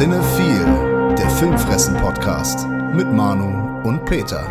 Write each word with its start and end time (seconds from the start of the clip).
Cinephile, 0.00 1.14
der 1.14 1.28
Filmfressen-Podcast 1.28 2.66
mit 2.94 3.12
Manu 3.12 3.86
und 3.86 4.02
Peter. 4.06 4.48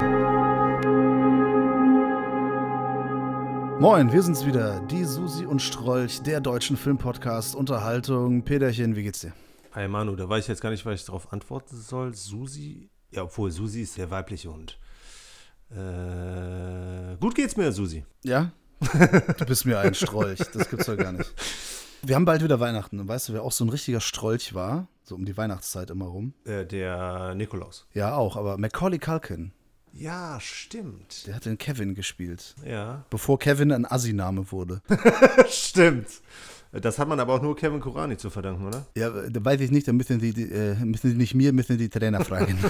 Moin, 3.80 4.12
wir 4.12 4.22
sind's 4.22 4.46
wieder, 4.46 4.80
die 4.82 5.04
Susi 5.06 5.48
und 5.48 5.60
Strolch, 5.60 6.22
der 6.22 6.40
deutschen 6.40 6.78
Filmpodcast, 6.78 7.56
Unterhaltung. 7.56 8.44
Peterchen, 8.44 8.96
wie 8.96 9.02
geht's 9.02 9.22
dir? 9.22 9.34
Hi 9.74 9.88
Manu, 9.88 10.16
da 10.16 10.30
weiß 10.30 10.44
ich 10.44 10.50
jetzt 10.50 10.62
gar 10.62 10.70
nicht, 10.70 10.86
was 10.86 11.00
ich 11.00 11.06
darauf 11.08 11.34
antworten 11.34 11.76
soll. 11.78 12.14
Susi, 12.14 12.92
ja, 13.10 13.24
obwohl 13.24 13.50
Susi 13.50 13.82
ist 13.82 13.98
der 13.98 14.12
weibliche 14.12 14.54
Hund. 14.54 14.78
Äh, 15.72 17.18
gut 17.20 17.34
geht's 17.34 17.58
mir, 17.58 17.72
Susi. 17.72 18.06
Ja? 18.24 18.52
Du 19.40 19.46
bist 19.48 19.66
mir 19.66 19.80
ein 19.80 19.96
Strolch, 19.96 20.42
das 20.54 20.70
gibt's 20.70 20.86
doch 20.86 20.96
gar 20.96 21.12
nicht. 21.12 21.34
Wir 22.02 22.16
haben 22.16 22.26
bald 22.26 22.44
wieder 22.44 22.60
Weihnachten. 22.60 23.00
Und 23.00 23.08
weißt 23.08 23.30
du, 23.30 23.34
wer 23.34 23.44
auch 23.44 23.52
so 23.52 23.66
ein 23.66 23.70
richtiger 23.70 24.00
Strolch 24.02 24.54
war? 24.54 24.88
So 25.04 25.16
um 25.16 25.26
die 25.26 25.36
Weihnachtszeit 25.36 25.90
immer 25.90 26.06
rum. 26.06 26.34
Äh, 26.46 26.66
der 26.66 27.34
Nikolaus. 27.36 27.88
Ja, 27.94 28.16
auch, 28.16 28.38
aber 28.38 28.58
Macaulay 28.58 29.00
Culkin, 29.00 29.52
Ja, 29.94 30.38
stimmt. 30.40 31.26
der 31.28 31.36
hat 31.36 31.46
den 31.46 31.58
Kevin 31.58 31.96
gespielt. 31.96 32.56
Ja. 32.66 33.06
Bevor 33.10 33.40
Kevin 33.40 33.72
ein 33.72 33.86
Assi-Name 33.90 34.52
wurde. 34.52 34.82
stimmt. 35.50 36.08
Das 36.72 37.00
hat 37.00 37.08
man 37.08 37.20
aber 37.20 37.34
auch 37.34 37.42
nur 37.42 37.56
Kevin 37.56 37.82
Kurani 37.82 38.16
zu 38.18 38.30
verdanken, 38.30 38.68
oder? 38.68 38.86
Ja, 38.96 39.10
da 39.10 39.44
weiß 39.44 39.60
ich 39.62 39.72
nicht, 39.72 39.88
da 39.88 39.94
müssen 39.94 40.20
die, 40.20 40.34
die, 40.34 40.52
äh, 40.52 40.76
müssen 40.86 41.10
die 41.10 41.18
nicht 41.18 41.34
mir, 41.34 41.52
müssen 41.52 41.80
die 41.80 41.90
Trainer 41.90 42.24
fragen. 42.24 42.60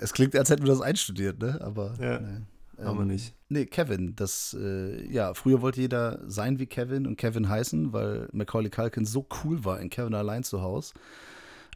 es 0.00 0.12
klingt, 0.12 0.34
als 0.36 0.50
hätten 0.50 0.64
wir 0.64 0.72
das 0.72 0.80
einstudiert, 0.80 1.38
ne? 1.40 1.60
Aber 1.62 1.94
Ja. 2.00 2.18
nee. 2.18 2.40
Haben 2.82 2.98
wir 2.98 3.04
nicht. 3.04 3.34
Nee, 3.48 3.66
Kevin, 3.66 4.16
das, 4.16 4.56
äh, 4.58 5.06
ja, 5.10 5.34
früher 5.34 5.62
wollte 5.62 5.80
jeder 5.80 6.20
sein 6.26 6.58
wie 6.58 6.66
Kevin 6.66 7.06
und 7.06 7.16
Kevin 7.16 7.48
heißen, 7.48 7.92
weil 7.92 8.28
Macaulay 8.32 8.70
Culkin 8.70 9.04
so 9.04 9.26
cool 9.44 9.64
war 9.64 9.80
in 9.80 9.90
Kevin 9.90 10.14
allein 10.14 10.42
zu 10.42 10.62
Hause. 10.62 10.94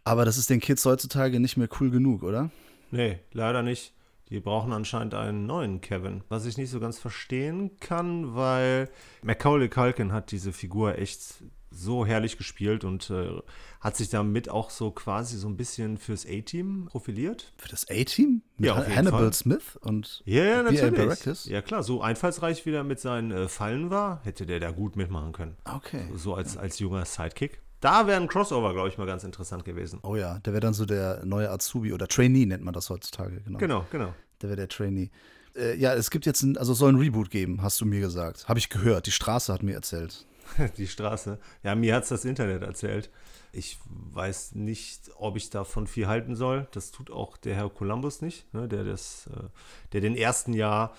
Aber 0.04 0.24
das 0.24 0.38
ist 0.38 0.50
den 0.50 0.60
Kids 0.60 0.84
heutzutage 0.84 1.38
nicht 1.38 1.56
mehr 1.56 1.68
cool 1.80 1.90
genug, 1.90 2.22
oder? 2.22 2.50
Nee, 2.90 3.18
leider 3.32 3.62
nicht. 3.62 3.92
Die 4.30 4.40
brauchen 4.40 4.72
anscheinend 4.72 5.14
einen 5.14 5.46
neuen 5.46 5.80
Kevin. 5.80 6.22
Was 6.28 6.44
ich 6.44 6.58
nicht 6.58 6.70
so 6.70 6.80
ganz 6.80 6.98
verstehen 6.98 7.78
kann, 7.80 8.34
weil 8.34 8.90
Macaulay 9.22 9.68
Culkin 9.68 10.12
hat 10.12 10.30
diese 10.32 10.52
Figur 10.52 10.98
echt 10.98 11.42
so 11.70 12.06
herrlich 12.06 12.38
gespielt 12.38 12.84
und 12.84 13.10
äh, 13.10 13.40
hat 13.80 13.96
sich 13.96 14.08
damit 14.08 14.48
auch 14.48 14.70
so 14.70 14.90
quasi 14.90 15.36
so 15.36 15.48
ein 15.48 15.56
bisschen 15.56 15.98
fürs 15.98 16.26
A-Team 16.26 16.86
profiliert. 16.90 17.52
Für 17.56 17.68
das 17.68 17.86
A-Team? 17.90 18.42
Mit 18.56 18.66
Ja, 18.66 18.76
Hannibal 18.76 19.20
Fall. 19.20 19.32
Smith 19.32 19.76
und 19.80 20.22
Ja, 20.24 20.44
ja, 20.44 20.62
natürlich. 20.62 21.44
Ja, 21.46 21.62
klar, 21.62 21.82
so 21.82 22.00
einfallsreich 22.02 22.64
wie 22.66 22.72
er 22.72 22.84
mit 22.84 23.00
seinen 23.00 23.30
äh, 23.30 23.48
Fallen 23.48 23.90
war, 23.90 24.20
hätte 24.24 24.46
der 24.46 24.60
da 24.60 24.70
gut 24.70 24.96
mitmachen 24.96 25.32
können. 25.32 25.56
Okay. 25.64 26.02
So 26.14 26.34
als, 26.34 26.56
als 26.56 26.78
junger 26.78 27.04
Sidekick. 27.04 27.60
Da 27.80 28.06
wäre 28.08 28.20
ein 28.20 28.26
Crossover, 28.26 28.72
glaube 28.72 28.88
ich, 28.88 28.98
mal 28.98 29.06
ganz 29.06 29.22
interessant 29.22 29.64
gewesen. 29.64 30.00
Oh 30.02 30.16
ja, 30.16 30.40
der 30.40 30.52
wäre 30.52 30.60
dann 30.60 30.74
so 30.74 30.84
der 30.84 31.24
neue 31.24 31.48
Azubi 31.50 31.92
oder 31.92 32.08
Trainee 32.08 32.44
nennt 32.44 32.64
man 32.64 32.74
das 32.74 32.90
heutzutage, 32.90 33.40
genau. 33.42 33.58
Genau, 33.58 33.86
genau. 33.92 34.14
Der 34.42 34.48
wäre 34.48 34.56
der 34.56 34.68
Trainee. 34.68 35.10
Äh, 35.54 35.76
ja, 35.76 35.94
es 35.94 36.10
gibt 36.10 36.26
jetzt 36.26 36.42
ein, 36.42 36.56
also 36.56 36.72
es 36.72 36.78
soll 36.78 36.92
ein 36.92 36.98
Reboot 36.98 37.30
geben, 37.30 37.62
hast 37.62 37.80
du 37.80 37.86
mir 37.86 38.00
gesagt. 38.00 38.48
Habe 38.48 38.58
ich 38.58 38.68
gehört. 38.68 39.06
Die 39.06 39.12
Straße 39.12 39.52
hat 39.52 39.62
mir 39.62 39.74
erzählt. 39.74 40.26
Die 40.76 40.86
Straße. 40.86 41.38
Ja, 41.62 41.74
mir 41.74 41.94
hat 41.94 42.04
es 42.04 42.08
das 42.10 42.24
Internet 42.24 42.62
erzählt. 42.62 43.10
Ich 43.52 43.78
weiß 43.86 44.54
nicht, 44.54 45.10
ob 45.16 45.36
ich 45.36 45.50
davon 45.50 45.86
viel 45.86 46.06
halten 46.06 46.36
soll. 46.36 46.68
Das 46.72 46.90
tut 46.90 47.10
auch 47.10 47.36
der 47.36 47.54
Herr 47.54 47.70
Columbus 47.70 48.20
nicht, 48.20 48.52
ne, 48.52 48.68
der, 48.68 48.84
das, 48.84 49.28
äh, 49.34 49.48
der 49.92 50.00
den 50.00 50.14
ersten 50.14 50.52
Jahr 50.52 50.94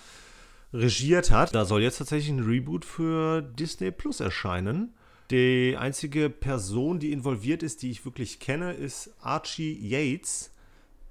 regiert 0.72 1.30
hat. 1.30 1.54
Da 1.54 1.64
soll 1.64 1.82
jetzt 1.82 1.98
tatsächlich 1.98 2.30
ein 2.30 2.44
Reboot 2.44 2.84
für 2.84 3.42
Disney 3.42 3.90
Plus 3.90 4.20
erscheinen. 4.20 4.94
Die 5.30 5.76
einzige 5.78 6.28
Person, 6.28 6.98
die 6.98 7.12
involviert 7.12 7.62
ist, 7.62 7.82
die 7.82 7.90
ich 7.90 8.04
wirklich 8.04 8.40
kenne, 8.40 8.72
ist 8.72 9.14
Archie 9.20 9.78
Yates, 9.80 10.50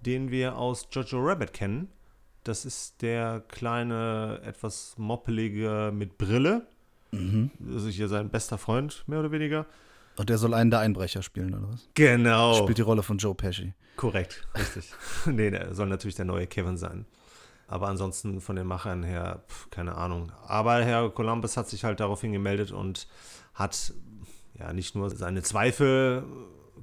den 0.02 0.30
wir 0.30 0.58
aus 0.58 0.88
Jojo 0.92 1.20
Rabbit 1.20 1.54
kennen. 1.54 1.90
Das 2.44 2.66
ist 2.66 3.02
der 3.02 3.44
kleine, 3.48 4.42
etwas 4.44 4.96
moppelige 4.98 5.92
mit 5.94 6.18
Brille. 6.18 6.68
Also 7.12 7.90
hier 7.90 8.08
sein 8.08 8.30
bester 8.30 8.58
Freund, 8.58 9.04
mehr 9.08 9.20
oder 9.20 9.32
weniger. 9.32 9.66
Und 10.18 10.30
der 10.30 10.38
soll 10.38 10.54
einen 10.54 10.70
der 10.70 10.80
Einbrecher 10.80 11.22
spielen, 11.22 11.54
oder 11.54 11.70
was? 11.72 11.90
Genau. 11.94 12.54
Spielt 12.56 12.78
die 12.78 12.84
Rolle 12.84 13.04
von 13.04 13.18
Joe 13.18 13.34
Pesci. 13.34 13.74
Korrekt, 13.96 14.46
richtig. 14.58 14.92
nee, 15.26 15.50
der 15.50 15.74
soll 15.74 15.88
natürlich 15.88 16.16
der 16.16 16.26
neue 16.26 16.46
Kevin 16.46 16.78
sein. 16.78 17.06
Aber 17.68 17.88
ansonsten 17.88 18.42
von 18.42 18.56
den 18.56 18.68
Machern 18.68 19.04
her, 19.04 19.44
pf, 19.48 19.70
keine 19.70 19.96
Ahnung. 19.96 20.32
Aber 20.46 20.84
Herr 20.84 21.10
Columbus 21.10 21.56
hat 21.56 21.70
sich 21.70 21.84
halt 21.84 22.00
daraufhin 22.00 22.34
gemeldet 22.34 22.72
und 22.72 23.08
hat 23.54 23.94
ja 24.58 24.74
nicht 24.74 24.96
nur 24.96 25.10
seine 25.10 25.44
Zweifel 25.44 26.24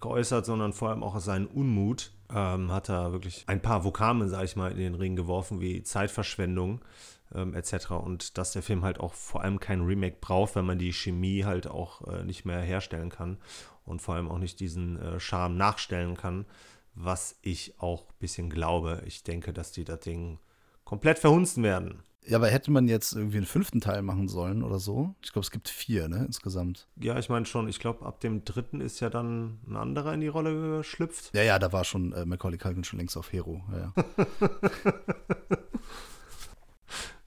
geäußert, 0.00 0.46
sondern 0.46 0.72
vor 0.72 0.90
allem 0.90 1.02
auch 1.02 1.18
seinen 1.20 1.46
Unmut. 1.46 2.12
Ähm, 2.34 2.72
hat 2.72 2.88
er 2.88 3.12
wirklich 3.12 3.44
ein 3.46 3.62
paar 3.62 3.84
Vokabeln, 3.84 4.28
sage 4.28 4.46
ich 4.46 4.56
mal, 4.56 4.72
in 4.72 4.78
den 4.78 4.94
Ring 4.94 5.14
geworfen, 5.14 5.60
wie 5.60 5.82
Zeitverschwendung 5.82 6.80
ähm, 7.34 7.54
etc. 7.54 7.90
Und 7.92 8.38
dass 8.38 8.52
der 8.52 8.62
Film 8.62 8.84
halt 8.84 9.00
auch 9.00 9.14
vor 9.14 9.42
allem 9.42 9.60
kein 9.60 9.82
Remake 9.82 10.16
braucht, 10.20 10.54
wenn 10.54 10.66
man 10.66 10.78
die 10.78 10.92
Chemie 10.92 11.44
halt 11.44 11.66
auch 11.66 12.06
äh, 12.08 12.24
nicht 12.24 12.44
mehr 12.44 12.60
herstellen 12.60 13.10
kann 13.10 13.38
und 13.84 14.02
vor 14.02 14.14
allem 14.14 14.28
auch 14.28 14.38
nicht 14.38 14.60
diesen 14.60 15.00
äh, 15.00 15.20
Charme 15.20 15.56
nachstellen 15.56 16.16
kann, 16.16 16.46
was 16.94 17.38
ich 17.42 17.74
auch 17.78 18.02
ein 18.02 18.14
bisschen 18.18 18.50
glaube. 18.50 19.02
Ich 19.06 19.22
denke, 19.22 19.52
dass 19.52 19.72
die 19.72 19.84
das 19.84 20.00
Ding 20.00 20.38
komplett 20.84 21.18
verhunzen 21.18 21.62
werden. 21.62 22.02
Ja, 22.28 22.38
aber 22.38 22.48
hätte 22.48 22.72
man 22.72 22.88
jetzt 22.88 23.12
irgendwie 23.12 23.36
einen 23.36 23.46
fünften 23.46 23.80
Teil 23.80 24.02
machen 24.02 24.26
sollen 24.26 24.64
oder 24.64 24.80
so? 24.80 25.14
Ich 25.22 25.32
glaube, 25.32 25.44
es 25.44 25.52
gibt 25.52 25.68
vier, 25.68 26.08
ne, 26.08 26.24
insgesamt. 26.26 26.88
Ja, 26.96 27.16
ich 27.18 27.28
meine 27.28 27.46
schon, 27.46 27.68
ich 27.68 27.78
glaube, 27.78 28.04
ab 28.04 28.18
dem 28.20 28.44
dritten 28.44 28.80
ist 28.80 28.98
ja 28.98 29.10
dann 29.10 29.60
ein 29.68 29.76
anderer 29.76 30.12
in 30.12 30.20
die 30.20 30.26
Rolle 30.26 30.78
geschlüpft. 30.78 31.30
Ja, 31.34 31.42
ja, 31.42 31.60
da 31.60 31.72
war 31.72 31.84
schon 31.84 32.12
äh, 32.12 32.24
Macaulay 32.24 32.58
Culkin 32.58 32.82
schon 32.82 32.98
längst 32.98 33.16
auf 33.16 33.32
Hero. 33.32 33.62
Ja, 33.70 33.92
ja. 33.96 34.96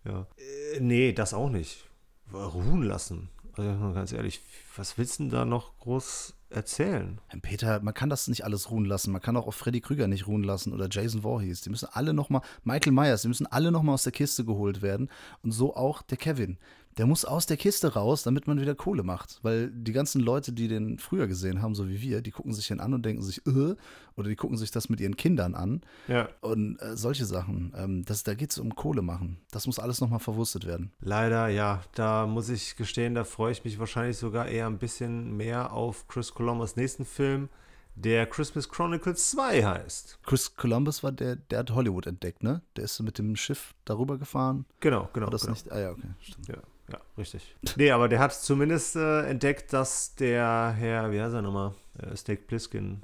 Ja. 0.05 0.27
Äh, 0.37 0.79
nee, 0.79 1.13
das 1.13 1.33
auch 1.33 1.49
nicht. 1.49 1.85
Ruhen 2.33 2.83
lassen. 2.83 3.29
Also 3.53 3.93
ganz 3.93 4.13
ehrlich, 4.13 4.41
was 4.75 4.97
willst 4.97 5.19
du 5.19 5.23
denn 5.23 5.31
da 5.31 5.45
noch 5.45 5.77
groß 5.79 6.33
erzählen? 6.49 7.19
Herr 7.27 7.39
Peter, 7.39 7.79
man 7.81 7.93
kann 7.93 8.09
das 8.09 8.27
nicht 8.27 8.45
alles 8.45 8.71
ruhen 8.71 8.85
lassen. 8.85 9.11
Man 9.11 9.21
kann 9.21 9.35
auch 9.35 9.47
auf 9.47 9.55
Freddy 9.55 9.81
Krüger 9.81 10.07
nicht 10.07 10.27
ruhen 10.27 10.43
lassen 10.43 10.73
oder 10.73 10.87
Jason 10.89 11.23
Voorhees. 11.23 11.61
Die 11.61 11.69
müssen 11.69 11.89
alle 11.91 12.13
nochmal, 12.13 12.41
Michael 12.63 12.93
Myers, 12.93 13.23
die 13.23 13.27
müssen 13.27 13.47
alle 13.47 13.71
nochmal 13.71 13.95
aus 13.95 14.03
der 14.03 14.11
Kiste 14.11 14.45
geholt 14.45 14.81
werden. 14.81 15.09
Und 15.43 15.51
so 15.51 15.75
auch 15.75 16.01
der 16.01 16.17
Kevin. 16.17 16.57
Der 16.99 17.05
muss 17.05 17.23
aus 17.23 17.45
der 17.45 17.55
Kiste 17.55 17.93
raus, 17.93 18.23
damit 18.23 18.45
man 18.45 18.59
wieder 18.59 18.75
Kohle 18.75 19.03
macht. 19.03 19.39
Weil 19.41 19.71
die 19.71 19.93
ganzen 19.93 20.19
Leute, 20.19 20.51
die 20.51 20.67
den 20.67 20.99
früher 20.99 21.27
gesehen 21.27 21.61
haben, 21.61 21.73
so 21.73 21.87
wie 21.87 22.01
wir, 22.01 22.21
die 22.21 22.31
gucken 22.31 22.53
sich 22.53 22.67
den 22.67 22.81
an 22.81 22.93
und 22.93 23.05
denken 23.05 23.23
sich, 23.23 23.37
äh, 23.47 23.75
oder 24.17 24.27
die 24.27 24.35
gucken 24.35 24.57
sich 24.57 24.69
das 24.69 24.89
mit 24.89 24.99
ihren 24.99 25.15
Kindern 25.15 25.55
an. 25.55 25.79
Ja. 26.09 26.27
Und 26.41 26.77
äh, 26.81 26.97
solche 26.97 27.23
Sachen. 27.23 27.73
Ähm, 27.77 28.03
das, 28.03 28.23
da 28.23 28.33
geht 28.33 28.51
es 28.51 28.57
um 28.57 28.75
Kohle 28.75 29.01
machen. 29.01 29.37
Das 29.49 29.65
muss 29.65 29.79
alles 29.79 30.01
nochmal 30.01 30.19
verwurstet 30.19 30.67
werden. 30.67 30.91
Leider, 30.99 31.47
ja, 31.47 31.81
da 31.95 32.27
muss 32.27 32.49
ich 32.49 32.75
gestehen, 32.75 33.15
da 33.15 33.23
freue 33.23 33.53
ich 33.53 33.63
mich 33.63 33.79
wahrscheinlich 33.79 34.17
sogar 34.17 34.49
eher 34.49 34.67
ein 34.67 34.77
bisschen 34.77 35.37
mehr 35.37 35.71
auf 35.71 36.05
Chris 36.09 36.33
Columbus 36.33 36.75
nächsten 36.75 37.05
Film, 37.05 37.47
der 37.95 38.25
Christmas 38.25 38.67
Chronicles 38.67 39.31
2 39.31 39.63
heißt. 39.63 40.19
Chris 40.23 40.53
Columbus 40.53 41.01
war 41.01 41.13
der, 41.13 41.37
der 41.37 41.59
hat 41.59 41.71
Hollywood 41.71 42.07
entdeckt, 42.07 42.43
ne? 42.43 42.61
Der 42.75 42.83
ist 42.83 42.99
mit 42.99 43.17
dem 43.17 43.37
Schiff 43.37 43.73
darüber 43.85 44.17
gefahren. 44.17 44.65
Genau, 44.81 45.07
genau. 45.13 45.27
War 45.27 45.31
das 45.31 45.43
genau. 45.43 45.53
nicht? 45.53 45.71
Ah 45.71 45.79
ja, 45.79 45.91
okay, 45.91 46.09
stimmt. 46.19 46.47
Ja, 46.49 46.55
ja, 46.91 46.99
richtig. 47.17 47.55
Nee, 47.75 47.91
aber 47.91 48.07
der 48.09 48.19
hat 48.19 48.33
zumindest 48.33 48.95
äh, 48.95 49.21
entdeckt, 49.27 49.73
dass 49.73 50.15
der 50.15 50.73
Herr, 50.77 51.11
wie 51.11 51.21
heißt 51.21 51.33
er 51.33 51.41
nochmal, 51.41 51.73
äh, 51.99 52.15
Snake 52.15 52.43
Plissken, 52.43 53.03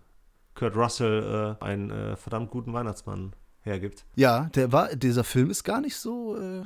Kurt 0.53 0.75
Russell, 0.75 1.57
äh, 1.59 1.63
einen 1.63 1.89
äh, 1.91 2.15
verdammt 2.15 2.49
guten 2.51 2.73
Weihnachtsmann 2.73 3.33
hergibt. 3.61 4.05
Ja, 4.15 4.49
der 4.55 4.71
war, 4.71 4.95
dieser 4.95 5.23
Film 5.23 5.49
ist 5.49 5.63
gar 5.63 5.81
nicht 5.81 5.95
so 5.97 6.37
äh, 6.39 6.63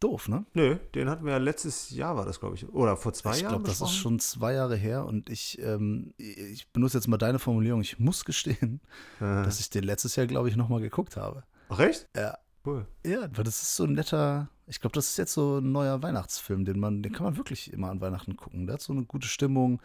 doof, 0.00 0.28
ne? 0.28 0.44
Nö, 0.54 0.76
den 0.94 1.08
hatten 1.10 1.24
wir 1.24 1.32
ja 1.32 1.38
letztes 1.38 1.90
Jahr, 1.90 2.16
war 2.16 2.24
das, 2.24 2.40
glaube 2.40 2.56
ich. 2.56 2.68
Oder 2.72 2.96
vor 2.96 3.12
zwei 3.12 3.32
ich 3.32 3.42
Jahren. 3.42 3.50
glaube, 3.52 3.68
das 3.68 3.80
ist 3.80 3.94
schon 3.96 4.18
zwei 4.18 4.54
Jahre 4.54 4.76
her 4.76 5.04
und 5.06 5.30
ich, 5.30 5.58
ähm, 5.62 6.12
ich 6.16 6.68
benutze 6.72 6.98
jetzt 6.98 7.06
mal 7.06 7.18
deine 7.18 7.38
Formulierung. 7.38 7.80
Ich 7.82 7.98
muss 7.98 8.24
gestehen, 8.24 8.80
Äh, 9.20 9.24
dass 9.44 9.60
ich 9.60 9.70
den 9.70 9.84
letztes 9.84 10.16
Jahr, 10.16 10.26
glaube 10.26 10.48
ich, 10.48 10.56
nochmal 10.56 10.80
geguckt 10.80 11.16
habe. 11.16 11.42
Ach, 11.68 11.78
echt? 11.78 12.08
Ja. 12.16 12.36
Cool. 12.64 12.86
Ja, 13.04 13.22
weil 13.34 13.44
das 13.44 13.62
ist 13.62 13.76
so 13.76 13.84
ein 13.84 13.94
netter, 13.94 14.48
ich 14.66 14.80
glaube, 14.80 14.94
das 14.94 15.08
ist 15.10 15.16
jetzt 15.16 15.32
so 15.32 15.58
ein 15.58 15.72
neuer 15.72 16.02
Weihnachtsfilm, 16.02 16.64
den 16.64 16.78
man, 16.78 17.02
den 17.02 17.12
kann 17.12 17.24
man 17.24 17.36
wirklich 17.36 17.72
immer 17.72 17.90
an 17.90 18.00
Weihnachten 18.00 18.36
gucken. 18.36 18.66
Der 18.66 18.74
hat 18.74 18.82
so 18.82 18.92
eine 18.92 19.04
gute 19.04 19.28
Stimmung. 19.28 19.80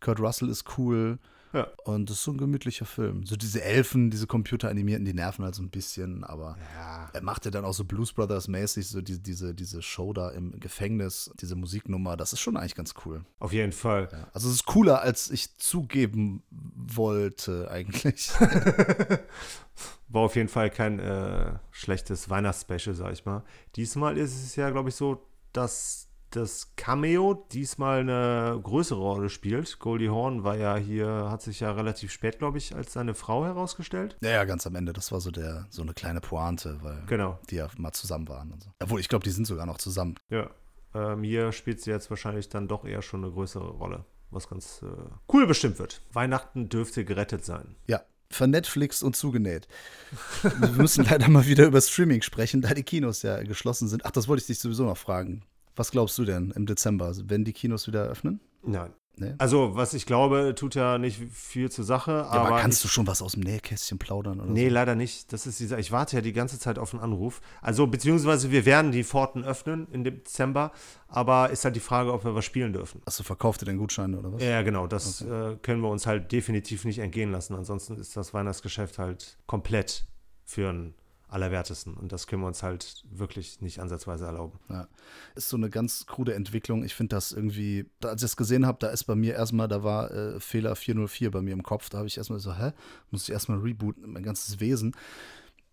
Kurt 0.00 0.20
Russell 0.20 0.50
ist 0.50 0.78
cool. 0.78 1.18
Ja. 1.52 1.66
Und 1.84 2.10
das 2.10 2.18
ist 2.18 2.24
so 2.24 2.32
ein 2.32 2.38
gemütlicher 2.38 2.84
Film. 2.84 3.24
So 3.24 3.36
diese 3.36 3.62
Elfen, 3.62 4.10
diese 4.10 4.26
computeranimierten, 4.26 5.04
die 5.04 5.14
nerven 5.14 5.44
halt 5.44 5.54
so 5.54 5.62
ein 5.62 5.70
bisschen, 5.70 6.22
aber 6.24 6.56
Ja. 6.74 7.08
er 7.12 7.22
macht 7.22 7.44
ja 7.46 7.50
dann 7.50 7.64
auch 7.64 7.72
so 7.72 7.84
Blues 7.84 8.12
Brothers 8.12 8.48
mäßig, 8.48 8.86
so 8.88 9.00
die, 9.00 9.18
diese, 9.22 9.54
diese 9.54 9.80
Show 9.82 10.12
da 10.12 10.30
im 10.30 10.58
Gefängnis, 10.60 11.30
diese 11.40 11.56
Musiknummer, 11.56 12.16
das 12.16 12.32
ist 12.32 12.40
schon 12.40 12.56
eigentlich 12.56 12.74
ganz 12.74 12.94
cool. 13.04 13.24
Auf 13.38 13.52
jeden 13.52 13.72
Fall. 13.72 14.08
Ja. 14.12 14.28
Also 14.34 14.48
es 14.48 14.56
ist 14.56 14.66
cooler, 14.66 15.00
als 15.00 15.30
ich 15.30 15.56
zugeben 15.56 16.42
wollte 16.50 17.70
eigentlich. 17.70 18.30
War 20.08 20.22
auf 20.22 20.36
jeden 20.36 20.48
Fall 20.48 20.70
kein 20.70 20.98
äh, 20.98 21.52
schlechtes 21.70 22.30
Weihnachtsspecial, 22.30 22.94
sag 22.94 23.12
ich 23.12 23.24
mal. 23.26 23.44
Diesmal 23.76 24.16
ist 24.16 24.34
es 24.34 24.56
ja, 24.56 24.70
glaube 24.70 24.88
ich, 24.88 24.94
so, 24.94 25.22
dass 25.52 26.07
das 26.30 26.74
Cameo 26.76 27.46
diesmal 27.52 28.00
eine 28.00 28.60
größere 28.62 28.98
Rolle 29.00 29.30
spielt. 29.30 29.78
Goldie 29.78 30.10
Horn 30.10 30.44
war 30.44 30.56
ja 30.56 30.76
hier, 30.76 31.28
hat 31.30 31.42
sich 31.42 31.60
ja 31.60 31.72
relativ 31.72 32.12
spät, 32.12 32.38
glaube 32.38 32.58
ich, 32.58 32.74
als 32.74 32.92
seine 32.92 33.14
Frau 33.14 33.44
herausgestellt. 33.44 34.16
Ja, 34.20 34.30
ja, 34.30 34.44
ganz 34.44 34.66
am 34.66 34.74
Ende. 34.74 34.92
Das 34.92 35.10
war 35.12 35.20
so 35.20 35.30
der 35.30 35.66
so 35.70 35.82
eine 35.82 35.94
kleine 35.94 36.20
Pointe, 36.20 36.78
weil 36.82 37.02
Genau. 37.06 37.38
die 37.50 37.56
ja 37.56 37.68
mal 37.78 37.92
zusammen 37.92 38.28
waren 38.28 38.52
und 38.52 38.62
so. 38.62 38.70
Obwohl, 38.82 39.00
ich 39.00 39.08
glaube, 39.08 39.24
die 39.24 39.30
sind 39.30 39.46
sogar 39.46 39.66
noch 39.66 39.78
zusammen. 39.78 40.16
Ja. 40.30 40.50
Ähm, 40.94 41.22
hier 41.22 41.52
spielt 41.52 41.80
sie 41.80 41.90
jetzt 41.90 42.10
wahrscheinlich 42.10 42.48
dann 42.48 42.68
doch 42.68 42.84
eher 42.84 43.02
schon 43.02 43.22
eine 43.24 43.32
größere 43.32 43.68
Rolle, 43.70 44.04
was 44.30 44.48
ganz 44.48 44.82
äh, 44.82 44.86
cool 45.32 45.46
bestimmt 45.46 45.78
wird. 45.78 46.00
Weihnachten 46.12 46.68
dürfte 46.68 47.04
gerettet 47.04 47.44
sein. 47.44 47.76
Ja, 47.86 48.02
vernetflixt 48.30 49.02
und 49.02 49.16
zugenäht. 49.16 49.68
Wir 50.42 50.68
müssen 50.70 51.04
leider 51.10 51.28
mal 51.28 51.46
wieder 51.46 51.66
über 51.66 51.80
Streaming 51.80 52.22
sprechen, 52.22 52.60
da 52.62 52.74
die 52.74 52.82
Kinos 52.82 53.22
ja 53.22 53.42
geschlossen 53.42 53.88
sind. 53.88 54.04
Ach, 54.06 54.10
das 54.10 54.28
wollte 54.28 54.40
ich 54.42 54.46
dich 54.46 54.58
sowieso 54.58 54.84
noch 54.84 54.96
fragen. 54.98 55.42
Was 55.78 55.92
glaubst 55.92 56.18
du 56.18 56.24
denn 56.24 56.50
im 56.50 56.66
Dezember, 56.66 57.12
wenn 57.24 57.44
die 57.44 57.52
Kinos 57.52 57.86
wieder 57.86 58.04
öffnen? 58.04 58.40
Nein. 58.64 58.90
Nee? 59.20 59.34
Also, 59.38 59.74
was 59.74 59.94
ich 59.94 60.06
glaube, 60.06 60.54
tut 60.56 60.74
ja 60.74 60.98
nicht 60.98 61.20
viel 61.32 61.70
zur 61.70 61.84
Sache. 61.84 62.12
Ja, 62.12 62.24
aber 62.26 62.48
aber 62.48 62.60
kannst 62.60 62.78
ich, 62.78 62.82
du 62.82 62.88
schon 62.88 63.06
was 63.06 63.22
aus 63.22 63.32
dem 63.32 63.42
Nähkästchen 63.42 63.98
plaudern 63.98 64.40
oder 64.40 64.50
Nee, 64.50 64.68
so? 64.68 64.74
leider 64.74 64.94
nicht. 64.94 65.32
Das 65.32 65.46
ist 65.46 65.58
dieser, 65.60 65.78
ich 65.78 65.90
warte 65.92 66.16
ja 66.16 66.22
die 66.22 66.32
ganze 66.32 66.58
Zeit 66.58 66.78
auf 66.78 66.94
einen 66.94 67.02
Anruf. 67.02 67.40
Also, 67.60 67.86
beziehungsweise 67.86 68.50
wir 68.50 68.64
werden 68.64 68.92
die 68.92 69.04
Pforten 69.04 69.44
öffnen 69.44 69.88
im 69.92 70.04
Dezember, 70.04 70.72
aber 71.08 71.50
ist 71.50 71.64
halt 71.64 71.76
die 71.76 71.80
Frage, 71.80 72.12
ob 72.12 72.24
wir 72.24 72.34
was 72.34 72.44
spielen 72.44 72.72
dürfen. 72.72 73.02
Achso, 73.06 73.22
verkauft 73.22 73.62
ihr 73.62 73.66
denn 73.66 73.78
Gutscheine 73.78 74.18
oder 74.18 74.32
was? 74.32 74.42
Ja, 74.42 74.62
genau, 74.62 74.86
das 74.86 75.20
äh, 75.22 75.56
können 75.62 75.80
wir 75.80 75.90
uns 75.90 76.06
halt 76.06 76.30
definitiv 76.32 76.84
nicht 76.84 76.98
entgehen 76.98 77.32
lassen. 77.32 77.54
Ansonsten 77.54 77.96
ist 77.96 78.16
das 78.16 78.34
Weihnachtsgeschäft 78.34 78.98
halt 78.98 79.38
komplett 79.46 80.06
für 80.44 80.68
einen 80.68 80.94
Allerwertesten. 81.28 81.94
Und 81.94 82.12
das 82.12 82.26
können 82.26 82.42
wir 82.42 82.46
uns 82.46 82.62
halt 82.62 83.04
wirklich 83.10 83.60
nicht 83.60 83.80
ansatzweise 83.80 84.26
erlauben. 84.26 84.58
Ja. 84.68 84.88
Ist 85.34 85.48
so 85.48 85.56
eine 85.56 85.70
ganz 85.70 86.06
krude 86.06 86.34
Entwicklung. 86.34 86.84
Ich 86.84 86.94
finde 86.94 87.16
das 87.16 87.32
irgendwie, 87.32 87.86
als 88.02 88.22
ich 88.22 88.30
es 88.30 88.36
gesehen 88.36 88.66
habe, 88.66 88.78
da 88.80 88.88
ist 88.88 89.04
bei 89.04 89.14
mir 89.14 89.34
erstmal, 89.34 89.68
da 89.68 89.82
war 89.82 90.10
äh, 90.10 90.40
Fehler 90.40 90.74
404 90.74 91.30
bei 91.30 91.42
mir 91.42 91.52
im 91.52 91.62
Kopf. 91.62 91.90
Da 91.90 91.98
habe 91.98 92.08
ich 92.08 92.16
erstmal 92.16 92.40
so, 92.40 92.54
hä? 92.54 92.72
Muss 93.10 93.24
ich 93.24 93.32
erstmal 93.32 93.58
rebooten, 93.58 94.10
mein 94.10 94.22
ganzes 94.22 94.60
Wesen. 94.60 94.96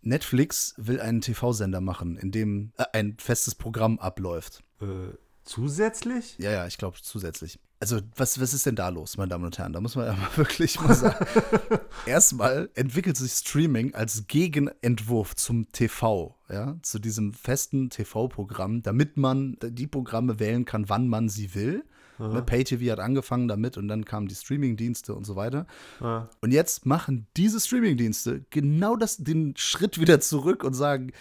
Netflix 0.01 0.75
will 0.77 1.01
einen 1.01 1.21
TV-Sender 1.21 1.81
machen, 1.81 2.17
in 2.17 2.31
dem 2.31 2.71
äh, 2.77 2.85
ein 2.93 3.17
festes 3.17 3.55
Programm 3.55 3.97
abläuft. 3.99 4.63
Äh, 4.81 5.15
zusätzlich? 5.43 6.37
Ja, 6.37 6.51
ja, 6.51 6.67
ich 6.67 6.77
glaube 6.77 6.97
zusätzlich. 7.01 7.59
Also, 7.79 7.99
was, 8.15 8.39
was 8.39 8.53
ist 8.53 8.65
denn 8.65 8.75
da 8.75 8.89
los, 8.89 9.17
meine 9.17 9.29
Damen 9.29 9.45
und 9.45 9.57
Herren? 9.57 9.73
Da 9.73 9.81
muss 9.81 9.95
man 9.95 10.05
ja 10.05 10.13
mal 10.13 10.29
wirklich 10.35 10.79
mal 10.79 10.93
sagen. 10.93 11.25
Erstmal 12.05 12.69
entwickelt 12.73 13.17
sich 13.17 13.33
Streaming 13.33 13.93
als 13.93 14.27
Gegenentwurf 14.27 15.35
zum 15.35 15.71
TV, 15.71 16.37
ja, 16.49 16.77
zu 16.81 16.99
diesem 16.99 17.33
festen 17.33 17.89
TV-Programm, 17.89 18.81
damit 18.81 19.17
man 19.17 19.57
die 19.61 19.87
Programme 19.87 20.39
wählen 20.39 20.65
kann, 20.65 20.89
wann 20.89 21.07
man 21.07 21.29
sie 21.29 21.53
will. 21.53 21.83
Ne, 22.17 22.41
Pay-TV 22.41 22.91
hat 22.93 22.99
angefangen 22.99 23.49
damit 23.49 23.77
und 23.77 23.89
dann 23.89 24.05
kamen 24.05 24.27
die 24.27 24.35
Streaming-Dienste 24.35 25.13
und 25.13 25.25
so 25.25 25.35
weiter. 25.35 25.67
Ja. 25.99 26.29
Und 26.39 26.53
jetzt 26.53 26.85
machen 26.85 27.27
diese 27.35 27.59
Streaming-Dienste 27.59 28.45
genau 28.51 28.95
das, 28.95 29.17
den 29.17 29.53
Schritt 29.57 29.99
wieder 29.99 30.21
zurück 30.21 30.63
und 30.63 30.73
sagen, 30.73 31.11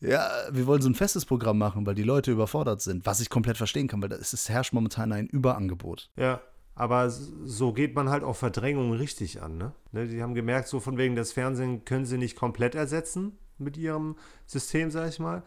ja, 0.00 0.30
wir 0.50 0.66
wollen 0.66 0.82
so 0.82 0.88
ein 0.88 0.94
festes 0.94 1.24
Programm 1.24 1.58
machen, 1.58 1.86
weil 1.86 1.94
die 1.94 2.02
Leute 2.02 2.30
überfordert 2.30 2.82
sind, 2.82 3.06
was 3.06 3.20
ich 3.20 3.30
komplett 3.30 3.56
verstehen 3.56 3.88
kann, 3.88 4.02
weil 4.02 4.12
es 4.12 4.48
herrscht 4.48 4.72
momentan 4.72 5.12
ein 5.12 5.26
Überangebot. 5.26 6.10
Ja, 6.16 6.40
aber 6.74 7.08
so 7.10 7.72
geht 7.72 7.94
man 7.94 8.08
halt 8.08 8.24
auch 8.24 8.36
Verdrängung 8.36 8.92
richtig 8.92 9.42
an, 9.42 9.56
ne? 9.56 9.72
ne? 9.92 10.08
Die 10.08 10.22
haben 10.22 10.34
gemerkt, 10.34 10.68
so 10.68 10.80
von 10.80 10.98
wegen 10.98 11.14
das 11.14 11.32
Fernsehen 11.32 11.84
können 11.84 12.04
sie 12.04 12.18
nicht 12.18 12.36
komplett 12.36 12.74
ersetzen 12.74 13.38
mit 13.58 13.76
ihrem 13.76 14.16
System, 14.46 14.90
sag 14.90 15.08
ich 15.08 15.20
mal. 15.20 15.42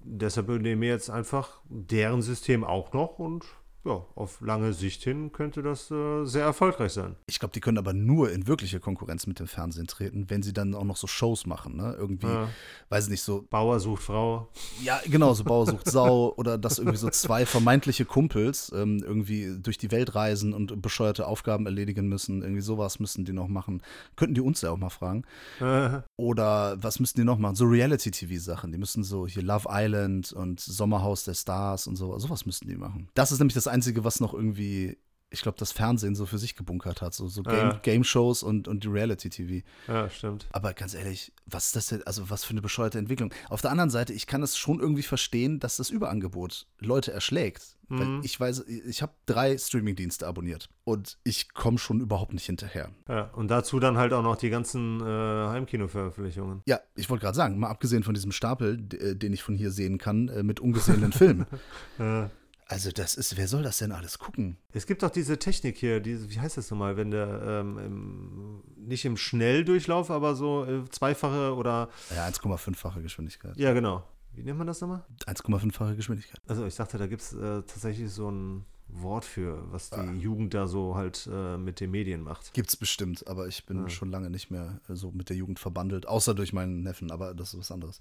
Deshalb 0.00 0.48
übernehmen 0.48 0.82
wir 0.82 0.88
jetzt 0.88 1.10
einfach 1.10 1.60
deren 1.68 2.22
System 2.22 2.64
auch 2.64 2.92
noch 2.92 3.18
und 3.18 3.46
ja, 3.84 4.04
auf 4.14 4.40
lange 4.40 4.72
Sicht 4.72 5.02
hin 5.02 5.32
könnte 5.32 5.62
das 5.62 5.90
äh, 5.90 6.24
sehr 6.24 6.44
erfolgreich 6.44 6.92
sein. 6.92 7.16
Ich 7.26 7.38
glaube, 7.40 7.52
die 7.52 7.60
können 7.60 7.78
aber 7.78 7.92
nur 7.92 8.30
in 8.30 8.46
wirkliche 8.46 8.78
Konkurrenz 8.80 9.26
mit 9.26 9.40
dem 9.40 9.46
Fernsehen 9.48 9.86
treten, 9.86 10.30
wenn 10.30 10.42
sie 10.42 10.52
dann 10.52 10.74
auch 10.74 10.84
noch 10.84 10.96
so 10.96 11.06
Shows 11.06 11.46
machen, 11.46 11.76
ne? 11.76 11.94
Irgendwie, 11.98 12.26
Ja. 12.28 12.48
weiß 12.90 13.08
nicht, 13.08 13.22
so, 13.22 13.42
Bauer 13.50 13.80
sucht 13.80 14.02
Frau. 14.04 14.48
ja, 14.82 15.00
genau, 15.06 15.34
so 15.34 15.44
Bauer 15.44 15.66
sucht 15.66 15.90
Sau 15.90 16.32
oder 16.36 16.58
dass 16.58 16.78
irgendwie 16.78 16.96
so 16.98 17.10
zwei 17.10 17.44
vermeintliche 17.46 18.04
Kumpels 18.04 18.70
ähm, 18.74 19.02
irgendwie 19.04 19.56
durch 19.60 19.78
die 19.78 19.90
Welt 19.90 20.14
reisen 20.14 20.54
und 20.54 20.80
bescheuerte 20.80 21.26
Aufgaben 21.26 21.66
erledigen 21.66 22.08
müssen. 22.08 22.42
Irgendwie 22.42 22.62
sowas 22.62 23.00
müssen 23.00 23.24
die 23.24 23.32
noch 23.32 23.48
machen. 23.48 23.82
Könnten 24.16 24.34
die 24.34 24.40
uns 24.40 24.60
ja 24.62 24.70
auch 24.70 24.76
mal 24.78 24.90
fragen. 24.90 25.24
Äh, 25.60 26.02
Oder 26.16 26.76
was 26.82 27.00
müssten 27.00 27.20
die 27.20 27.24
noch 27.26 27.38
machen? 27.38 27.56
So 27.56 27.64
Reality-TV-Sachen. 27.64 28.70
Die 28.72 28.78
müssen 28.78 29.02
so 29.04 29.26
hier 29.26 29.42
Love 29.42 29.68
Island 29.70 30.32
und 30.32 30.60
Sommerhaus 30.60 31.24
der 31.24 31.34
Stars 31.34 31.86
und 31.86 31.96
so. 31.96 32.16
Sowas 32.18 32.46
müssten 32.46 32.68
die 32.68 32.76
machen. 32.76 33.08
Das 33.14 33.32
ist 33.32 33.38
nämlich 33.38 33.54
das 33.54 33.66
Einzige, 33.72 34.04
was 34.04 34.20
noch 34.20 34.32
irgendwie, 34.34 34.96
ich 35.30 35.40
glaube, 35.42 35.56
das 35.58 35.72
Fernsehen 35.72 36.14
so 36.14 36.26
für 36.26 36.38
sich 36.38 36.54
gebunkert 36.56 37.00
hat. 37.02 37.14
So, 37.14 37.26
so 37.26 37.42
Game, 37.42 37.70
Ja. 37.70 37.78
Game-Shows 37.82 38.42
und, 38.42 38.68
und 38.68 38.84
die 38.84 38.88
Reality-TV. 38.88 39.64
ja, 39.88 40.08
stimmt. 40.10 40.46
Aber 40.52 40.74
ganz 40.74 40.92
ehrlich, 40.94 41.32
was 41.46 41.66
ist 41.66 41.76
das 41.76 41.86
denn? 41.88 42.02
Also, 42.06 42.28
was 42.30 42.44
für 42.44 42.50
eine 42.52 42.60
bescheuerte 42.62 42.98
Entwicklung. 42.98 43.32
Auf 43.48 43.62
der 43.62 43.70
anderen 43.70 43.88
Seite, 43.90 44.12
ich 44.12 44.26
kann 44.26 44.42
es 44.42 44.56
schon 44.58 44.78
irgendwie 44.78 45.02
verstehen, 45.02 45.58
dass 45.58 45.76
das 45.78 45.88
Überangebot 45.90 46.66
Leute 46.80 47.12
erschlägt. 47.12 47.76
Weil 47.88 48.06
Mhm. 48.06 48.20
ich 48.24 48.38
weiß, 48.40 48.64
ich 48.68 49.02
habe 49.02 49.12
drei 49.26 49.56
Streaming-Dienste 49.58 50.26
abonniert 50.26 50.70
und 50.84 51.18
ich 51.24 51.52
komme 51.52 51.76
schon 51.78 52.00
überhaupt 52.00 52.32
nicht 52.32 52.46
hinterher. 52.46 52.90
Ja, 53.06 53.24
und 53.34 53.48
dazu 53.50 53.80
dann 53.80 53.98
halt 53.98 54.14
auch 54.14 54.22
noch 54.22 54.36
die 54.36 54.48
ganzen 54.48 55.00
äh, 55.00 55.04
Heimkino-Veröffentlichungen. 55.04 56.62
Ja, 56.66 56.80
ich 56.94 57.10
wollte 57.10 57.22
gerade 57.24 57.36
sagen, 57.36 57.58
mal 57.58 57.68
abgesehen 57.68 58.02
von 58.02 58.14
diesem 58.14 58.32
Stapel, 58.32 58.78
äh, 58.94 59.14
den 59.14 59.32
ich 59.34 59.42
von 59.42 59.54
hier 59.54 59.70
sehen 59.70 59.98
kann, 59.98 60.28
äh, 60.28 60.42
mit 60.42 60.60
ungesehenen 60.60 61.12
Filmen. 61.12 61.46
Äh, 61.98 62.24
Also 62.72 62.90
das 62.90 63.14
ist, 63.16 63.36
wer 63.36 63.48
soll 63.48 63.62
das 63.62 63.78
denn 63.78 63.92
alles 63.92 64.18
gucken? 64.18 64.56
Es 64.72 64.86
gibt 64.86 65.02
doch 65.02 65.10
diese 65.10 65.38
Technik 65.38 65.76
hier, 65.76 66.00
diese, 66.00 66.30
wie 66.30 66.40
heißt 66.40 66.56
das 66.56 66.70
nochmal, 66.70 66.96
wenn 66.96 67.10
der 67.10 67.42
ähm, 67.44 67.78
im, 67.78 68.62
nicht 68.88 69.04
im 69.04 69.16
Schnelldurchlauf, 69.18 70.10
aber 70.10 70.34
so 70.34 70.64
äh, 70.64 70.84
zweifache 70.90 71.54
oder 71.54 71.90
Ja, 72.16 72.26
1,5-fache 72.26 73.02
Geschwindigkeit. 73.02 73.56
ja 73.58 73.74
genau. 73.74 74.04
Wie 74.34 74.42
nennt 74.42 74.56
man 74.56 74.66
das 74.66 74.80
nochmal? 74.80 75.04
1,5-fache 75.26 75.94
Geschwindigkeit. 75.96 76.40
Also 76.48 76.64
ich 76.64 76.74
dachte, 76.74 76.96
da 76.96 77.06
gibt 77.06 77.20
es 77.20 77.34
äh, 77.34 77.60
tatsächlich 77.62 78.10
so 78.10 78.30
ein 78.30 78.64
Wort 78.88 79.26
für, 79.26 79.70
was 79.70 79.90
die 79.90 79.96
Ah. 79.96 80.12
Jugend 80.12 80.54
da 80.54 80.66
so 80.66 80.94
halt 80.96 81.28
äh, 81.30 81.58
mit 81.58 81.78
den 81.80 81.90
Medien 81.90 82.22
macht. 82.22 82.54
Gibt's 82.54 82.76
bestimmt, 82.76 83.26
aber 83.26 83.46
ich 83.48 83.66
bin 83.66 83.82
Ja. 83.82 83.88
schon 83.90 84.10
lange 84.10 84.30
nicht 84.30 84.50
mehr 84.50 84.80
äh, 84.88 84.94
so 84.94 85.10
mit 85.12 85.28
der 85.28 85.36
Jugend 85.36 85.58
verbandelt, 85.58 86.08
außer 86.08 86.34
durch 86.34 86.54
meinen 86.54 86.82
Neffen, 86.82 87.10
aber 87.10 87.34
das 87.34 87.52
ist 87.52 87.60
was 87.60 87.70
anderes. 87.70 88.00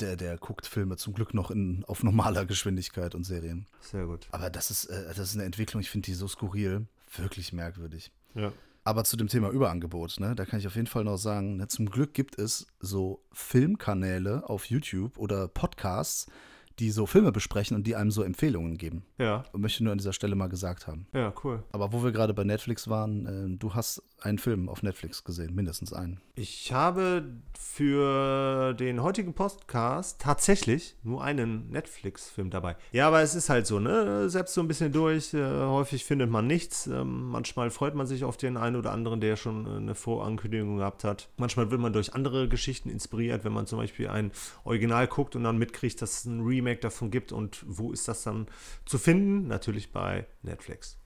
Der, 0.00 0.16
der 0.16 0.36
guckt 0.38 0.66
Filme 0.66 0.96
zum 0.96 1.14
Glück 1.14 1.34
noch 1.34 1.50
in, 1.50 1.84
auf 1.86 2.02
normaler 2.02 2.44
Geschwindigkeit 2.46 3.14
und 3.14 3.24
Serien. 3.24 3.66
Sehr 3.80 4.06
gut. 4.06 4.26
Aber 4.30 4.50
das 4.50 4.70
ist, 4.70 4.86
äh, 4.86 5.06
das 5.08 5.30
ist 5.30 5.34
eine 5.34 5.44
Entwicklung, 5.44 5.80
ich 5.80 5.90
finde 5.90 6.06
die 6.06 6.14
so 6.14 6.26
skurril, 6.28 6.86
wirklich 7.16 7.52
merkwürdig. 7.52 8.10
Ja. 8.34 8.52
Aber 8.86 9.04
zu 9.04 9.16
dem 9.16 9.28
Thema 9.28 9.48
Überangebot, 9.50 10.20
ne, 10.20 10.34
da 10.34 10.44
kann 10.44 10.58
ich 10.58 10.66
auf 10.66 10.74
jeden 10.74 10.86
Fall 10.88 11.04
noch 11.04 11.16
sagen, 11.16 11.56
ne, 11.56 11.68
zum 11.68 11.88
Glück 11.88 12.12
gibt 12.12 12.38
es 12.38 12.66
so 12.80 13.22
Filmkanäle 13.32 14.48
auf 14.48 14.66
YouTube 14.66 15.16
oder 15.16 15.48
Podcasts, 15.48 16.26
die 16.80 16.90
so 16.90 17.06
Filme 17.06 17.30
besprechen 17.32 17.76
und 17.76 17.86
die 17.86 17.94
einem 17.94 18.10
so 18.10 18.22
Empfehlungen 18.24 18.76
geben. 18.76 19.04
Ja, 19.16 19.44
Und 19.52 19.60
möchte 19.60 19.84
nur 19.84 19.92
an 19.92 19.98
dieser 19.98 20.12
Stelle 20.12 20.34
mal 20.34 20.48
gesagt 20.48 20.86
haben. 20.88 21.06
ja, 21.14 21.32
cool. 21.44 21.62
Aber 21.70 21.92
wo 21.92 22.02
wir 22.02 22.10
gerade 22.12 22.34
bei 22.34 22.42
Netflix 22.44 22.88
waren, 22.88 23.26
äh, 23.54 23.56
du 23.56 23.74
hast 23.74 24.02
einen 24.24 24.38
Film 24.38 24.68
auf 24.68 24.82
Netflix 24.82 25.24
gesehen, 25.24 25.54
mindestens 25.54 25.92
einen. 25.92 26.20
Ich 26.34 26.72
habe 26.72 27.24
für 27.58 28.74
den 28.74 29.02
heutigen 29.02 29.34
Podcast 29.34 30.20
tatsächlich 30.20 30.96
nur 31.02 31.22
einen 31.22 31.70
Netflix-Film 31.70 32.50
dabei. 32.50 32.76
Ja, 32.92 33.08
aber 33.08 33.22
es 33.22 33.34
ist 33.34 33.50
halt 33.50 33.66
so, 33.66 33.78
ne? 33.78 34.28
Selbst 34.30 34.54
so 34.54 34.60
ein 34.60 34.68
bisschen 34.68 34.92
durch. 34.92 35.34
Äh, 35.34 35.42
häufig 35.42 36.04
findet 36.04 36.30
man 36.30 36.46
nichts. 36.46 36.86
Ähm, 36.86 37.28
manchmal 37.28 37.70
freut 37.70 37.94
man 37.94 38.06
sich 38.06 38.24
auf 38.24 38.36
den 38.36 38.56
einen 38.56 38.76
oder 38.76 38.92
anderen, 38.92 39.20
der 39.20 39.36
schon 39.36 39.66
äh, 39.66 39.76
eine 39.76 39.94
Vorankündigung 39.94 40.78
gehabt 40.78 41.04
hat. 41.04 41.28
Manchmal 41.36 41.70
wird 41.70 41.80
man 41.80 41.92
durch 41.92 42.14
andere 42.14 42.48
Geschichten 42.48 42.88
inspiriert, 42.88 43.44
wenn 43.44 43.52
man 43.52 43.66
zum 43.66 43.78
Beispiel 43.78 44.08
ein 44.08 44.32
Original 44.64 45.06
guckt 45.06 45.36
und 45.36 45.44
dann 45.44 45.58
mitkriegt, 45.58 46.00
dass 46.00 46.18
es 46.18 46.24
ein 46.24 46.40
Remake 46.40 46.80
davon 46.80 47.10
gibt. 47.10 47.32
Und 47.32 47.64
wo 47.66 47.92
ist 47.92 48.08
das 48.08 48.22
dann 48.22 48.46
zu 48.86 48.98
finden? 48.98 49.46
Natürlich 49.48 49.92
bei 49.92 50.26
Netflix. 50.42 50.98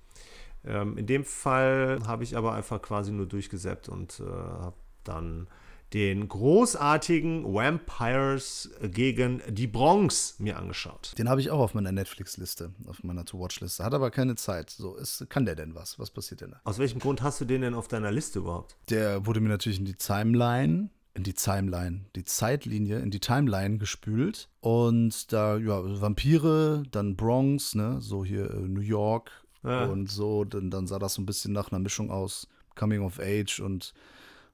Ähm, 0.68 0.96
in 0.98 1.06
dem 1.06 1.24
Fall 1.24 2.00
habe 2.06 2.22
ich 2.22 2.36
aber 2.36 2.52
einfach 2.52 2.80
quasi 2.82 3.10
nur 3.10 3.26
durchgesäppt 3.26 3.88
und 3.88 4.20
äh, 4.20 4.24
habe 4.24 4.76
dann 5.02 5.48
den 5.94 6.28
großartigen 6.28 7.44
Vampires 7.44 8.70
gegen 8.82 9.40
die 9.48 9.66
Bronx 9.66 10.38
mir 10.38 10.58
angeschaut. 10.58 11.14
Den 11.16 11.30
habe 11.30 11.40
ich 11.40 11.50
auch 11.50 11.60
auf 11.60 11.72
meiner 11.72 11.92
Netflix-Liste, 11.92 12.72
auf 12.86 13.02
meiner 13.02 13.24
To-Watch-Liste. 13.24 13.82
Hat 13.82 13.94
aber 13.94 14.10
keine 14.10 14.34
Zeit. 14.34 14.68
So, 14.68 14.96
ist, 14.96 15.28
kann 15.30 15.46
der 15.46 15.54
denn 15.54 15.74
was? 15.74 15.98
Was 15.98 16.10
passiert 16.10 16.42
denn 16.42 16.50
da? 16.50 16.60
Aus 16.64 16.78
welchem 16.78 16.98
Grund 16.98 17.22
hast 17.22 17.40
du 17.40 17.46
den 17.46 17.62
denn 17.62 17.74
auf 17.74 17.88
deiner 17.88 18.12
Liste 18.12 18.40
überhaupt? 18.40 18.76
Der 18.90 19.24
wurde 19.24 19.40
mir 19.40 19.48
natürlich 19.48 19.78
in 19.78 19.86
die 19.86 19.94
Timeline, 19.94 20.90
in 21.14 21.22
die 21.22 21.32
Timeline, 21.32 22.04
die 22.14 22.24
Zeitlinie, 22.24 22.98
in 22.98 23.10
die 23.10 23.20
Timeline 23.20 23.78
gespült. 23.78 24.50
Und 24.60 25.32
da, 25.32 25.56
ja, 25.56 25.80
Vampire, 26.02 26.82
dann 26.90 27.16
Bronx, 27.16 27.74
ne, 27.74 28.02
so 28.02 28.26
hier 28.26 28.50
äh, 28.50 28.58
New 28.58 28.82
York 28.82 29.30
Ja. 29.62 29.84
und 29.86 30.10
so. 30.10 30.44
Dann, 30.44 30.70
dann 30.70 30.86
sah 30.86 30.98
das 30.98 31.14
so 31.14 31.22
ein 31.22 31.26
bisschen 31.26 31.52
nach 31.52 31.70
einer 31.70 31.78
Mischung 31.80 32.10
aus 32.10 32.48
Coming 32.76 33.02
of 33.02 33.18
Age 33.20 33.60
und 33.60 33.92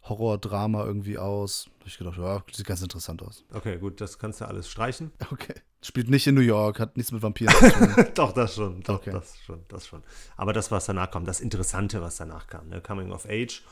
Horror-Drama 0.02 0.84
irgendwie 0.84 1.18
aus. 1.18 1.64
Da 1.66 1.80
habe 1.80 1.88
ich 1.88 1.98
gedacht, 1.98 2.18
ja, 2.18 2.42
sieht 2.52 2.66
ganz 2.66 2.82
interessant 2.82 3.22
aus. 3.22 3.44
Okay, 3.52 3.78
gut, 3.78 4.00
das 4.00 4.18
kannst 4.18 4.40
du 4.40 4.46
alles 4.46 4.68
streichen. 4.68 5.12
Okay. 5.30 5.54
Spielt 5.82 6.08
nicht 6.08 6.26
in 6.26 6.34
New 6.34 6.40
York, 6.40 6.80
hat 6.80 6.96
nichts 6.96 7.12
mit 7.12 7.20
Vampiren 7.22 7.54
zu 7.54 7.70
tun. 7.70 8.06
doch, 8.14 8.32
das 8.32 8.54
schon. 8.54 8.80
Doch, 8.84 8.94
Okay. 8.94 9.10
das 9.12 9.38
schon, 9.44 9.60
das 9.68 9.86
schon. 9.86 10.02
Aber 10.38 10.54
das, 10.54 10.70
was 10.70 10.86
danach 10.86 11.10
kam, 11.10 11.26
das 11.26 11.42
Interessante, 11.42 12.00
was 12.00 12.16
danach 12.16 12.46
kam, 12.46 12.68
ne? 12.70 12.80
Coming 12.80 13.12
of 13.12 13.26
Age 13.28 13.62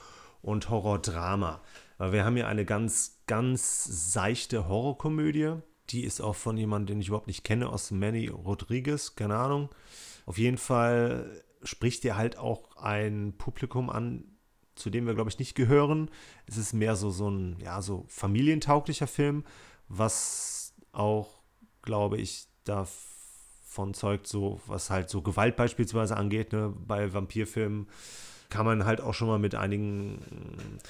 und 0.42 0.68
Horror-Drama. 0.68 1.62
Weil 1.96 2.12
wir 2.12 2.24
haben 2.26 2.36
hier 2.36 2.48
eine 2.48 2.66
ganz, 2.66 3.22
ganz 3.26 3.84
seichte 4.12 4.68
Horrorkomödie. 4.68 5.54
Die 5.88 6.04
ist 6.04 6.20
auch 6.20 6.34
von 6.36 6.58
jemandem, 6.58 6.96
den 6.96 7.00
ich 7.00 7.08
überhaupt 7.08 7.28
nicht 7.28 7.44
kenne, 7.44 7.70
aus 7.70 7.90
Manny 7.90 8.28
Rodriguez, 8.28 9.14
keine 9.16 9.36
Ahnung. 9.36 9.70
Auf 10.26 10.38
jeden 10.38 10.58
Fall 10.58 11.42
spricht 11.62 12.04
dir 12.04 12.16
halt 12.16 12.38
auch 12.38 12.76
ein 12.76 13.34
Publikum 13.38 13.90
an, 13.90 14.24
zu 14.74 14.90
dem 14.90 15.06
wir, 15.06 15.14
glaube 15.14 15.30
ich, 15.30 15.38
nicht 15.38 15.54
gehören. 15.54 16.10
Es 16.46 16.56
ist 16.56 16.72
mehr 16.72 16.96
so, 16.96 17.10
so 17.10 17.30
ein, 17.30 17.56
ja, 17.60 17.82
so 17.82 18.04
familientauglicher 18.08 19.06
Film, 19.06 19.44
was 19.88 20.74
auch, 20.92 21.42
glaube 21.82 22.18
ich, 22.18 22.46
davon 22.64 23.94
zeugt, 23.94 24.26
so, 24.26 24.60
was 24.66 24.90
halt 24.90 25.10
so 25.10 25.22
Gewalt 25.22 25.56
beispielsweise 25.56 26.16
angeht, 26.16 26.52
ne, 26.52 26.74
bei 26.86 27.12
Vampirfilmen 27.12 27.88
kann 28.48 28.66
man 28.66 28.84
halt 28.84 29.00
auch 29.00 29.14
schon 29.14 29.28
mal 29.28 29.38
mit 29.38 29.54
einigen 29.54 30.18
äh, 30.18 30.82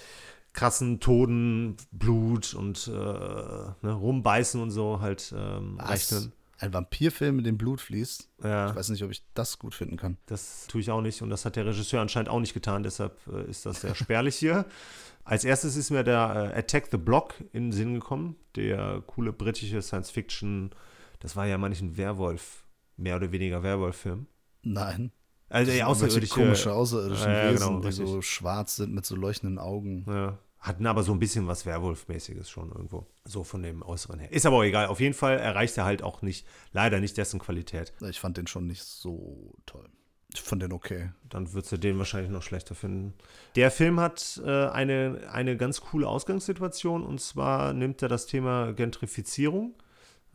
krassen 0.53 1.01
Toden, 1.01 1.77
Blut 1.93 2.55
und 2.55 2.89
äh, 2.89 2.93
ne, 2.93 3.93
rumbeißen 3.93 4.61
und 4.61 4.71
so 4.71 5.01
halt 5.01 5.33
ähm, 5.37 5.79
rechnen. 5.81 6.33
Ein 6.63 6.73
Vampirfilm, 6.73 7.39
in 7.39 7.45
dem 7.45 7.59
Blut 7.59 7.81
fließt. 7.81 8.29
Ja. 8.45 8.71
Ich 8.71 8.77
weiß 8.77 8.91
nicht, 8.91 9.03
ob 9.03 9.11
ich 9.11 9.25
das 9.35 9.59
gut 9.59 9.75
finden 9.75 9.97
kann. 9.97 10.17
Das 10.27 10.69
tue 10.69 10.81
ich 10.81 10.93
auch 10.93 11.01
nicht 11.01 11.21
und 11.21 11.29
das 11.29 11.45
hat 11.45 11.57
der 11.57 11.67
Regisseur 11.67 12.01
anscheinend 12.01 12.29
auch 12.29 12.39
nicht 12.39 12.55
getan, 12.55 12.85
deshalb 12.85 13.19
äh, 13.27 13.51
ist 13.51 13.67
das 13.67 13.81
sehr 13.81 13.97
spärlich 13.97 14.37
hier. 14.37 14.65
Als 15.25 15.45
erstes 15.45 15.75
ist 15.75 15.91
mir 15.91 16.05
der 16.05 16.53
äh, 16.55 16.59
Attack 16.59 16.89
the 16.93 16.99
Block 16.99 17.35
in 17.53 17.65
den 17.65 17.73
Sinn 17.73 17.95
gekommen, 17.95 18.37
der 18.55 19.03
coole 19.09 19.33
britische 19.33 19.83
Science-Fiction, 19.83 20.71
das 21.19 21.35
war 21.35 21.47
ja 21.47 21.59
manchmal 21.59 21.91
ein 21.91 21.97
Werwolf, 21.97 22.65
mehr 22.97 23.17
oder 23.17 23.33
weniger 23.33 23.65
Werwolf-Film. 23.65 24.27
Nein. 24.63 25.11
Also 25.49 25.73
ja, 25.73 25.87
außerirdische, 25.87 26.33
komische 26.33 26.73
außerirdischen 26.73 27.27
Ja, 27.29 27.45
ja, 27.45 27.53
Wesen, 27.53 27.67
genau, 27.67 27.81
die 27.81 27.87
richtig. 27.89 28.09
so 28.09 28.23
schwarz 28.23 28.77
sind 28.77 28.95
mit 28.95 29.05
so 29.05 29.17
leuchtenden 29.17 29.59
Augen. 29.59 30.05
Ja. 30.09 30.39
Hatten 30.63 30.87
aber 30.87 31.03
so 31.03 31.13
ein 31.13 31.19
bisschen 31.19 31.49
was 31.49 31.67
Werwolf-mäßiges 31.67 32.49
schon 32.49 32.71
irgendwo. 32.71 33.09
So 33.25 33.43
von 33.43 33.65
dem 33.65 33.83
Äußeren 33.83 34.21
her. 34.21 34.31
Ist 34.31 34.47
aber 34.47 34.59
auch 34.59 34.63
egal. 34.63 34.87
Auf 34.87 35.01
jeden 35.01 35.13
Fall 35.13 35.39
erreicht 35.39 35.77
er 35.77 35.85
halt 35.85 36.05
auch 36.05 36.23
nicht, 36.23 36.47
leider 36.73 37.01
nicht 37.01 37.17
dessen 37.17 37.41
Qualität. 37.41 37.93
Ich 38.09 38.21
fand 38.21 38.37
den 38.37 38.47
schon 38.47 38.69
nicht 38.69 38.85
so 38.85 39.55
toll. 39.67 39.89
Ich 40.33 40.41
fand 40.41 40.63
den 40.63 40.73
okay. 40.73 41.11
Dann 41.29 41.53
würdest 41.53 41.73
du 41.73 41.79
den 41.79 41.99
wahrscheinlich 41.99 42.31
noch 42.31 42.45
schlechter 42.45 42.77
finden. 42.77 43.13
Der 43.57 43.73
Film 43.73 43.99
hat 43.99 44.41
äh, 44.45 44.67
eine, 44.69 45.29
eine 45.33 45.57
ganz 45.57 45.81
coole 45.81 46.07
Ausgangssituation 46.07 47.05
und 47.05 47.21
zwar 47.21 47.73
nimmt 47.73 48.01
er 48.01 48.09
das 48.09 48.27
Thema 48.27 48.73
Gentrifizierung, 48.73 49.75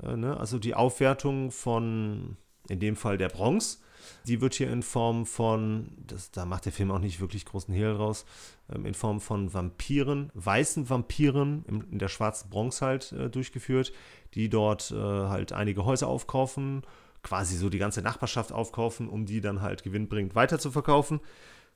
äh, 0.03 0.17
ne? 0.17 0.37
also 0.37 0.59
die 0.59 0.75
Aufwertung 0.75 1.51
von, 1.51 2.35
in 2.67 2.81
dem 2.81 2.97
Fall 2.97 3.17
der 3.17 3.29
Bronx. 3.29 3.81
Die 4.25 4.41
wird 4.41 4.53
hier 4.53 4.71
in 4.71 4.83
Form 4.83 5.25
von, 5.25 5.89
das, 6.05 6.31
da 6.31 6.45
macht 6.45 6.65
der 6.65 6.71
Film 6.71 6.91
auch 6.91 6.99
nicht 6.99 7.19
wirklich 7.19 7.45
großen 7.45 7.73
Hehl 7.73 7.93
draus, 7.93 8.25
ähm, 8.73 8.85
in 8.85 8.93
Form 8.93 9.21
von 9.21 9.53
Vampiren, 9.53 10.31
weißen 10.33 10.89
Vampiren 10.89 11.65
in 11.91 11.99
der 11.99 12.09
schwarzen 12.09 12.49
Bronx 12.49 12.81
halt 12.81 13.11
äh, 13.11 13.29
durchgeführt, 13.29 13.93
die 14.33 14.49
dort 14.49 14.91
äh, 14.91 14.95
halt 14.95 15.53
einige 15.53 15.85
Häuser 15.85 16.07
aufkaufen, 16.07 16.83
quasi 17.23 17.57
so 17.57 17.69
die 17.69 17.79
ganze 17.79 18.01
Nachbarschaft 18.01 18.51
aufkaufen, 18.51 19.09
um 19.09 19.25
die 19.25 19.41
dann 19.41 19.61
halt 19.61 19.83
gewinnbringend 19.83 20.35
weiter 20.35 20.59
zu 20.59 20.71
verkaufen, 20.71 21.19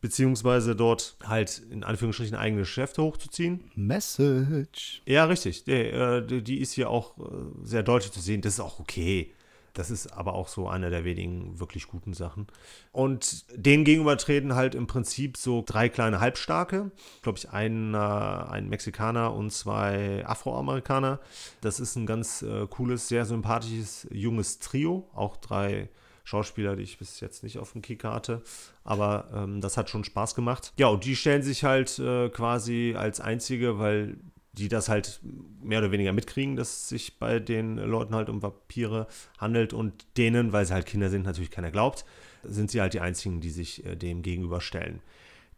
beziehungsweise 0.01 0.75
dort 0.75 1.15
halt 1.23 1.61
in 1.69 1.83
Anführungsstrichen 1.83 2.35
eigene 2.35 2.61
Geschäfte 2.61 3.03
hochzuziehen. 3.03 3.63
Message. 3.75 5.01
Ja, 5.05 5.25
richtig. 5.25 5.63
Die, 5.63 5.71
äh, 5.71 6.25
die 6.25 6.43
die 6.43 6.59
ist 6.59 6.73
hier 6.73 6.89
auch 6.89 7.17
äh, 7.17 7.21
sehr 7.63 7.83
deutlich 7.83 8.11
zu 8.11 8.19
sehen. 8.19 8.41
Das 8.41 8.53
ist 8.53 8.59
auch 8.59 8.79
okay. 8.79 9.33
Das 9.73 9.89
ist 9.89 10.07
aber 10.07 10.33
auch 10.33 10.47
so 10.47 10.67
eine 10.67 10.89
der 10.89 11.03
wenigen 11.03 11.59
wirklich 11.59 11.87
guten 11.87 12.13
Sachen. 12.13 12.47
Und 12.91 13.45
denen 13.55 13.83
gegenüber 13.83 14.17
treten 14.17 14.55
halt 14.55 14.75
im 14.75 14.87
Prinzip 14.87 15.37
so 15.37 15.63
drei 15.65 15.89
kleine 15.89 16.19
Halbstarke. 16.19 16.91
Glaube 17.21 17.37
ich, 17.37 17.49
ein, 17.49 17.93
äh, 17.93 17.97
ein 17.97 18.69
Mexikaner 18.69 19.33
und 19.33 19.51
zwei 19.51 20.25
Afroamerikaner. 20.25 21.19
Das 21.61 21.79
ist 21.79 21.95
ein 21.95 22.05
ganz 22.05 22.41
äh, 22.41 22.67
cooles, 22.67 23.07
sehr 23.07 23.25
sympathisches, 23.25 24.07
junges 24.11 24.59
Trio. 24.59 25.09
Auch 25.13 25.37
drei 25.37 25.89
Schauspieler, 26.23 26.75
die 26.75 26.83
ich 26.83 26.97
bis 26.97 27.19
jetzt 27.19 27.43
nicht 27.43 27.57
auf 27.57 27.71
dem 27.71 27.81
Kicker 27.81 28.13
hatte. 28.13 28.41
Aber 28.83 29.29
ähm, 29.33 29.61
das 29.61 29.77
hat 29.77 29.89
schon 29.89 30.03
Spaß 30.03 30.35
gemacht. 30.35 30.73
Ja, 30.77 30.87
und 30.87 31.05
die 31.05 31.15
stellen 31.15 31.43
sich 31.43 31.63
halt 31.63 31.97
äh, 31.99 32.29
quasi 32.29 32.95
als 32.97 33.19
einzige, 33.19 33.79
weil 33.79 34.17
die 34.53 34.67
das 34.67 34.89
halt 34.89 35.22
mehr 35.62 35.79
oder 35.79 35.91
weniger 35.91 36.13
mitkriegen, 36.13 36.55
dass 36.55 36.70
es 36.70 36.89
sich 36.89 37.20
bei 37.20 37.39
den 37.39 37.77
Leuten 37.77 38.13
halt 38.13 38.29
um 38.29 38.41
Vampire 38.41 39.08
handelt 39.38 39.74
und 39.74 40.05
denen, 40.17 40.51
weil 40.51 40.65
sie 40.65 40.74
halt 40.74 40.86
Kinder 40.86 41.10
sind, 41.10 41.24
natürlich 41.24 41.51
keiner 41.51 41.72
glaubt, 41.72 42.05
sind 42.43 42.70
sie 42.70 42.81
halt 42.81 42.93
die 42.93 43.00
einzigen, 43.00 43.39
die 43.39 43.50
sich 43.50 43.86
äh, 43.86 43.96
dem 43.96 44.22
gegenüberstellen. 44.22 45.01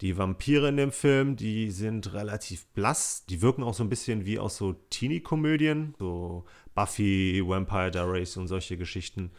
Die 0.01 0.17
Vampire 0.17 0.69
in 0.69 0.77
dem 0.77 0.91
Film, 0.91 1.35
die 1.35 1.71
sind 1.71 2.13
relativ 2.13 2.65
blass, 2.67 3.25
die 3.25 3.41
wirken 3.41 3.63
auch 3.63 3.73
so 3.73 3.83
ein 3.83 3.89
bisschen 3.89 4.25
wie 4.25 4.37
aus 4.37 4.57
so 4.57 4.73
Teenie-Komödien, 4.89 5.95
so 5.97 6.45
Buffy, 6.75 7.41
Vampire 7.45 7.91
Diaries 7.91 8.35
und 8.37 8.47
solche 8.47 8.77
Geschichten. 8.77 9.31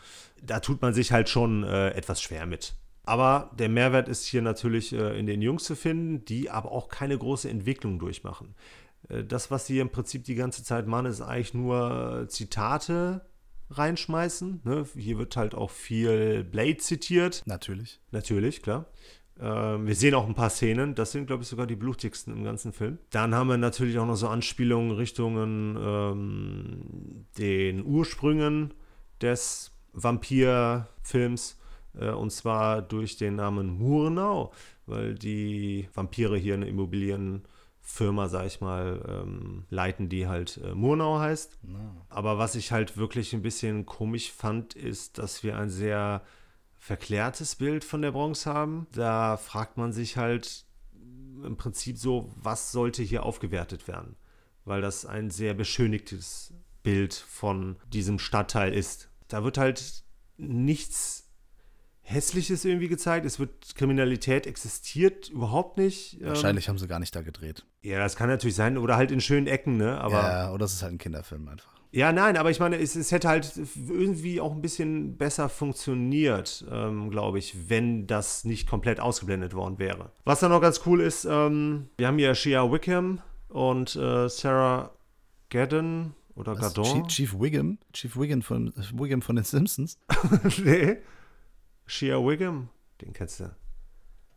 Da 0.42 0.60
tut 0.60 0.80
man 0.80 0.94
sich 0.94 1.12
halt 1.12 1.28
schon 1.28 1.64
äh, 1.64 1.90
etwas 1.90 2.22
schwer 2.22 2.46
mit. 2.46 2.74
Aber 3.06 3.50
der 3.58 3.68
Mehrwert 3.68 4.08
ist 4.08 4.24
hier 4.24 4.40
natürlich 4.40 4.94
äh, 4.94 5.18
in 5.18 5.26
den 5.26 5.42
Jungs 5.42 5.64
zu 5.64 5.76
finden, 5.76 6.24
die 6.24 6.50
aber 6.50 6.72
auch 6.72 6.88
keine 6.88 7.18
große 7.18 7.50
Entwicklung 7.50 7.98
durchmachen. 7.98 8.54
Äh, 9.08 9.24
Das, 9.24 9.50
was 9.50 9.66
sie 9.66 9.78
im 9.78 9.90
Prinzip 9.90 10.24
die 10.24 10.34
ganze 10.34 10.64
Zeit 10.64 10.86
machen, 10.86 11.06
ist 11.06 11.20
eigentlich 11.20 11.54
nur 11.54 12.22
äh, 12.22 12.28
Zitate 12.28 13.22
reinschmeißen. 13.70 14.60
Ne? 14.64 14.86
Hier 14.96 15.18
wird 15.18 15.36
halt 15.36 15.54
auch 15.54 15.70
viel 15.70 16.44
Blade 16.44 16.76
zitiert. 16.78 17.42
Natürlich. 17.46 18.00
Natürlich, 18.10 18.62
klar. 18.62 18.86
Ähm, 19.40 19.86
wir 19.86 19.94
sehen 19.96 20.14
auch 20.14 20.26
ein 20.26 20.34
paar 20.34 20.50
Szenen. 20.50 20.94
Das 20.94 21.12
sind, 21.12 21.26
glaube 21.26 21.42
ich, 21.42 21.48
sogar 21.48 21.66
die 21.66 21.76
blutigsten 21.76 22.32
im 22.32 22.44
ganzen 22.44 22.72
Film. 22.72 22.98
Dann 23.10 23.34
haben 23.34 23.48
wir 23.48 23.56
natürlich 23.56 23.98
auch 23.98 24.06
noch 24.06 24.16
so 24.16 24.28
Anspielungen 24.28 24.92
Richtungen 24.92 25.76
ähm, 25.80 27.26
den 27.38 27.84
Ursprüngen 27.84 28.74
des 29.20 29.72
Vampirfilms. 29.92 31.58
Äh, 31.98 32.10
und 32.10 32.30
zwar 32.30 32.82
durch 32.82 33.16
den 33.16 33.36
Namen 33.36 33.78
Murnau, 33.78 34.52
weil 34.86 35.14
die 35.14 35.88
Vampire 35.94 36.36
hier 36.36 36.54
eine 36.54 36.68
Immobilienfirma, 37.84 38.28
sag 38.28 38.46
ich 38.46 38.60
mal, 38.60 39.02
ähm, 39.08 39.64
leiten, 39.70 40.08
die 40.08 40.26
halt 40.26 40.58
äh, 40.58 40.74
Murnau 40.74 41.18
heißt. 41.18 41.58
Aber 42.08 42.38
was 42.38 42.54
ich 42.54 42.72
halt 42.72 42.96
wirklich 42.96 43.32
ein 43.32 43.42
bisschen 43.42 43.86
komisch 43.86 44.32
fand, 44.32 44.74
ist, 44.74 45.18
dass 45.18 45.42
wir 45.42 45.56
ein 45.58 45.70
sehr 45.70 46.22
verklärtes 46.78 47.54
Bild 47.56 47.84
von 47.84 48.02
der 48.02 48.12
Bronx 48.12 48.46
haben. 48.46 48.86
Da 48.92 49.36
fragt 49.36 49.76
man 49.76 49.92
sich 49.92 50.16
halt 50.16 50.64
im 51.44 51.56
Prinzip 51.56 51.98
so, 51.98 52.30
was 52.36 52.72
sollte 52.72 53.02
hier 53.02 53.24
aufgewertet 53.24 53.86
werden? 53.86 54.16
Weil 54.64 54.80
das 54.80 55.04
ein 55.04 55.30
sehr 55.30 55.54
beschönigtes 55.54 56.54
Bild 56.82 57.14
von 57.14 57.76
diesem 57.92 58.18
Stadtteil 58.18 58.72
ist. 58.72 59.08
Da 59.28 59.44
wird 59.44 59.58
halt 59.58 60.04
nichts 60.36 61.23
Hässliches 62.06 62.64
irgendwie 62.64 62.88
gezeigt. 62.88 63.24
Es 63.26 63.38
wird 63.38 63.74
Kriminalität 63.74 64.46
existiert 64.46 65.30
überhaupt 65.30 65.78
nicht. 65.78 66.20
Ähm, 66.20 66.28
Wahrscheinlich 66.28 66.68
haben 66.68 66.78
sie 66.78 66.86
gar 66.86 66.98
nicht 67.00 67.16
da 67.16 67.22
gedreht. 67.22 67.64
Ja, 67.82 67.98
das 67.98 68.14
kann 68.14 68.28
natürlich 68.28 68.54
sein. 68.56 68.76
Oder 68.78 68.96
halt 68.96 69.10
in 69.10 69.20
schönen 69.20 69.46
Ecken, 69.46 69.76
ne? 69.78 70.00
Aber 70.00 70.22
ja, 70.22 70.52
oder 70.52 70.66
es 70.66 70.74
ist 70.74 70.82
halt 70.82 70.92
ein 70.92 70.98
Kinderfilm 70.98 71.48
einfach. 71.48 71.72
ja, 71.92 72.12
nein, 72.12 72.36
aber 72.36 72.50
ich 72.50 72.60
meine, 72.60 72.76
es, 72.76 72.94
es 72.94 73.10
hätte 73.10 73.28
halt 73.28 73.52
irgendwie 73.88 74.40
auch 74.40 74.52
ein 74.52 74.60
bisschen 74.60 75.16
besser 75.16 75.48
funktioniert, 75.48 76.64
ähm, 76.70 77.10
glaube 77.10 77.38
ich, 77.38 77.70
wenn 77.70 78.06
das 78.06 78.44
nicht 78.44 78.68
komplett 78.68 79.00
ausgeblendet 79.00 79.54
worden 79.54 79.78
wäre. 79.78 80.12
Was 80.24 80.40
dann 80.40 80.50
noch 80.50 80.60
ganz 80.60 80.82
cool 80.86 81.00
ist, 81.00 81.24
ähm, 81.24 81.88
wir 81.96 82.06
haben 82.06 82.18
hier 82.18 82.34
Shea 82.34 82.70
Wickham 82.70 83.20
und 83.48 83.96
äh, 83.96 84.28
Sarah 84.28 84.90
Gadon 85.50 86.14
oder 86.34 86.52
Was? 86.58 86.74
Gadon. 86.74 86.84
Chief, 86.84 87.06
Chief 87.28 87.40
Wiggum? 87.40 87.78
Chief 87.92 88.14
Wiggum 88.16 88.42
von, 88.42 88.74
Wiggum 88.92 89.22
von 89.22 89.36
den 89.36 89.44
Simpsons? 89.44 89.98
nee. 90.64 90.96
Shea 91.86 92.16
Wickham, 92.16 92.68
den 93.00 93.12
kennst 93.12 93.40
du. 93.40 93.44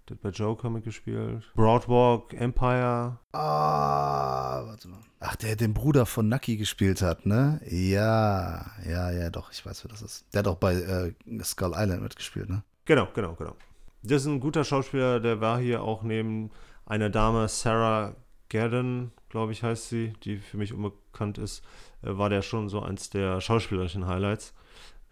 Der 0.07 0.15
hat 0.15 0.21
bei 0.21 0.29
Joker 0.29 0.69
mitgespielt. 0.69 1.51
Broadwalk, 1.55 2.33
Empire. 2.33 3.19
Ah, 3.33 4.65
warte 4.65 4.87
mal. 4.87 4.99
Ach, 5.19 5.35
der 5.35 5.55
den 5.55 5.73
Bruder 5.73 6.05
von 6.05 6.29
Nucky 6.29 6.55
gespielt 6.55 7.01
hat, 7.01 7.25
ne? 7.25 7.59
Ja, 7.69 8.71
ja, 8.87 9.11
ja, 9.11 9.29
doch, 9.29 9.51
ich 9.51 9.65
weiß, 9.65 9.83
wer 9.83 9.89
das 9.89 10.01
ist. 10.01 10.25
Der 10.33 10.39
hat 10.39 10.47
auch 10.47 10.55
bei 10.55 10.75
äh, 10.75 11.13
Skull 11.43 11.73
Island 11.75 12.03
mitgespielt, 12.03 12.49
ne? 12.49 12.63
Genau, 12.85 13.09
genau, 13.13 13.33
genau. 13.35 13.55
Das 14.03 14.21
ist 14.21 14.27
ein 14.27 14.39
guter 14.39 14.63
Schauspieler, 14.63 15.19
der 15.19 15.41
war 15.41 15.59
hier 15.59 15.81
auch 15.83 16.03
neben 16.03 16.51
einer 16.85 17.09
Dame, 17.09 17.47
Sarah 17.49 18.15
Gadon, 18.49 19.11
glaube 19.27 19.51
ich, 19.51 19.63
heißt 19.63 19.89
sie, 19.89 20.13
die 20.23 20.37
für 20.37 20.57
mich 20.57 20.73
unbekannt 20.73 21.37
ist, 21.37 21.63
äh, 22.01 22.17
war 22.17 22.29
der 22.29 22.41
schon 22.41 22.69
so 22.69 22.81
eins 22.81 23.09
der 23.09 23.41
schauspielerischen 23.41 24.07
Highlights. 24.07 24.53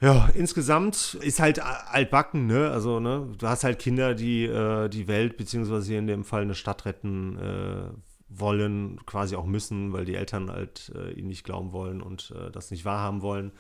Ja, 0.02 0.30
insgesamt 0.34 1.18
ist 1.22 1.40
halt 1.40 1.60
altbacken, 1.60 2.48
ne? 2.48 2.70
Also, 2.70 3.00
ne, 3.00 3.32
du 3.38 3.48
hast 3.48 3.64
halt 3.64 3.80
Kinder, 3.80 4.14
die 4.14 4.44
äh, 4.44 4.90
die 4.90 5.08
Welt, 5.08 5.38
beziehungsweise 5.38 5.88
hier 5.88 6.00
in 6.00 6.08
dem 6.08 6.26
Fall 6.26 6.42
eine 6.42 6.56
Stadt 6.56 6.86
retten 6.86 7.38
äh, 7.38 7.90
wollen, 8.28 9.00
quasi 9.06 9.36
auch 9.36 9.46
müssen, 9.46 9.94
weil 9.94 10.04
die 10.06 10.16
Eltern 10.16 10.52
halt 10.52 10.92
äh, 10.96 11.12
ihnen 11.12 11.30
nicht 11.30 11.46
glauben 11.46 11.72
wollen 11.72 12.02
und 12.02 12.34
äh, 12.36 12.52
das 12.52 12.72
nicht 12.72 12.84
wahrhaben 12.84 13.22
wollen. 13.22 13.52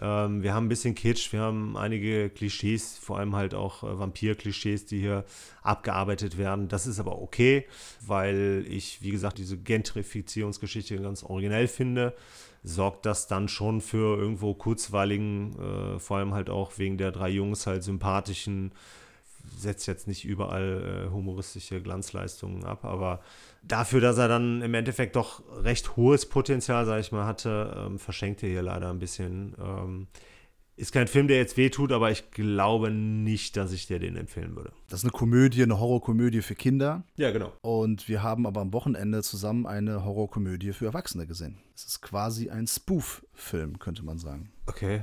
Ähm, 0.00 0.42
wir 0.42 0.54
haben 0.54 0.66
ein 0.66 0.68
bisschen 0.68 0.96
Kitsch, 0.96 1.32
wir 1.32 1.40
haben 1.40 1.76
einige 1.76 2.30
Klischees, 2.30 2.98
vor 2.98 3.18
allem 3.18 3.36
halt 3.36 3.54
auch 3.54 3.84
äh, 3.84 3.98
Vampir-Klischees, 3.98 4.86
die 4.86 4.98
hier 4.98 5.24
abgearbeitet 5.62 6.36
werden. 6.36 6.68
Das 6.68 6.86
ist 6.86 6.98
aber 6.98 7.20
okay, 7.22 7.66
weil 8.04 8.64
ich, 8.68 9.02
wie 9.02 9.10
gesagt, 9.10 9.38
diese 9.38 9.58
Gentrifizierungsgeschichte 9.58 10.96
ganz 11.00 11.22
originell 11.22 11.68
finde 11.68 12.14
sorgt 12.62 13.06
das 13.06 13.26
dann 13.26 13.48
schon 13.48 13.80
für 13.80 14.18
irgendwo 14.18 14.54
kurzweiligen, 14.54 15.56
äh, 15.58 15.98
vor 15.98 16.18
allem 16.18 16.34
halt 16.34 16.50
auch 16.50 16.78
wegen 16.78 16.98
der 16.98 17.12
drei 17.12 17.30
Jungs 17.30 17.66
halt 17.66 17.82
sympathischen, 17.82 18.72
setzt 19.56 19.86
jetzt 19.86 20.06
nicht 20.06 20.24
überall 20.24 21.06
äh, 21.08 21.10
humoristische 21.10 21.80
Glanzleistungen 21.80 22.64
ab, 22.64 22.84
aber 22.84 23.20
dafür, 23.62 24.00
dass 24.00 24.18
er 24.18 24.28
dann 24.28 24.62
im 24.62 24.74
Endeffekt 24.74 25.16
doch 25.16 25.42
recht 25.62 25.96
hohes 25.96 26.26
Potenzial, 26.26 26.84
sag 26.86 27.00
ich 27.00 27.12
mal, 27.12 27.26
hatte, 27.26 27.74
ähm, 27.76 27.98
verschenkt 27.98 28.42
er 28.42 28.50
hier 28.50 28.62
leider 28.62 28.90
ein 28.90 28.98
bisschen. 28.98 29.54
Ähm, 29.58 30.06
ist 30.80 30.92
kein 30.92 31.06
Film, 31.06 31.28
der 31.28 31.36
jetzt 31.36 31.56
wehtut, 31.56 31.92
aber 31.92 32.10
ich 32.10 32.30
glaube 32.30 32.90
nicht, 32.90 33.56
dass 33.56 33.72
ich 33.72 33.86
dir 33.86 33.98
den 33.98 34.16
empfehlen 34.16 34.56
würde. 34.56 34.72
Das 34.88 35.00
ist 35.00 35.04
eine 35.04 35.12
Komödie, 35.12 35.62
eine 35.62 35.78
Horrorkomödie 35.78 36.40
für 36.40 36.54
Kinder. 36.54 37.04
Ja, 37.16 37.30
genau. 37.30 37.52
Und 37.60 38.08
wir 38.08 38.22
haben 38.22 38.46
aber 38.46 38.62
am 38.62 38.72
Wochenende 38.72 39.22
zusammen 39.22 39.66
eine 39.66 40.04
Horrorkomödie 40.04 40.72
für 40.72 40.86
Erwachsene 40.86 41.26
gesehen. 41.26 41.58
Es 41.74 41.84
ist 41.84 42.00
quasi 42.00 42.48
ein 42.48 42.66
Spoof-Film, 42.66 43.78
könnte 43.78 44.02
man 44.02 44.18
sagen. 44.18 44.50
Okay. 44.66 45.02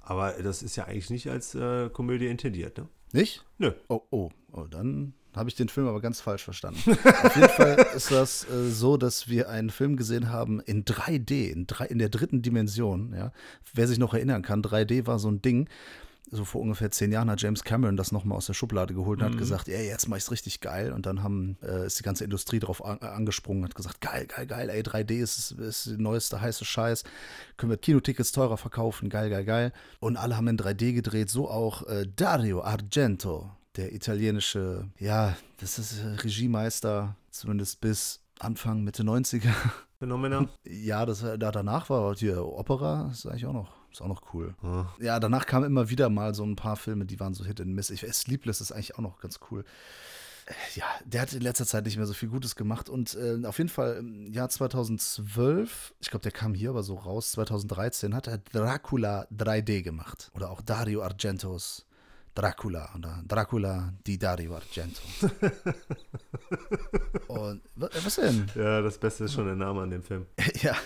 Aber 0.00 0.32
das 0.32 0.62
ist 0.62 0.76
ja 0.76 0.84
eigentlich 0.84 1.10
nicht 1.10 1.28
als 1.28 1.54
äh, 1.54 1.90
Komödie 1.90 2.28
intendiert, 2.28 2.78
ne? 2.78 2.88
Nicht? 3.12 3.44
Nö. 3.58 3.72
Oh, 3.88 4.00
oh, 4.10 4.30
oh, 4.52 4.64
dann 4.64 5.14
habe 5.34 5.48
ich 5.48 5.54
den 5.54 5.68
Film 5.68 5.86
aber 5.86 6.00
ganz 6.00 6.20
falsch 6.20 6.44
verstanden. 6.44 6.80
Auf 7.22 7.36
jeden 7.36 7.48
Fall 7.48 7.86
ist 7.94 8.10
das 8.10 8.44
äh, 8.44 8.70
so, 8.70 8.96
dass 8.96 9.28
wir 9.28 9.48
einen 9.48 9.70
Film 9.70 9.96
gesehen 9.96 10.30
haben 10.30 10.60
in 10.60 10.84
3D, 10.84 11.50
in, 11.50 11.66
drei, 11.66 11.86
in 11.86 11.98
der 11.98 12.08
dritten 12.08 12.42
Dimension. 12.42 13.14
Ja? 13.16 13.32
Wer 13.74 13.88
sich 13.88 13.98
noch 13.98 14.14
erinnern 14.14 14.42
kann, 14.42 14.62
3D 14.62 15.06
war 15.06 15.18
so 15.18 15.30
ein 15.30 15.42
Ding. 15.42 15.68
So 16.30 16.44
vor 16.44 16.60
ungefähr 16.60 16.90
zehn 16.90 17.10
Jahren 17.10 17.30
hat 17.30 17.40
James 17.40 17.64
Cameron 17.64 17.96
das 17.96 18.12
nochmal 18.12 18.36
aus 18.36 18.44
der 18.44 18.52
Schublade 18.52 18.92
geholt 18.92 19.20
und 19.20 19.28
mhm. 19.28 19.32
hat 19.32 19.38
gesagt, 19.38 19.68
ey, 19.68 19.86
jetzt 19.86 20.08
mach 20.08 20.18
ich's 20.18 20.30
richtig 20.30 20.60
geil. 20.60 20.92
Und 20.92 21.06
dann 21.06 21.22
haben, 21.22 21.56
äh, 21.62 21.86
ist 21.86 21.98
die 21.98 22.02
ganze 22.02 22.24
Industrie 22.24 22.58
drauf 22.58 22.84
an, 22.84 22.98
angesprungen 22.98 23.62
und 23.62 23.70
hat 23.70 23.74
gesagt, 23.74 24.02
geil, 24.02 24.26
geil, 24.26 24.46
geil, 24.46 24.68
ey, 24.68 24.82
3D 24.82 25.12
ist, 25.12 25.52
ist 25.52 25.86
der 25.86 25.98
neueste 25.98 26.40
heiße 26.40 26.66
Scheiß. 26.66 27.04
Können 27.56 27.70
wir 27.70 27.78
Kinotickets 27.78 28.32
teurer 28.32 28.58
verkaufen, 28.58 29.08
geil, 29.08 29.30
geil, 29.30 29.44
geil. 29.44 29.72
Und 30.00 30.18
alle 30.18 30.36
haben 30.36 30.48
in 30.48 30.58
3D 30.58 30.92
gedreht, 30.92 31.30
so 31.30 31.48
auch 31.48 31.86
äh, 31.86 32.06
Dario 32.14 32.62
Argento 32.62 33.50
der 33.76 33.94
italienische, 33.94 34.88
ja, 34.98 35.36
das 35.58 35.78
ist 35.78 36.02
Regiemeister, 36.24 37.16
zumindest 37.30 37.80
bis 37.80 38.20
Anfang, 38.38 38.82
Mitte 38.82 39.02
90er. 39.02 39.52
Phänomenal. 39.98 40.48
Ja, 40.64 41.04
das, 41.06 41.20
da, 41.20 41.36
danach 41.36 41.90
war 41.90 42.14
hier 42.14 42.44
Opera, 42.44 43.08
ist 43.10 43.26
eigentlich 43.26 43.46
auch 43.46 43.52
noch, 43.52 43.72
ist 43.90 44.00
auch 44.00 44.08
noch 44.08 44.32
cool. 44.32 44.54
Ja. 44.62 44.92
ja, 45.00 45.20
danach 45.20 45.46
kamen 45.46 45.66
immer 45.66 45.90
wieder 45.90 46.08
mal 46.08 46.34
so 46.34 46.44
ein 46.44 46.56
paar 46.56 46.76
Filme, 46.76 47.04
die 47.04 47.18
waren 47.18 47.34
so 47.34 47.44
Hit 47.44 47.60
and 47.60 47.74
Miss. 47.74 47.90
Ich 47.90 48.04
weiß, 48.04 48.20
Sleepless 48.20 48.60
ist 48.60 48.72
eigentlich 48.72 48.94
auch 48.94 49.02
noch 49.02 49.20
ganz 49.20 49.40
cool. 49.50 49.64
Ja, 50.74 50.84
der 51.04 51.22
hat 51.22 51.32
in 51.34 51.42
letzter 51.42 51.66
Zeit 51.66 51.84
nicht 51.84 51.98
mehr 51.98 52.06
so 52.06 52.14
viel 52.14 52.30
Gutes 52.30 52.56
gemacht 52.56 52.88
und 52.88 53.14
äh, 53.16 53.44
auf 53.44 53.58
jeden 53.58 53.68
Fall 53.68 53.96
im 53.96 54.32
Jahr 54.32 54.48
2012, 54.48 55.94
ich 56.00 56.08
glaube, 56.08 56.22
der 56.22 56.32
kam 56.32 56.54
hier 56.54 56.70
aber 56.70 56.82
so 56.82 56.94
raus, 56.94 57.32
2013, 57.32 58.14
hat 58.14 58.28
er 58.28 58.38
Dracula 58.38 59.26
3D 59.36 59.82
gemacht. 59.82 60.30
Oder 60.34 60.50
auch 60.50 60.62
Dario 60.62 61.02
Argentos 61.02 61.84
Dracula 62.38 62.88
oder 62.94 63.20
Dracula 63.26 63.92
di 64.06 64.16
Dario 64.16 64.54
Argento. 64.54 65.00
Und 67.26 67.62
was 67.74 68.14
denn? 68.14 68.46
Ja, 68.54 68.80
das 68.80 68.96
Beste 68.96 69.24
ist 69.24 69.32
schon 69.32 69.46
der 69.46 69.56
Name 69.56 69.82
an 69.82 69.90
dem 69.90 70.04
Film. 70.04 70.26
ja, 70.62 70.76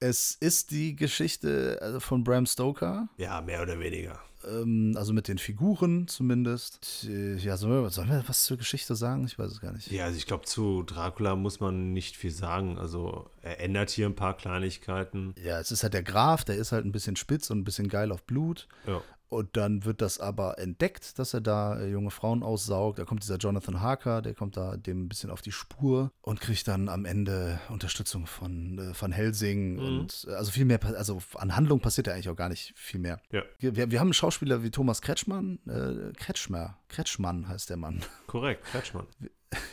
es 0.00 0.36
ist 0.40 0.70
die 0.70 0.96
Geschichte 0.96 1.78
also 1.82 2.00
von 2.00 2.24
Bram 2.24 2.46
Stoker. 2.46 3.06
Ja, 3.18 3.42
mehr 3.42 3.62
oder 3.62 3.78
weniger. 3.78 4.18
Ähm, 4.46 4.94
also 4.96 5.12
mit 5.12 5.28
den 5.28 5.36
Figuren 5.36 6.08
zumindest. 6.08 7.04
Ja, 7.04 7.58
sollen 7.58 7.82
wir, 7.82 7.90
sollen 7.90 8.08
wir 8.08 8.24
was 8.26 8.44
zur 8.44 8.56
Geschichte 8.56 8.94
sagen? 8.94 9.26
Ich 9.26 9.38
weiß 9.38 9.50
es 9.50 9.60
gar 9.60 9.72
nicht. 9.72 9.90
Ja, 9.90 10.06
also 10.06 10.16
ich 10.16 10.26
glaube, 10.26 10.46
zu 10.46 10.84
Dracula 10.84 11.36
muss 11.36 11.60
man 11.60 11.92
nicht 11.92 12.16
viel 12.16 12.30
sagen. 12.30 12.78
Also 12.78 13.28
er 13.42 13.60
ändert 13.60 13.90
hier 13.90 14.06
ein 14.06 14.14
paar 14.14 14.38
Kleinigkeiten. 14.38 15.34
Ja, 15.42 15.60
es 15.60 15.70
ist 15.70 15.82
halt 15.82 15.92
der 15.92 16.02
Graf, 16.02 16.44
der 16.44 16.56
ist 16.56 16.72
halt 16.72 16.86
ein 16.86 16.92
bisschen 16.92 17.16
spitz 17.16 17.50
und 17.50 17.58
ein 17.58 17.64
bisschen 17.64 17.88
geil 17.88 18.10
auf 18.10 18.24
Blut. 18.24 18.68
Ja. 18.86 19.02
Und 19.28 19.56
dann 19.56 19.84
wird 19.84 20.00
das 20.00 20.18
aber 20.20 20.58
entdeckt, 20.58 21.18
dass 21.18 21.34
er 21.34 21.40
da 21.40 21.78
äh, 21.78 21.90
junge 21.90 22.10
Frauen 22.10 22.42
aussaugt. 22.42 22.98
Da 22.98 23.04
kommt 23.04 23.22
dieser 23.22 23.36
Jonathan 23.36 23.80
Harker, 23.80 24.22
der 24.22 24.34
kommt 24.34 24.56
da 24.56 24.76
dem 24.76 25.04
ein 25.04 25.08
bisschen 25.08 25.30
auf 25.30 25.42
die 25.42 25.52
Spur 25.52 26.12
und 26.22 26.40
kriegt 26.40 26.66
dann 26.66 26.88
am 26.88 27.04
Ende 27.04 27.60
Unterstützung 27.68 28.26
von 28.26 28.78
äh, 28.78 29.00
Van 29.00 29.12
Helsing. 29.12 29.74
Mhm. 29.74 29.80
Und 29.80 30.26
äh, 30.28 30.34
also 30.34 30.50
viel 30.50 30.64
mehr, 30.64 30.80
also 30.96 31.20
an 31.34 31.54
Handlung 31.54 31.80
passiert 31.80 32.06
ja 32.06 32.14
eigentlich 32.14 32.30
auch 32.30 32.36
gar 32.36 32.48
nicht 32.48 32.72
viel 32.76 33.00
mehr. 33.00 33.20
Ja. 33.30 33.42
Wir, 33.58 33.90
wir, 33.90 34.00
haben 34.00 34.08
einen 34.08 34.14
Schauspieler 34.14 34.62
wie 34.62 34.70
Thomas 34.70 35.02
Kretschmann. 35.02 35.58
Äh, 35.66 36.12
Kretschmer. 36.16 36.78
Kretschmann 36.88 37.48
heißt 37.48 37.68
der 37.68 37.76
Mann. 37.76 38.02
Korrekt, 38.26 38.64
Kretschmann. 38.64 39.06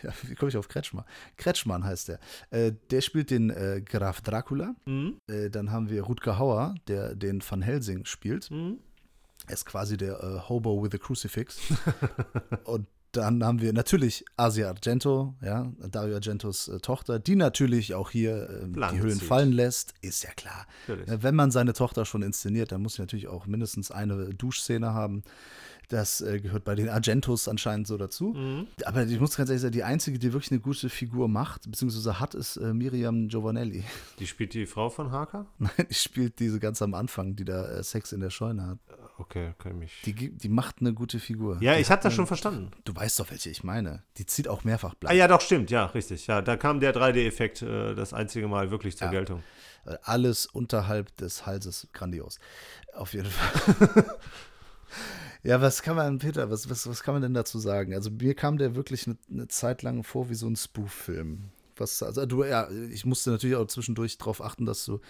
Ja, 0.04 0.14
wie 0.24 0.36
komme 0.36 0.50
ich 0.50 0.56
auf 0.56 0.70
Kretschmann? 0.70 1.04
Kretschmann 1.36 1.84
heißt 1.84 2.08
der. 2.08 2.20
Äh, 2.50 2.72
der 2.92 3.02
spielt 3.02 3.30
den 3.30 3.50
äh, 3.50 3.82
Graf 3.84 4.22
Dracula. 4.22 4.74
Mhm. 4.86 5.18
Äh, 5.28 5.50
dann 5.50 5.70
haben 5.72 5.90
wir 5.90 6.04
Rutger 6.04 6.40
Hauer, 6.40 6.76
der 6.88 7.14
den 7.14 7.44
Van 7.48 7.62
Helsing 7.62 8.06
spielt. 8.06 8.50
Mhm. 8.52 8.80
Er 9.48 9.54
ist 9.54 9.66
quasi 9.66 9.98
der 9.98 10.22
äh, 10.22 10.50
Hobo 10.50 10.84
with 10.84 10.94
a 10.94 10.98
Crucifix. 10.98 11.58
und 12.64 12.88
dann 13.16 13.44
haben 13.44 13.62
wir 13.62 13.72
natürlich 13.72 14.26
Asia 14.36 14.68
Argento, 14.68 15.36
ja, 15.42 15.72
Dario 15.90 16.16
Argentos 16.16 16.68
äh, 16.68 16.80
Tochter, 16.80 17.20
die 17.20 17.36
natürlich 17.36 17.94
auch 17.94 18.10
hier 18.10 18.50
äh, 18.50 18.68
die 18.68 19.02
Hüllen 19.02 19.20
zieht. 19.20 19.28
fallen 19.28 19.52
lässt, 19.52 19.94
ist 20.02 20.24
ja 20.24 20.32
klar. 20.32 20.68
Natürlich. 20.88 21.24
Wenn 21.24 21.36
man 21.36 21.52
seine 21.52 21.74
Tochter 21.74 22.06
schon 22.06 22.24
inszeniert, 22.24 22.72
dann 22.72 22.82
muss 22.82 22.96
sie 22.96 23.02
natürlich 23.02 23.28
auch 23.28 23.46
mindestens 23.48 23.92
eine 23.92 24.34
Duschszene 24.34 24.94
haben. 24.94 25.24
Das 25.90 26.22
äh, 26.22 26.40
gehört 26.40 26.64
bei 26.64 26.76
den 26.76 26.90
Argentos 26.90 27.48
anscheinend 27.48 27.88
so 27.88 27.98
dazu. 27.98 28.34
Mhm. 28.34 28.68
Aber 28.86 29.04
ich 29.04 29.20
muss 29.20 29.36
ganz 29.36 29.50
ehrlich 29.50 29.62
sagen, 29.62 29.74
die 29.74 29.84
einzige, 29.84 30.20
die 30.20 30.34
wirklich 30.34 30.52
eine 30.52 30.62
gute 30.62 30.90
Figur 30.90 31.28
macht, 31.28 31.70
beziehungsweise 31.70 32.20
hat, 32.20 32.36
ist 32.36 32.58
äh, 32.58 32.74
Miriam 32.74 33.28
Giovanelli. 33.28 33.84
Die 34.20 34.28
spielt 34.28 34.54
die 34.54 34.66
Frau 34.66 34.90
von 34.90 35.12
Harker? 35.12 35.46
Nein, 35.58 35.72
die 35.90 35.94
spielt 35.94 36.40
diese 36.40 36.60
ganz 36.60 36.82
am 36.82 36.94
Anfang, 36.94 37.36
die 37.36 37.44
da 37.44 37.68
äh, 37.68 37.84
Sex 37.84 38.12
in 38.14 38.22
der 38.22 38.30
Scheune 38.30 38.66
hat. 38.66 38.80
Okay, 39.18 39.54
kann 39.58 39.74
ich 39.74 39.78
mich. 39.78 40.02
Die, 40.06 40.32
die 40.32 40.50
macht 40.50 40.78
eine 40.80 40.94
gute 40.94 41.20
Figur. 41.20 41.58
Ja, 41.62 41.76
die 41.76 41.82
ich 41.82 41.92
habe 41.92 42.02
das 42.02 42.14
schon 42.14 42.28
verstanden. 42.28 42.72
Du 42.84 42.96
weißt 42.96 43.20
doch, 43.20 43.30
welche 43.32 43.50
ich 43.50 43.64
meine. 43.64 44.04
Die 44.18 44.26
zieht 44.26 44.48
auch 44.48 44.64
mehrfach 44.64 44.94
Blatt. 44.96 45.12
Ah 45.12 45.16
ja, 45.16 45.28
doch, 45.28 45.42
stimmt, 45.42 45.72
ja, 45.72 45.86
richtig. 45.88 46.28
Ja, 46.28 46.42
da 46.42 46.58
kam 46.58 46.80
der 46.80 46.94
3D-Effekt 46.94 47.62
äh, 47.62 47.96
das 47.96 48.14
einzige 48.14 48.48
Mal 48.48 48.72
wirklich 48.72 48.98
zur 48.98 49.08
ja. 49.08 49.12
Geltung. 49.12 49.44
Äh, 49.86 49.98
alles 50.04 50.46
unterhalb 50.46 51.16
des 51.18 51.46
Halses 51.46 51.88
grandios. 51.94 52.40
Auf 52.94 53.14
jeden 53.14 53.30
Fall. 53.30 54.06
Ja, 55.46 55.62
was 55.62 55.84
kann 55.84 55.96
man, 55.96 56.18
Peter, 56.18 56.50
was, 56.50 56.70
was, 56.72 56.90
was 56.90 57.04
kann 57.04 57.14
man 57.14 57.22
denn 57.22 57.36
dazu 57.36 57.60
sagen? 57.60 57.94
Also 57.94 58.10
mir 58.10 58.34
kam 58.34 58.58
der 58.58 58.76
wirklich 58.76 59.06
eine, 59.06 59.16
eine 59.32 59.48
Zeit 59.48 59.84
lang 59.84 60.04
vor 60.04 60.30
wie 60.30 60.34
so 60.34 60.48
ein 60.48 60.56
Spoof-Film. 60.56 61.52
Was, 61.78 62.02
also 62.02 62.26
du, 62.26 62.44
ja, 62.44 62.68
ich 62.90 63.06
musste 63.06 63.30
natürlich 63.30 63.56
auch 63.56 63.68
zwischendurch 63.68 64.18
darauf 64.18 64.42
achten, 64.42 64.66
dass 64.66 64.86
du 64.86 65.02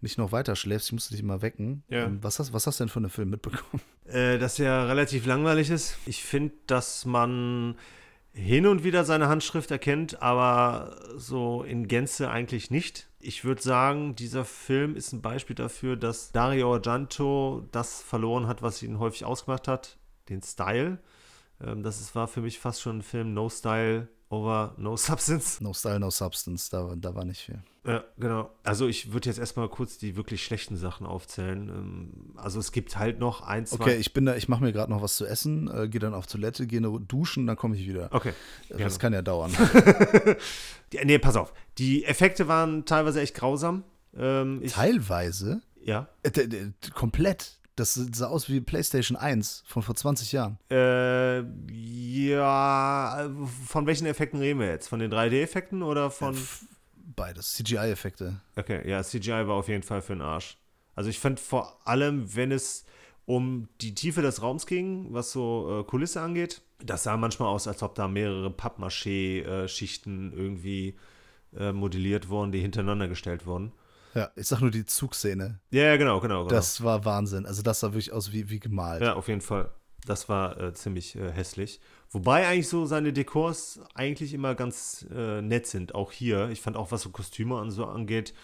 nicht 0.00 0.16
noch 0.16 0.32
weiter 0.32 0.56
schläfst. 0.56 0.88
Ich 0.88 0.92
musste 0.92 1.12
dich 1.12 1.22
immer 1.22 1.42
wecken. 1.42 1.82
Ja. 1.88 2.06
Ähm, 2.06 2.18
was, 2.22 2.38
hast, 2.38 2.54
was 2.54 2.66
hast 2.66 2.80
du 2.80 2.84
denn 2.84 2.88
von 2.88 3.02
dem 3.02 3.10
Film 3.10 3.30
mitbekommen? 3.30 3.82
Äh, 4.04 4.38
dass 4.38 4.58
er 4.58 4.88
relativ 4.88 5.26
langweilig 5.26 5.70
ist. 5.70 5.96
Ich 6.06 6.24
finde, 6.24 6.52
dass 6.66 7.06
man 7.06 7.76
hin 8.32 8.66
und 8.66 8.82
wieder 8.82 9.04
seine 9.04 9.28
Handschrift 9.28 9.70
erkennt, 9.70 10.20
aber 10.20 10.96
so 11.16 11.62
in 11.62 11.86
Gänze 11.86 12.28
eigentlich 12.28 12.70
nicht. 12.70 13.08
Ich 13.24 13.44
würde 13.44 13.62
sagen, 13.62 14.16
dieser 14.16 14.44
Film 14.44 14.96
ist 14.96 15.12
ein 15.12 15.22
Beispiel 15.22 15.54
dafür, 15.54 15.96
dass 15.96 16.32
Dario 16.32 16.74
Argento 16.74 17.68
das 17.70 18.02
verloren 18.02 18.48
hat, 18.48 18.62
was 18.62 18.82
ihn 18.82 18.98
häufig 18.98 19.24
ausgemacht 19.24 19.68
hat, 19.68 19.96
den 20.28 20.42
Style. 20.42 20.98
Ähm, 21.60 21.84
das 21.84 22.14
war 22.16 22.26
für 22.26 22.40
mich 22.40 22.58
fast 22.58 22.82
schon 22.82 22.98
ein 22.98 23.02
Film 23.02 23.32
No 23.32 23.48
Style 23.48 24.08
over 24.32 24.74
No 24.78 24.96
Substance. 24.96 25.60
No 25.60 25.72
Style, 25.72 26.00
No 26.00 26.10
Substance, 26.10 26.70
da, 26.70 26.94
da 26.96 27.14
war 27.14 27.24
nicht 27.24 27.42
viel. 27.42 27.62
Ja, 27.84 28.04
genau. 28.16 28.50
Also 28.62 28.86
ich 28.86 29.12
würde 29.12 29.28
jetzt 29.28 29.38
erstmal 29.38 29.68
kurz 29.68 29.98
die 29.98 30.16
wirklich 30.16 30.44
schlechten 30.44 30.76
Sachen 30.76 31.06
aufzählen. 31.06 31.68
Ähm, 31.68 32.34
also 32.36 32.60
es 32.60 32.72
gibt 32.72 32.96
halt 32.98 33.18
noch 33.18 33.42
ein, 33.42 33.66
zwei. 33.66 33.80
Okay, 33.80 33.96
ich 33.96 34.12
bin 34.12 34.24
da, 34.24 34.36
ich 34.36 34.48
mache 34.48 34.62
mir 34.62 34.72
gerade 34.72 34.90
noch 34.90 35.02
was 35.02 35.16
zu 35.16 35.26
essen, 35.26 35.68
äh, 35.68 35.88
gehe 35.88 36.00
dann 36.00 36.14
auf 36.14 36.26
Toilette, 36.26 36.66
gehe 36.66 36.80
duschen, 36.80 37.46
dann 37.46 37.56
komme 37.56 37.76
ich 37.76 37.86
wieder. 37.86 38.08
Okay. 38.12 38.32
Das 38.68 38.78
gerne. 38.78 38.98
kann 38.98 39.12
ja 39.12 39.22
dauern. 39.22 39.52
die, 40.92 41.00
nee, 41.04 41.18
pass 41.18 41.36
auf. 41.36 41.52
Die 41.78 42.04
Effekte 42.04 42.48
waren 42.48 42.84
teilweise 42.84 43.20
echt 43.20 43.34
grausam. 43.34 43.84
Ähm, 44.16 44.62
teilweise? 44.68 45.60
Ja. 45.82 46.08
Äh, 46.22 46.30
komplett. 46.94 47.58
Das 47.76 47.94
sah 47.94 48.26
aus 48.26 48.50
wie 48.50 48.60
PlayStation 48.60 49.16
1 49.16 49.64
von 49.66 49.82
vor 49.82 49.94
20 49.94 50.32
Jahren. 50.32 50.58
Äh, 50.70 51.40
ja. 51.72 53.30
Von 53.66 53.86
welchen 53.86 54.06
Effekten 54.06 54.40
reden 54.40 54.60
wir 54.60 54.68
jetzt? 54.68 54.88
Von 54.88 55.00
den 55.00 55.12
3D-Effekten 55.12 55.82
oder 55.82 56.10
von. 56.10 56.34
Ja, 56.34 56.40
beides. 57.16 57.54
CGI-Effekte. 57.54 58.40
Okay, 58.56 58.88
ja, 58.88 59.02
CGI 59.02 59.46
war 59.46 59.54
auf 59.54 59.68
jeden 59.68 59.82
Fall 59.82 60.02
für 60.02 60.12
den 60.12 60.22
Arsch. 60.22 60.58
Also 60.94 61.08
ich 61.08 61.18
fand 61.18 61.40
vor 61.40 61.80
allem, 61.84 62.34
wenn 62.34 62.52
es 62.52 62.84
um 63.24 63.68
die 63.80 63.94
Tiefe 63.94 64.20
des 64.20 64.42
Raums 64.42 64.66
ging, 64.66 65.06
was 65.10 65.32
so 65.32 65.80
äh, 65.80 65.84
Kulisse 65.84 66.20
angeht, 66.20 66.60
das 66.84 67.04
sah 67.04 67.16
manchmal 67.16 67.48
aus, 67.48 67.66
als 67.68 67.82
ob 67.82 67.94
da 67.94 68.08
mehrere 68.08 68.50
Pappmaché-Schichten 68.50 70.32
irgendwie 70.32 70.96
äh, 71.56 71.72
modelliert 71.72 72.28
wurden, 72.28 72.52
die 72.52 72.60
hintereinander 72.60 73.08
gestellt 73.08 73.46
wurden. 73.46 73.72
Ja, 74.14 74.30
ich 74.36 74.46
sag 74.46 74.60
nur 74.60 74.70
die 74.70 74.84
Zugszene. 74.84 75.60
Ja, 75.70 75.84
ja, 75.84 75.96
genau, 75.96 76.20
genau. 76.20 76.44
genau. 76.44 76.50
Das 76.54 76.82
war 76.82 77.04
Wahnsinn. 77.04 77.46
Also 77.46 77.62
das 77.62 77.80
sah 77.80 77.88
wirklich 77.88 78.12
aus 78.12 78.32
wie, 78.32 78.50
wie 78.50 78.60
gemalt. 78.60 79.02
Ja, 79.02 79.14
auf 79.14 79.28
jeden 79.28 79.40
Fall. 79.40 79.70
Das 80.06 80.28
war 80.28 80.60
äh, 80.60 80.74
ziemlich 80.74 81.16
äh, 81.16 81.30
hässlich. 81.30 81.80
Wobei 82.10 82.46
eigentlich 82.46 82.68
so 82.68 82.84
seine 82.84 83.12
Dekors 83.12 83.80
eigentlich 83.94 84.34
immer 84.34 84.54
ganz 84.54 85.06
äh, 85.14 85.40
nett 85.40 85.66
sind. 85.66 85.94
Auch 85.94 86.12
hier. 86.12 86.50
Ich 86.50 86.60
fand 86.60 86.76
auch, 86.76 86.92
was 86.92 87.02
so 87.02 87.10
Kostüme 87.10 87.54
und 87.54 87.70
so 87.70 87.86
angeht, 87.86 88.34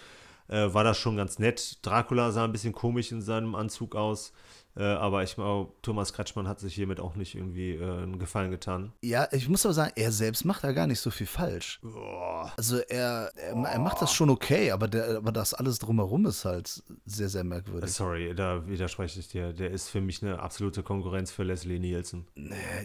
äh, 0.49 0.73
war 0.73 0.83
das 0.83 0.97
schon 0.97 1.15
ganz 1.15 1.39
nett. 1.39 1.79
Dracula 1.81 2.31
sah 2.31 2.43
ein 2.45 2.51
bisschen 2.51 2.73
komisch 2.73 3.11
in 3.11 3.21
seinem 3.21 3.55
Anzug 3.55 3.95
aus. 3.95 4.33
Äh, 4.75 4.83
aber 4.83 5.23
ich 5.23 5.35
glaube, 5.35 5.73
Thomas 5.81 6.13
Kretschmann 6.13 6.47
hat 6.47 6.59
sich 6.59 6.73
hiermit 6.75 6.99
auch 6.99 7.15
nicht 7.15 7.35
irgendwie 7.35 7.71
äh, 7.73 7.83
einen 7.83 8.19
Gefallen 8.19 8.51
getan. 8.51 8.93
Ja, 9.01 9.27
ich 9.31 9.49
muss 9.49 9.65
aber 9.65 9.73
sagen, 9.73 9.91
er 9.95 10.11
selbst 10.11 10.45
macht 10.45 10.63
da 10.63 10.71
gar 10.71 10.87
nicht 10.87 10.99
so 10.99 11.09
viel 11.09 11.27
falsch. 11.27 11.79
Boah. 11.81 12.53
Also 12.55 12.77
er, 12.87 13.31
er, 13.35 13.55
er 13.55 13.79
macht 13.79 14.01
das 14.01 14.13
schon 14.13 14.29
okay, 14.29 14.71
aber, 14.71 14.87
der, 14.87 15.17
aber 15.17 15.31
das 15.31 15.53
alles 15.53 15.79
drumherum 15.79 16.25
ist 16.27 16.45
halt 16.45 16.81
sehr, 17.05 17.29
sehr 17.29 17.43
merkwürdig. 17.43 17.91
Sorry, 17.91 18.33
da 18.35 18.65
widerspreche 18.67 19.19
ich 19.19 19.27
dir. 19.27 19.51
Der 19.53 19.71
ist 19.71 19.89
für 19.89 20.01
mich 20.01 20.23
eine 20.23 20.39
absolute 20.39 20.83
Konkurrenz 20.83 21.31
für 21.31 21.43
Leslie 21.43 21.79
Nielsen. 21.79 22.27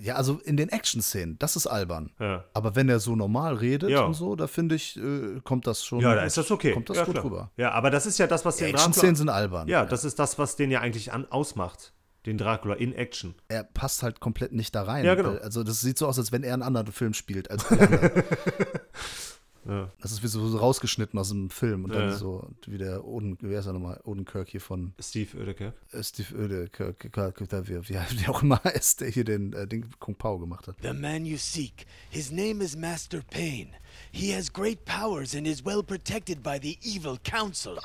Ja, 0.02 0.16
also 0.16 0.40
in 0.44 0.56
den 0.56 0.70
Action-Szenen, 0.70 1.38
das 1.38 1.54
ist 1.54 1.66
albern. 1.66 2.10
Ja. 2.18 2.44
Aber 2.54 2.74
wenn 2.74 2.88
er 2.88 2.98
so 2.98 3.14
normal 3.14 3.54
redet 3.54 3.90
Ja. 3.90 4.04
und 4.04 4.14
so, 4.14 4.34
da 4.36 4.46
finde 4.46 4.74
ich, 4.74 4.96
äh, 4.96 5.40
kommt 5.44 5.66
das 5.66 5.84
schon. 5.84 6.00
Ja, 6.00 6.14
da 6.14 6.22
ist 6.22 6.38
das 6.38 6.50
okay. 6.50 6.72
Kommt 6.72 6.88
das 6.90 6.96
ja, 6.96 7.04
gut 7.04 7.14
klar. 7.14 7.24
rüber. 7.24 7.50
Ja, 7.56 7.70
aber 7.72 7.90
das 7.90 8.06
ist 8.06 8.18
ja 8.18 8.26
das, 8.26 8.44
was 8.44 8.56
den 8.56 8.72
Dracula. 8.72 8.86
Action-Szenen 8.88 9.16
sind 9.16 9.28
albern. 9.28 9.68
Ja, 9.68 9.84
das 9.84 10.04
ist 10.04 10.18
das, 10.18 10.38
was 10.38 10.56
den 10.56 10.70
ja 10.70 10.80
eigentlich 10.80 11.12
an, 11.12 11.26
ausmacht. 11.30 11.92
Den 12.26 12.38
Dracula 12.38 12.74
in 12.74 12.94
Action. 12.94 13.34
er 13.48 13.64
passt 13.64 14.02
halt 14.02 14.18
komplett 14.18 14.52
nicht 14.52 14.74
da 14.74 14.84
rein. 14.84 15.04
Ja, 15.04 15.14
genau. 15.14 15.36
Also 15.36 15.62
das 15.62 15.82
sieht 15.82 15.98
so 15.98 16.06
aus, 16.06 16.18
als 16.18 16.32
wenn 16.32 16.42
er 16.42 16.54
einen 16.54 16.62
anderen 16.62 16.90
Film 16.90 17.12
spielt 17.12 17.50
als. 17.50 17.66
Ja. 19.66 19.90
Das 20.00 20.12
ist 20.12 20.22
wie 20.22 20.26
so, 20.26 20.44
rausgeschnitten 20.58 21.18
aus 21.18 21.30
dem 21.30 21.48
Film 21.48 21.84
und 21.84 21.94
dann 21.94 22.10
Ja. 22.10 22.14
so 22.16 22.50
wie 22.66 22.76
der 22.76 23.04
Oden, 23.04 23.38
wer 23.40 23.60
ist 23.60 23.66
er 23.66 23.72
nochmal? 23.72 23.98
Odenkirk 24.04 24.48
hier 24.48 24.60
von 24.60 24.92
Steve 25.00 25.38
Oedekerk. 25.38 25.74
äh, 25.92 26.02
Steve 26.02 26.68
Kirk- 26.70 27.10
Kirk- 27.12 27.40
wie, 27.68 27.88
wie, 27.88 27.94
wie 27.94 28.28
auch 28.28 28.42
immer 28.42 28.60
heißt, 28.64 29.00
der 29.00 29.08
hier 29.10 29.24
den 29.24 29.52
äh, 29.54 29.66
Ding 29.66 29.86
Kung 29.98 30.14
Pao 30.16 30.38
gemacht 30.38 30.68
hat. 30.68 30.76
The 30.82 30.92
man 30.92 31.24
you 31.24 31.36
seek, 31.38 31.86
his 32.10 32.30
name 32.30 32.62
is 32.62 32.76
Master 32.76 33.22
Pain. 33.30 33.70
He 34.12 34.34
has 34.34 34.52
great 34.52 34.84
powers 34.84 35.34
and 35.34 35.46
is 35.46 35.64
well 35.64 35.82
protected 35.82 36.42
by 36.42 36.58
the 36.60 36.78
evil 36.82 37.16
council. 37.24 37.78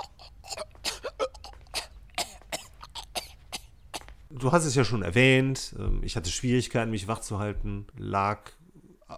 Du 4.32 4.52
hast 4.52 4.66
es 4.66 4.76
ja 4.76 4.84
schon 4.84 5.02
erwähnt. 5.02 5.76
ähm, 5.80 6.02
Ich 6.04 6.16
hatte 6.16 6.30
Schwierigkeiten, 6.30 6.92
mich 6.92 7.08
wach 7.08 7.22
zu 7.22 7.40
halten. 7.40 7.88
Lag 7.98 8.52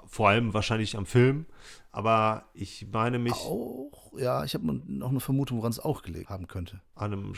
vor 0.08 0.30
allem 0.30 0.54
wahrscheinlich 0.54 0.96
am 0.96 1.06
Film. 1.06 1.46
Aber 1.92 2.46
ich 2.54 2.88
meine 2.92 3.20
mich 3.20 3.34
Auch, 3.34 4.14
ja, 4.18 4.44
ich 4.46 4.54
habe 4.54 4.66
noch 4.66 5.10
eine 5.10 5.20
Vermutung, 5.20 5.58
woran 5.58 5.72
es 5.72 5.80
auch 5.80 6.02
gelegen 6.04 6.30
haben 6.30 6.48
könnte. 6.48 6.82
an 6.96 7.12
einem 7.14 7.34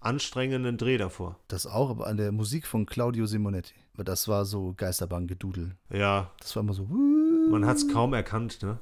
anstrengenden 0.00 0.78
Dreh 0.78 0.96
davor. 0.96 1.36
Das 1.48 1.66
auch, 1.66 1.90
aber 1.90 2.06
an 2.06 2.16
der 2.16 2.32
Musik 2.32 2.66
von 2.66 2.86
Claudio 2.86 3.26
Simonetti. 3.26 3.74
Weil 3.94 4.04
das 4.06 4.26
war 4.28 4.46
so 4.46 4.72
Geisterbahn-Gedudel. 4.74 5.76
Ja, 5.92 6.30
Das 6.40 6.56
war 6.56 6.62
immer 6.62 6.72
so, 6.72 6.84
man 6.86 7.66
hat 7.66 7.76
es 7.76 7.88
kaum 7.88 8.14
erkannt, 8.14 8.62
ne? 8.62 8.78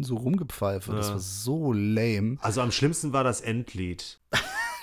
so 0.00 0.16
rumgepfeife. 0.16 0.92
Das 0.92 1.06
Ja. 1.06 1.12
war 1.12 1.20
so 1.20 1.72
lame. 1.72 2.36
Also 2.40 2.60
am 2.60 2.72
schlimmsten 2.72 3.12
war 3.12 3.22
das 3.22 3.40
Endlied. 3.40 4.18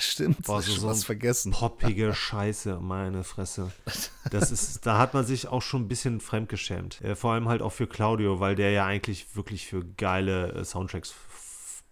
Stimmt, 0.02 0.46
Boah, 0.48 0.62
so- 0.62 0.72
so 0.74 0.88
was 0.88 1.04
vergessen. 1.04 1.52
Poppige 1.52 2.14
Scheiße, 2.14 2.80
meine 2.80 3.24
Fresse. 3.24 3.72
Das 4.32 4.52
ist, 4.52 4.86
da 4.86 4.98
hat 4.98 5.14
man 5.14 5.26
sich 5.26 5.48
auch 5.48 5.62
schon 5.62 5.84
ein 5.84 5.88
bisschen 5.88 6.20
fremdgeschämt. 6.22 7.02
Äh, 7.02 7.16
vor 7.16 7.34
allem 7.34 7.48
halt 7.48 7.62
auch 7.62 7.72
für 7.72 7.88
Claudio, 7.88 8.40
weil 8.40 8.56
der 8.56 8.72
ja 8.72 8.86
eigentlich 8.86 9.36
wirklich 9.36 9.68
für 9.68 9.86
geile 9.86 10.54
äh, 10.54 10.66
Soundtracks, 10.66 11.14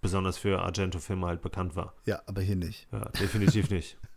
besonders 0.02 0.38
für 0.38 0.62
Argento-Filme 0.62 1.28
halt 1.28 1.42
bekannt 1.42 1.76
war. 1.76 1.94
Ja, 2.06 2.22
aber 2.26 2.42
hier 2.42 2.56
nicht. 2.56 2.88
Ja, 2.92 3.06
definitiv 3.10 3.70
nicht. 3.70 3.98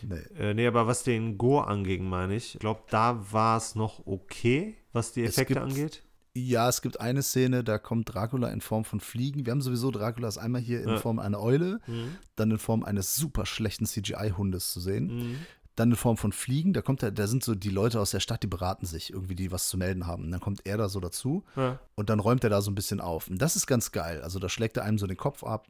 Nee. 0.00 0.20
Äh, 0.38 0.54
nee, 0.54 0.64
aber 0.68 0.86
was 0.86 1.02
den 1.02 1.38
Gore 1.38 1.66
anging, 1.66 2.08
meine 2.08 2.36
ich, 2.36 2.54
ich 2.54 2.60
glaube, 2.60 2.82
da 2.88 3.18
war 3.32 3.56
es 3.56 3.74
noch 3.74 4.06
okay, 4.06 4.76
was 4.92 5.10
die 5.10 5.24
Effekte 5.24 5.60
angeht. 5.60 6.04
Ja, 6.46 6.68
es 6.68 6.82
gibt 6.82 7.00
eine 7.00 7.22
Szene, 7.22 7.64
da 7.64 7.78
kommt 7.78 8.14
Dracula 8.14 8.48
in 8.48 8.60
Form 8.60 8.84
von 8.84 9.00
Fliegen. 9.00 9.44
Wir 9.46 9.50
haben 9.52 9.62
sowieso 9.62 9.90
Draculas 9.90 10.38
einmal 10.38 10.60
hier 10.60 10.82
in 10.82 10.88
Ja. 10.90 10.96
Form 10.98 11.18
einer 11.18 11.40
Eule, 11.40 11.80
Mhm. 11.86 12.16
dann 12.36 12.50
in 12.52 12.58
Form 12.58 12.84
eines 12.84 13.16
super 13.16 13.44
schlechten 13.46 13.86
CGI-Hundes 13.86 14.72
zu 14.72 14.80
sehen. 14.80 15.06
Mhm. 15.32 15.36
Dann 15.74 15.90
in 15.90 15.96
Form 15.96 16.16
von 16.16 16.32
Fliegen, 16.32 16.72
da 16.72 16.82
kommt 16.82 17.02
er, 17.04 17.12
da 17.12 17.26
sind 17.28 17.44
so 17.44 17.54
die 17.54 17.70
Leute 17.70 18.00
aus 18.00 18.10
der 18.10 18.20
Stadt, 18.20 18.42
die 18.42 18.46
beraten 18.48 18.84
sich, 18.84 19.12
irgendwie, 19.12 19.36
die 19.36 19.52
was 19.52 19.68
zu 19.68 19.76
melden 19.78 20.06
haben. 20.06 20.24
Und 20.24 20.30
dann 20.32 20.40
kommt 20.40 20.66
er 20.66 20.76
da 20.76 20.88
so 20.88 20.98
dazu 21.00 21.44
Ja. 21.56 21.78
und 21.94 22.10
dann 22.10 22.18
räumt 22.20 22.42
er 22.44 22.50
da 22.50 22.60
so 22.62 22.70
ein 22.70 22.74
bisschen 22.74 23.00
auf. 23.00 23.28
Und 23.28 23.40
das 23.40 23.54
ist 23.56 23.66
ganz 23.66 23.92
geil. 23.92 24.20
Also 24.22 24.38
da 24.38 24.48
schlägt 24.48 24.76
er 24.76 24.84
einem 24.84 24.98
so 24.98 25.06
den 25.06 25.16
Kopf 25.16 25.44
ab 25.44 25.66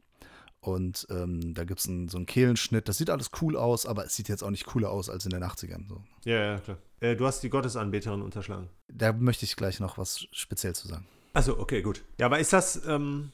und 0.61 1.07
ähm, 1.09 1.53
da 1.53 1.63
gibt 1.63 1.79
es 1.79 1.85
so 1.85 2.17
einen 2.17 2.25
Kehlenschnitt. 2.25 2.89
Das 2.89 2.97
sieht 2.97 3.09
alles 3.09 3.31
cool 3.41 3.55
aus, 3.55 3.85
aber 3.85 4.05
es 4.05 4.15
sieht 4.15 4.27
jetzt 4.27 4.43
auch 4.43 4.49
nicht 4.49 4.65
cooler 4.65 4.89
aus 4.89 5.09
als 5.09 5.25
in 5.25 5.31
den 5.31 5.43
80ern. 5.43 5.87
So. 5.87 6.03
ja, 6.25 6.53
ja, 6.53 6.59
klar. 6.59 6.77
Äh, 6.99 7.15
du 7.15 7.25
hast 7.25 7.41
die 7.41 7.49
Gottesanbeterin 7.49 8.21
unterschlagen. 8.21 8.69
Da 8.89 9.13
möchte 9.13 9.45
ich 9.45 9.55
gleich 9.55 9.79
noch 9.79 9.97
was 9.97 10.27
speziell 10.31 10.75
zu 10.75 10.87
sagen. 10.87 11.07
Also, 11.33 11.57
okay, 11.59 11.81
gut. 11.81 12.03
Ja, 12.17 12.25
aber 12.25 12.39
ist 12.39 12.51
das, 12.51 12.85
ähm, 12.85 13.31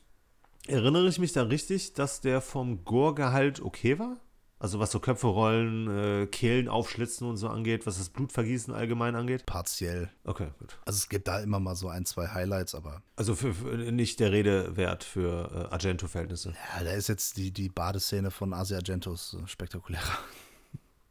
erinnere 0.67 1.07
ich 1.07 1.17
mich 1.17 1.33
da 1.33 1.43
richtig, 1.43 1.93
dass 1.93 2.21
der 2.21 2.41
vom 2.41 2.83
Gore-Gehalt 2.83 3.61
okay 3.61 3.97
war? 3.97 4.17
Also 4.57 4.79
was 4.79 4.91
so 4.91 4.99
Köpfe 4.99 5.27
rollen, 5.27 5.87
äh, 5.89 6.27
Kehlen 6.27 6.69
aufschlitzen 6.69 7.27
und 7.27 7.35
so 7.37 7.49
angeht, 7.49 7.85
was 7.85 7.97
das 7.97 8.09
Blutvergießen 8.09 8.73
allgemein 8.73 9.15
angeht? 9.15 9.45
Partiell. 9.45 10.09
Okay, 10.23 10.47
gut. 10.59 10.77
Also 10.85 10.97
es 10.97 11.09
gibt 11.09 11.27
da 11.27 11.39
immer 11.41 11.59
mal 11.59 11.75
so 11.75 11.89
ein, 11.89 12.05
zwei 12.05 12.27
Highlights, 12.29 12.73
aber 12.73 13.01
Also 13.17 13.35
für, 13.35 13.53
für 13.53 13.75
nicht 13.91 14.19
der 14.19 14.31
Rede 14.31 14.77
wert 14.77 15.03
für 15.03 15.67
äh, 15.69 15.73
Argento-Verhältnisse. 15.73 16.53
ja, 16.77 16.83
da 16.83 16.91
ist 16.91 17.09
jetzt 17.09 17.37
die, 17.37 17.51
die 17.51 17.69
Badeszene 17.69 18.31
von 18.31 18.53
Asia 18.53 18.77
Argentos 18.77 19.37
spektakulärer. 19.45 20.17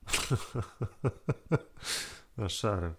Na, 2.37 2.49
schade. 2.49 2.97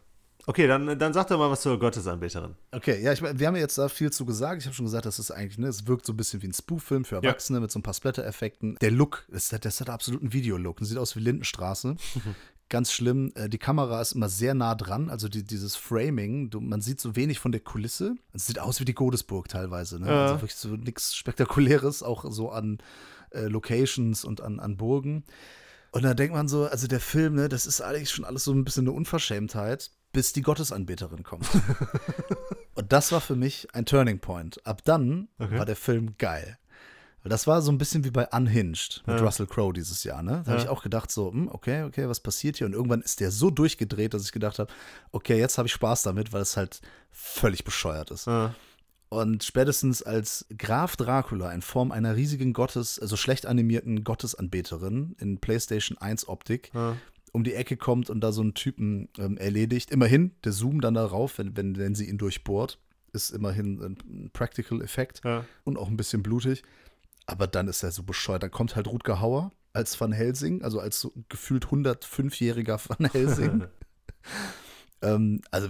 Okay, 0.48 0.68
dann, 0.68 1.00
dann 1.00 1.12
sag 1.14 1.28
doch 1.28 1.40
mal 1.40 1.50
was 1.50 1.62
zur 1.62 1.80
Gottesanbeterin. 1.80 2.54
Okay, 2.72 3.02
ja, 3.02 3.12
ich, 3.14 3.22
wir 3.22 3.48
haben 3.48 3.56
ja 3.56 3.62
jetzt 3.62 3.78
da 3.80 3.90
viel 3.90 4.12
zu 4.12 4.26
gesagt. 4.26 4.62
Ich 4.62 4.66
habe 4.68 4.76
schon 4.76 4.86
gesagt, 4.86 5.06
das 5.08 5.18
ist 5.18 5.32
eigentlich, 5.32 5.58
ne, 5.58 5.68
es 5.68 5.88
wirkt 5.88 6.06
so 6.06 6.14
ein 6.14 6.18
bisschen 6.18 6.42
wie 6.44 6.48
ein 6.48 6.54
Spoof-Film 6.54 7.04
für 7.06 7.16
Erwachsene 7.16 7.60
mit 7.60 7.72
so 7.72 7.80
ein 7.80 7.84
paar 7.84 7.96
Splatter-Effekten. 7.96 8.78
Der 8.82 8.92
Look, 8.92 9.26
das, 9.32 9.52
hat- 9.52 9.66
das 9.66 9.82
hat 9.82 9.90
absolut 9.90 10.22
einen 10.22 10.34
Videolook. 10.34 10.78
Das 10.80 10.90
sieht 10.90 10.98
aus 11.00 11.16
wie 11.16 11.20
Lindenstraße. 11.22 11.96
Ganz 12.70 12.92
schlimm. 12.92 13.32
Äh, 13.36 13.48
Die 13.50 13.58
Kamera 13.60 14.02
ist 14.02 14.14
immer 14.14 14.30
sehr 14.30 14.54
nah 14.56 14.74
dran, 14.76 15.10
also 15.10 15.30
die, 15.30 15.44
dieses 15.44 15.76
Framing. 15.76 16.50
Du, 16.50 16.60
man 16.62 16.82
sieht 16.82 17.00
so 17.00 17.16
wenig 17.16 17.40
von 17.40 17.52
der 17.52 17.62
Kulisse. 17.62 18.16
Es 18.34 18.48
sieht 18.48 18.60
aus 18.60 18.80
wie 18.80 18.86
die 18.86 18.96
Godesburg 18.96 19.48
teilweise. 19.50 20.00
Ne? 20.00 20.08
Ja. 20.08 20.24
Also 20.26 20.36
wirklich 20.42 20.56
so 20.56 20.70
nichts 20.70 21.16
Spektakuläres, 21.16 22.02
auch 22.04 22.26
so 22.32 22.50
an 22.52 22.80
äh, 23.32 23.42
Locations 23.48 24.26
und 24.26 24.42
an, 24.42 24.60
an 24.60 24.78
Burgen. 24.78 25.24
Und 25.92 26.04
da 26.04 26.14
denkt 26.14 26.34
man 26.36 26.48
so, 26.48 26.66
also 26.66 26.88
der 26.88 27.00
Film, 27.00 27.36
ne, 27.36 27.50
das 27.50 27.66
ist 27.66 27.82
eigentlich 27.82 28.10
schon 28.10 28.26
alles 28.26 28.44
so 28.44 28.52
ein 28.52 28.64
bisschen 28.66 28.84
eine 28.84 28.92
Unverschämtheit, 28.92 29.92
bis 30.16 30.34
die 30.34 30.42
Gottesanbeterin 30.42 31.24
kommt. 31.24 31.48
Und 32.74 32.92
das 32.92 33.12
war 33.12 33.22
für 33.22 33.36
mich 33.36 33.68
ein 33.76 33.86
Turning 33.86 34.20
Point. 34.20 34.66
Ab 34.66 34.82
dann 34.86 35.28
Okay. 35.40 35.58
war 35.60 35.66
der 35.66 35.76
Film 35.76 36.16
geil. 36.18 36.58
Das 37.24 37.48
war 37.48 37.62
so 37.64 37.72
ein 37.72 37.78
bisschen 37.80 38.04
wie 38.04 38.12
bei 38.12 38.28
Unhinged 38.28 39.02
mit 39.08 39.18
Ja. 39.20 39.26
Russell 39.26 39.48
Crowe 39.48 39.74
dieses 39.74 40.04
Jahr. 40.04 40.22
Ne? 40.22 40.44
Da 40.46 40.52
habe 40.52 40.58
Ja. 40.58 40.64
ich 40.64 40.70
auch 40.70 40.84
gedacht, 40.84 41.12
so, 41.12 41.32
hm, 41.32 41.50
okay, 41.52 41.84
okay, 41.84 42.08
was 42.08 42.20
passiert 42.20 42.58
hier? 42.58 42.68
Und 42.68 42.74
irgendwann 42.74 43.02
ist 43.02 43.20
der 43.20 43.32
so 43.32 43.50
durchgedreht, 43.50 44.14
dass 44.14 44.24
ich 44.26 44.32
gedacht 44.32 44.60
habe, 44.60 44.72
okay, 45.12 45.38
jetzt 45.40 45.58
habe 45.58 45.68
ich 45.68 45.74
Spaß 45.74 46.04
damit, 46.04 46.34
weil 46.34 46.42
es 46.44 46.56
halt 46.56 46.82
völlig 47.12 47.64
bescheuert 47.64 48.12
ist. 48.12 48.28
Ah, 48.28 48.54
Und 49.10 49.44
spätestens 49.44 50.04
als 50.04 50.46
Graf 50.56 50.96
Dracula 50.98 51.52
in 51.52 51.62
Form 51.64 51.92
einer 51.92 52.16
riesigen 52.16 52.54
Gottes, 52.54 53.00
also 53.00 53.16
schlecht 53.18 53.46
animierten 53.48 54.04
Gottesanbeterin 54.04 55.16
in 55.20 55.40
PlayStation 55.40 55.98
1 55.98 56.28
Optik. 56.28 56.72
Um 57.36 57.44
die 57.44 57.54
Ecke 57.54 57.78
kommt 57.78 58.10
und 58.10 58.22
da 58.22 58.32
so 58.32 58.42
einen 58.42 58.54
Typen 58.56 59.10
ähm, 59.20 59.38
erledigt. 59.38 59.92
Immerhin, 59.92 60.32
der 60.44 60.52
Zoom 60.54 60.82
dann 60.82 60.96
darauf, 60.96 61.38
wenn, 61.38 61.56
wenn, 61.56 61.78
wenn 61.78 61.94
sie 61.94 62.10
ihn 62.10 62.18
durchbohrt, 62.18 62.80
ist 63.14 63.30
immerhin 63.30 63.80
ein, 63.82 63.98
ein 64.10 64.30
Practical 64.34 64.82
Effekt 64.82 65.22
Ja. 65.24 65.46
und 65.64 65.78
auch 65.78 65.88
ein 65.88 65.98
bisschen 65.98 66.24
blutig. 66.24 66.64
Aber 67.28 67.48
dann 67.48 67.68
ist 67.68 67.84
er 67.84 67.92
so 67.92 68.04
bescheuert. 68.04 68.44
Dann 68.44 68.52
kommt 68.52 68.76
halt 68.76 68.88
Rutger 68.88 69.20
Hauer 69.22 69.52
als 69.74 70.00
Van 70.00 70.12
Helsing, 70.12 70.62
also 70.64 70.80
als 70.80 71.00
so 71.02 71.12
gefühlt 71.30 71.66
105-jähriger 71.68 72.80
Van 72.90 73.10
Helsing. 73.12 73.64
ähm, 75.02 75.42
also 75.52 75.68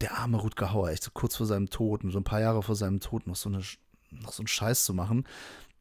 der 0.00 0.18
arme 0.18 0.38
Rutger 0.38 0.72
Hauer, 0.72 0.90
echt 0.90 1.04
so 1.04 1.10
kurz 1.12 1.36
vor 1.36 1.46
seinem 1.46 1.70
Tod, 1.70 2.02
so 2.10 2.18
ein 2.18 2.24
paar 2.24 2.40
Jahre 2.40 2.62
vor 2.62 2.74
seinem 2.76 3.00
Tod 3.00 3.26
noch 3.26 3.36
so, 3.36 3.48
eine, 3.48 3.62
noch 4.10 4.32
so 4.32 4.40
einen 4.42 4.48
Scheiß 4.48 4.84
zu 4.84 4.94
machen, 4.94 5.24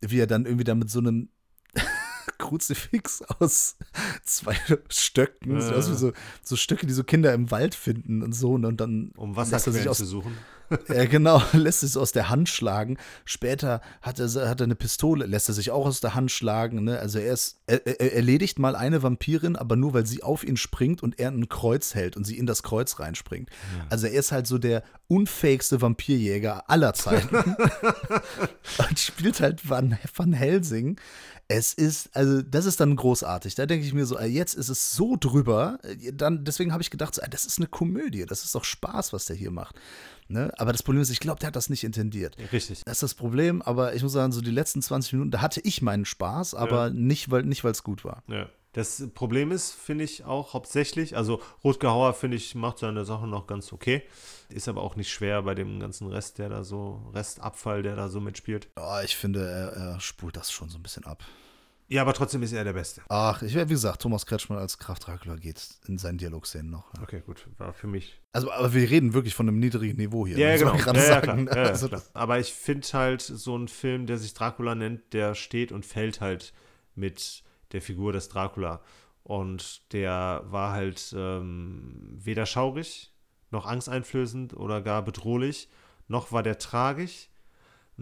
wie 0.01 0.19
er 0.19 0.27
dann 0.27 0.45
irgendwie 0.45 0.63
da 0.63 0.75
mit 0.75 0.89
so 0.89 0.99
einem 0.99 1.29
Kruzifix 2.37 3.21
aus 3.39 3.75
zwei 4.23 4.57
Stöcken, 4.89 5.61
sieht 5.61 5.73
aus 5.73 5.85
so, 5.85 6.13
so 6.43 6.55
Stöcke, 6.55 6.85
die 6.85 6.93
so 6.93 7.03
Kinder 7.03 7.33
im 7.33 7.51
Wald 7.51 7.75
finden 7.75 8.21
und 8.23 8.33
so, 8.33 8.53
und 8.53 8.77
dann 8.77 9.11
Um 9.15 9.35
lässt 9.35 9.51
er 9.51 9.59
sich 9.59 9.65
Wasserquellen 9.65 9.87
aus 9.89 9.97
zu 9.97 10.05
suchen. 10.05 10.37
Ja, 10.87 11.05
genau, 11.05 11.41
lässt 11.53 11.83
es 11.83 11.97
aus 11.97 12.11
der 12.11 12.29
Hand 12.29 12.49
schlagen. 12.49 12.97
Später 13.25 13.81
hat 14.01 14.19
er, 14.19 14.27
hat 14.49 14.61
er 14.61 14.63
eine 14.63 14.75
Pistole, 14.75 15.25
lässt 15.25 15.49
er 15.49 15.53
sich 15.53 15.71
auch 15.71 15.85
aus 15.85 16.01
der 16.01 16.15
Hand 16.15 16.31
schlagen. 16.31 16.83
Ne? 16.83 16.99
Also 16.99 17.19
er, 17.19 17.33
ist, 17.33 17.59
er, 17.67 17.85
er 17.85 18.13
erledigt 18.13 18.59
mal 18.59 18.75
eine 18.75 19.03
Vampirin, 19.03 19.55
aber 19.55 19.75
nur, 19.75 19.93
weil 19.93 20.05
sie 20.05 20.23
auf 20.23 20.43
ihn 20.43 20.57
springt 20.57 21.03
und 21.03 21.19
er 21.19 21.29
ein 21.29 21.49
Kreuz 21.49 21.95
hält 21.95 22.15
und 22.15 22.25
sie 22.25 22.37
in 22.37 22.45
das 22.45 22.63
Kreuz 22.63 22.99
reinspringt. 22.99 23.49
Ja. 23.49 23.85
Also 23.89 24.07
er 24.07 24.13
ist 24.13 24.31
halt 24.31 24.47
so 24.47 24.57
der 24.57 24.83
unfähigste 25.07 25.81
Vampirjäger 25.81 26.69
aller 26.69 26.93
Zeiten. 26.93 27.35
und 28.89 28.99
spielt 28.99 29.41
halt 29.41 29.69
Van, 29.69 29.97
Van 30.15 30.33
Helsing. 30.33 30.99
Es 31.53 31.73
ist, 31.73 32.15
also 32.15 32.41
das 32.41 32.65
ist 32.65 32.79
dann 32.79 32.95
großartig. 32.95 33.55
Da 33.55 33.65
denke 33.65 33.85
ich 33.85 33.93
mir 33.93 34.05
so, 34.05 34.17
jetzt 34.19 34.53
ist 34.53 34.69
es 34.69 34.93
so 34.93 35.17
drüber. 35.19 35.79
Äh, 35.83 36.13
dann, 36.13 36.45
deswegen 36.45 36.71
habe 36.71 36.81
ich 36.81 36.89
gedacht, 36.89 37.13
so, 37.13 37.21
das 37.29 37.45
ist 37.45 37.59
eine 37.59 37.67
Komödie, 37.67 38.25
das 38.25 38.45
ist 38.45 38.55
doch 38.55 38.63
Spaß, 38.63 39.11
was 39.11 39.25
der 39.25 39.35
hier 39.35 39.51
macht. 39.51 39.75
Ne? 40.29 40.53
Aber 40.57 40.71
das 40.71 40.81
Problem 40.81 41.01
ist, 41.01 41.09
ich 41.09 41.19
glaube, 41.19 41.39
der 41.39 41.47
hat 41.47 41.55
das 41.57 41.69
nicht 41.69 41.83
intendiert. 41.83 42.37
Richtig. 42.53 42.83
Das 42.85 42.93
ist 42.93 43.03
das 43.03 43.15
Problem, 43.15 43.61
aber 43.61 43.93
ich 43.95 44.01
muss 44.01 44.13
sagen, 44.13 44.31
so 44.31 44.39
die 44.39 44.51
letzten 44.51 44.81
20 44.81 45.13
Minuten, 45.13 45.31
da 45.31 45.41
hatte 45.41 45.59
ich 45.61 45.81
meinen 45.81 46.05
Spaß, 46.05 46.55
aber 46.55 46.87
ja. 46.87 46.93
nicht, 46.93 47.31
weil 47.31 47.43
nicht 47.43 47.65
es 47.65 47.83
gut 47.83 48.05
war. 48.05 48.23
Ja. 48.27 48.47
Das 48.73 49.03
Problem 49.13 49.51
ist, 49.51 49.73
finde 49.73 50.05
ich 50.05 50.23
auch 50.23 50.53
hauptsächlich, 50.53 51.17
also 51.17 51.41
Rotgehauer, 51.61 52.13
finde 52.13 52.37
ich, 52.37 52.55
macht 52.55 52.79
seine 52.79 53.03
Sachen 53.03 53.29
noch 53.29 53.45
ganz 53.45 53.73
okay. 53.73 54.03
Ist 54.47 54.69
aber 54.69 54.81
auch 54.81 54.95
nicht 54.95 55.11
schwer 55.11 55.41
bei 55.41 55.55
dem 55.55 55.81
ganzen 55.81 56.07
Rest, 56.07 56.37
der 56.37 56.47
da 56.47 56.63
so, 56.63 57.11
Restabfall, 57.13 57.83
der 57.83 57.97
da 57.97 58.07
so 58.07 58.21
mitspielt. 58.21 58.69
Oh, 58.77 58.99
ich 59.03 59.17
finde, 59.17 59.45
er, 59.45 59.73
er 59.73 59.99
spult 59.99 60.37
das 60.37 60.51
schon 60.51 60.69
so 60.69 60.77
ein 60.77 60.83
bisschen 60.83 61.03
ab. 61.03 61.25
Ja, 61.91 62.03
aber 62.03 62.13
trotzdem 62.13 62.41
ist 62.41 62.53
er 62.53 62.63
der 62.63 62.71
Beste. 62.71 63.01
Ach, 63.09 63.41
ich 63.41 63.53
wie 63.53 63.65
gesagt, 63.65 64.01
Thomas 64.01 64.25
Kretschmann 64.25 64.59
als 64.59 64.77
Kraft 64.77 65.05
Dracula 65.05 65.35
geht 65.35 65.61
in 65.87 65.97
seinen 65.97 66.17
Dialogszenen 66.17 66.71
noch. 66.71 66.93
Ja. 66.95 67.03
Okay, 67.03 67.21
gut, 67.25 67.45
war 67.57 67.73
für 67.73 67.87
mich. 67.87 68.21
Also, 68.31 68.49
aber 68.49 68.73
wir 68.73 68.89
reden 68.89 69.13
wirklich 69.13 69.35
von 69.35 69.49
einem 69.49 69.59
niedrigen 69.59 69.97
Niveau 69.97 70.25
hier. 70.25 70.37
Ja, 70.37 70.55
genau. 70.55 70.75
Ja, 70.75 70.93
ja, 70.93 71.19
klar. 71.19 71.37
Ja, 71.37 71.51
also, 71.51 71.89
klar. 71.89 72.01
Aber 72.13 72.39
ich 72.39 72.53
finde 72.53 72.87
halt 72.93 73.21
so 73.21 73.57
ein 73.57 73.67
Film, 73.67 74.05
der 74.05 74.17
sich 74.17 74.33
Dracula 74.33 74.73
nennt, 74.73 75.11
der 75.11 75.35
steht 75.35 75.73
und 75.73 75.85
fällt 75.85 76.21
halt 76.21 76.53
mit 76.95 77.43
der 77.73 77.81
Figur 77.81 78.13
des 78.13 78.29
Dracula. 78.29 78.79
Und 79.23 79.91
der 79.91 80.43
war 80.45 80.71
halt 80.71 81.13
ähm, 81.13 82.07
weder 82.23 82.45
schaurig, 82.45 83.11
noch 83.49 83.65
angsteinflößend 83.65 84.53
oder 84.53 84.81
gar 84.81 85.01
bedrohlich, 85.03 85.67
noch 86.07 86.31
war 86.31 86.41
der 86.41 86.57
tragisch 86.57 87.30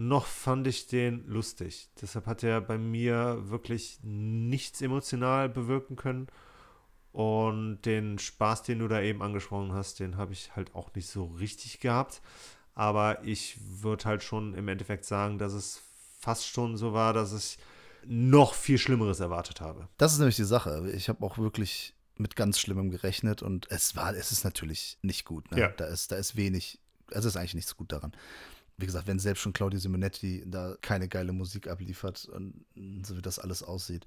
noch 0.00 0.24
fand 0.24 0.66
ich 0.66 0.86
den 0.86 1.26
lustig. 1.26 1.90
Deshalb 2.00 2.24
hat 2.24 2.42
er 2.42 2.62
bei 2.62 2.78
mir 2.78 3.50
wirklich 3.50 3.98
nichts 4.02 4.80
emotional 4.80 5.50
bewirken 5.50 5.94
können. 5.94 6.28
Und 7.12 7.82
den 7.82 8.18
Spaß, 8.18 8.62
den 8.62 8.78
du 8.78 8.88
da 8.88 9.02
eben 9.02 9.20
angesprochen 9.20 9.72
hast, 9.72 10.00
den 10.00 10.16
habe 10.16 10.32
ich 10.32 10.56
halt 10.56 10.74
auch 10.74 10.94
nicht 10.94 11.08
so 11.08 11.26
richtig 11.26 11.80
gehabt. 11.80 12.22
Aber 12.74 13.22
ich 13.24 13.58
würde 13.60 14.06
halt 14.06 14.22
schon 14.22 14.54
im 14.54 14.68
Endeffekt 14.68 15.04
sagen, 15.04 15.36
dass 15.38 15.52
es 15.52 15.82
fast 16.18 16.46
schon 16.46 16.78
so 16.78 16.94
war, 16.94 17.12
dass 17.12 17.34
ich 17.34 17.58
noch 18.06 18.54
viel 18.54 18.78
Schlimmeres 18.78 19.20
erwartet 19.20 19.60
habe. 19.60 19.86
Das 19.98 20.14
ist 20.14 20.18
nämlich 20.18 20.36
die 20.36 20.44
Sache. 20.44 20.90
Ich 20.94 21.10
habe 21.10 21.22
auch 21.26 21.36
wirklich 21.36 21.94
mit 22.16 22.36
ganz 22.36 22.58
Schlimmem 22.58 22.90
gerechnet 22.90 23.42
und 23.42 23.70
es 23.70 23.96
war, 23.96 24.14
es 24.14 24.32
ist 24.32 24.44
natürlich 24.44 24.96
nicht 25.02 25.26
gut. 25.26 25.50
Ne? 25.50 25.60
Ja. 25.60 25.68
Da 25.68 25.84
ist, 25.84 26.10
da 26.10 26.16
ist 26.16 26.36
wenig, 26.36 26.78
es 27.10 27.26
ist 27.26 27.36
eigentlich 27.36 27.54
nichts 27.54 27.76
gut 27.76 27.92
daran 27.92 28.12
wie 28.80 28.86
gesagt, 28.86 29.06
wenn 29.06 29.18
selbst 29.18 29.40
schon 29.40 29.52
Claudio 29.52 29.78
Simonetti 29.78 30.44
da 30.46 30.76
keine 30.80 31.08
geile 31.08 31.32
Musik 31.32 31.68
abliefert 31.68 32.26
und 32.26 32.64
so 33.04 33.16
wie 33.16 33.22
das 33.22 33.38
alles 33.38 33.62
aussieht. 33.62 34.06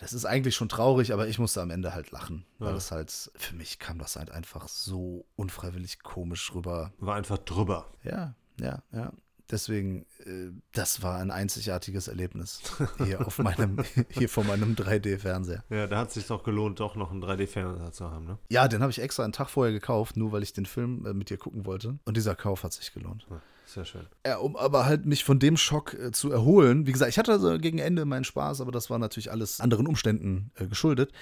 Das 0.00 0.12
ist 0.12 0.24
eigentlich 0.24 0.56
schon 0.56 0.68
traurig, 0.68 1.12
aber 1.12 1.28
ich 1.28 1.38
musste 1.38 1.62
am 1.62 1.70
Ende 1.70 1.94
halt 1.94 2.10
lachen, 2.10 2.44
weil 2.58 2.74
es 2.74 2.90
halt, 2.90 3.30
für 3.36 3.54
mich 3.54 3.78
kam 3.78 3.98
das 3.98 4.16
halt 4.16 4.30
einfach 4.30 4.66
so 4.66 5.24
unfreiwillig 5.36 6.02
komisch 6.02 6.52
rüber. 6.54 6.92
War 6.98 7.14
einfach 7.14 7.38
drüber. 7.38 7.92
Ja, 8.02 8.34
ja, 8.60 8.82
ja. 8.92 9.12
Deswegen, 9.50 10.04
äh, 10.26 10.50
das 10.72 11.02
war 11.02 11.18
ein 11.20 11.30
einzigartiges 11.30 12.08
Erlebnis 12.08 12.60
hier 13.04 13.26
auf 13.26 13.38
meinem, 13.38 13.82
hier 14.10 14.28
vor 14.28 14.44
meinem 14.44 14.74
3D-Fernseher. 14.74 15.64
Ja, 15.70 15.86
da 15.86 15.98
hat 16.00 16.08
es 16.08 16.14
sich 16.14 16.26
doch 16.26 16.42
gelohnt, 16.42 16.80
doch 16.80 16.96
noch 16.96 17.10
einen 17.10 17.24
3D-Fernseher 17.24 17.92
zu 17.92 18.10
haben, 18.10 18.26
ne? 18.26 18.38
Ja, 18.50 18.68
den 18.68 18.82
habe 18.82 18.90
ich 18.90 19.00
extra 19.00 19.24
einen 19.24 19.32
Tag 19.32 19.48
vorher 19.48 19.72
gekauft, 19.72 20.18
nur 20.18 20.32
weil 20.32 20.42
ich 20.42 20.52
den 20.52 20.66
Film 20.66 21.06
äh, 21.06 21.14
mit 21.14 21.30
dir 21.30 21.38
gucken 21.38 21.64
wollte. 21.64 21.98
Und 22.04 22.16
dieser 22.16 22.34
Kauf 22.34 22.62
hat 22.62 22.74
sich 22.74 22.92
gelohnt. 22.92 23.26
Ja. 23.30 23.40
Sehr 23.68 23.84
schön. 23.84 24.06
Ja, 24.26 24.38
um 24.38 24.56
aber 24.56 24.86
halt 24.86 25.04
mich 25.04 25.24
von 25.24 25.38
dem 25.38 25.58
Schock 25.58 25.92
äh, 25.92 26.10
zu 26.10 26.32
erholen. 26.32 26.86
Wie 26.86 26.92
gesagt, 26.92 27.10
ich 27.10 27.18
hatte 27.18 27.32
also 27.32 27.58
gegen 27.58 27.78
Ende 27.78 28.06
meinen 28.06 28.24
Spaß, 28.24 28.62
aber 28.62 28.72
das 28.72 28.88
war 28.88 28.98
natürlich 28.98 29.30
alles 29.30 29.60
anderen 29.60 29.86
Umständen 29.86 30.50
äh, 30.54 30.66
geschuldet. 30.66 31.12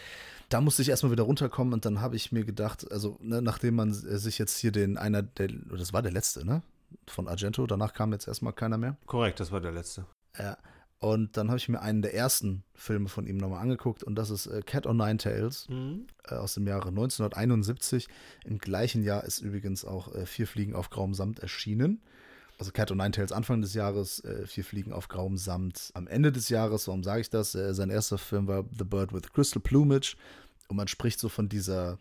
Da 0.49 0.61
musste 0.61 0.81
ich 0.83 0.89
erstmal 0.89 1.11
wieder 1.11 1.25
runterkommen 1.25 1.75
und 1.75 1.85
dann 1.85 2.01
habe 2.01 2.15
ich 2.15 2.31
mir 2.31 2.45
gedacht, 2.45 2.91
also 2.93 3.19
ne, 3.21 3.43
nachdem 3.43 3.75
man 3.75 3.91
äh, 3.91 4.19
sich 4.19 4.39
jetzt 4.39 4.59
hier 4.59 4.71
den 4.71 4.97
einer, 4.97 5.23
der, 5.23 5.49
das 5.49 5.93
war 5.93 6.03
der 6.03 6.13
letzte, 6.13 6.47
ne? 6.47 6.63
Von 7.09 7.27
Argento, 7.27 7.67
danach 7.67 7.93
kam 7.93 8.13
jetzt 8.13 8.29
erstmal 8.29 8.53
keiner 8.53 8.79
mehr. 8.79 8.97
Korrekt, 9.07 9.41
das 9.41 9.51
war 9.51 9.61
der 9.61 9.73
letzte. 9.73 10.07
Ja. 10.39 10.57
Und 10.99 11.37
dann 11.37 11.49
habe 11.49 11.59
ich 11.59 11.69
mir 11.69 11.81
einen 11.83 12.01
der 12.01 12.15
ersten 12.15 12.63
Filme 12.75 13.09
von 13.09 13.27
ihm 13.27 13.39
nochmal 13.39 13.61
angeguckt 13.61 14.05
und 14.05 14.15
das 14.15 14.31
ist 14.31 14.47
äh, 14.47 14.63
Cat 14.63 14.87
on 14.87 14.97
Nine 14.97 15.17
Tails 15.17 15.69
mhm. 15.69 16.07
äh, 16.29 16.37
aus 16.37 16.55
dem 16.55 16.69
Jahre 16.69 16.89
1971. 16.91 18.07
Im 18.45 18.59
gleichen 18.59 19.03
Jahr 19.03 19.25
ist 19.25 19.41
übrigens 19.41 19.85
auch 19.85 20.15
äh, 20.15 20.27
Vier 20.27 20.47
Fliegen 20.47 20.77
auf 20.77 20.91
grauem 20.91 21.13
Samt 21.13 21.41
erschienen 21.41 22.01
also 22.59 22.73
Cat 22.73 22.91
und 22.91 22.99
Nine 22.99 23.11
Tails 23.11 23.33
Anfang 23.33 23.61
des 23.61 23.75
Jahres, 23.75 24.25
äh, 24.25 24.47
Vier 24.47 24.65
Fliegen 24.65 24.93
auf 24.93 25.09
grauem 25.09 25.37
Samt 25.37 25.91
am 25.95 26.07
Ende 26.07 26.33
des 26.33 26.49
Jahres. 26.49 26.89
Warum 26.89 27.03
sage 27.03 27.21
ich 27.21 27.31
das? 27.31 27.55
Äh, 27.55 27.75
sein 27.75 27.91
erster 27.91 28.19
Film 28.19 28.47
war 28.47 28.65
The 28.77 28.85
Bird 28.85 29.13
with 29.13 29.33
Crystal 29.33 29.61
Plumage 29.61 30.17
und 30.69 30.77
man 30.77 30.89
spricht 30.89 31.21
so 31.21 31.29
von 31.29 31.49
dieser 31.49 31.99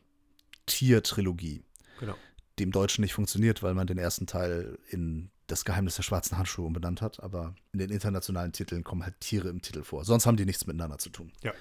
Tier-Trilogie. 0.65 1.63
Genau. 1.99 2.15
Die 2.57 2.63
im 2.63 2.71
Deutschen 2.71 3.01
nicht 3.01 3.13
funktioniert, 3.13 3.63
weil 3.63 3.73
man 3.73 3.87
den 3.87 3.97
ersten 3.97 4.27
Teil 4.27 4.79
in 4.89 5.29
Das 5.47 5.65
Geheimnis 5.65 5.97
der 5.97 6.03
schwarzen 6.03 6.37
Handschuhe 6.37 6.65
umbenannt 6.65 7.01
hat, 7.01 7.21
aber 7.21 7.53
in 7.73 7.79
den 7.79 7.91
internationalen 7.91 8.53
Titeln 8.53 8.83
kommen 8.83 9.03
halt 9.03 9.19
Tiere 9.19 9.49
im 9.49 9.61
Titel 9.61 9.83
vor. 9.83 10.05
Sonst 10.05 10.25
haben 10.25 10.37
die 10.37 10.45
nichts 10.45 10.65
miteinander 10.65 10.97
zu 10.97 11.09
tun. 11.09 11.31
Ja. 11.43 11.53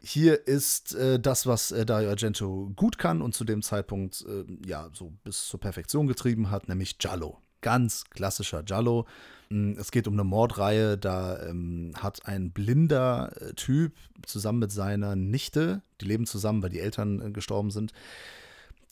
Hier 0.00 0.46
ist 0.46 0.94
äh, 0.94 1.18
das, 1.18 1.46
was 1.46 1.72
äh, 1.72 1.86
Dario 1.86 2.10
Argento 2.10 2.70
gut 2.76 2.98
kann 2.98 3.22
und 3.22 3.34
zu 3.34 3.44
dem 3.44 3.62
Zeitpunkt 3.62 4.22
äh, 4.28 4.44
ja 4.66 4.90
so 4.92 5.14
bis 5.24 5.48
zur 5.48 5.58
Perfektion 5.58 6.06
getrieben 6.06 6.50
hat, 6.50 6.68
nämlich 6.68 6.98
Giallo 6.98 7.40
ganz 7.64 8.04
klassischer 8.10 8.62
Jallo. 8.64 9.06
Mm, 9.48 9.72
es 9.78 9.90
geht 9.90 10.06
um 10.06 10.12
eine 10.12 10.22
Mordreihe, 10.22 10.98
da 10.98 11.42
ähm, 11.42 11.92
hat 11.96 12.26
ein 12.26 12.50
blinder 12.50 13.32
äh, 13.40 13.54
Typ 13.54 13.94
zusammen 14.24 14.58
mit 14.60 14.70
seiner 14.70 15.16
Nichte, 15.16 15.80
die 16.00 16.04
leben 16.04 16.26
zusammen, 16.26 16.62
weil 16.62 16.70
die 16.70 16.80
Eltern 16.80 17.20
äh, 17.20 17.30
gestorben 17.30 17.70
sind, 17.70 17.92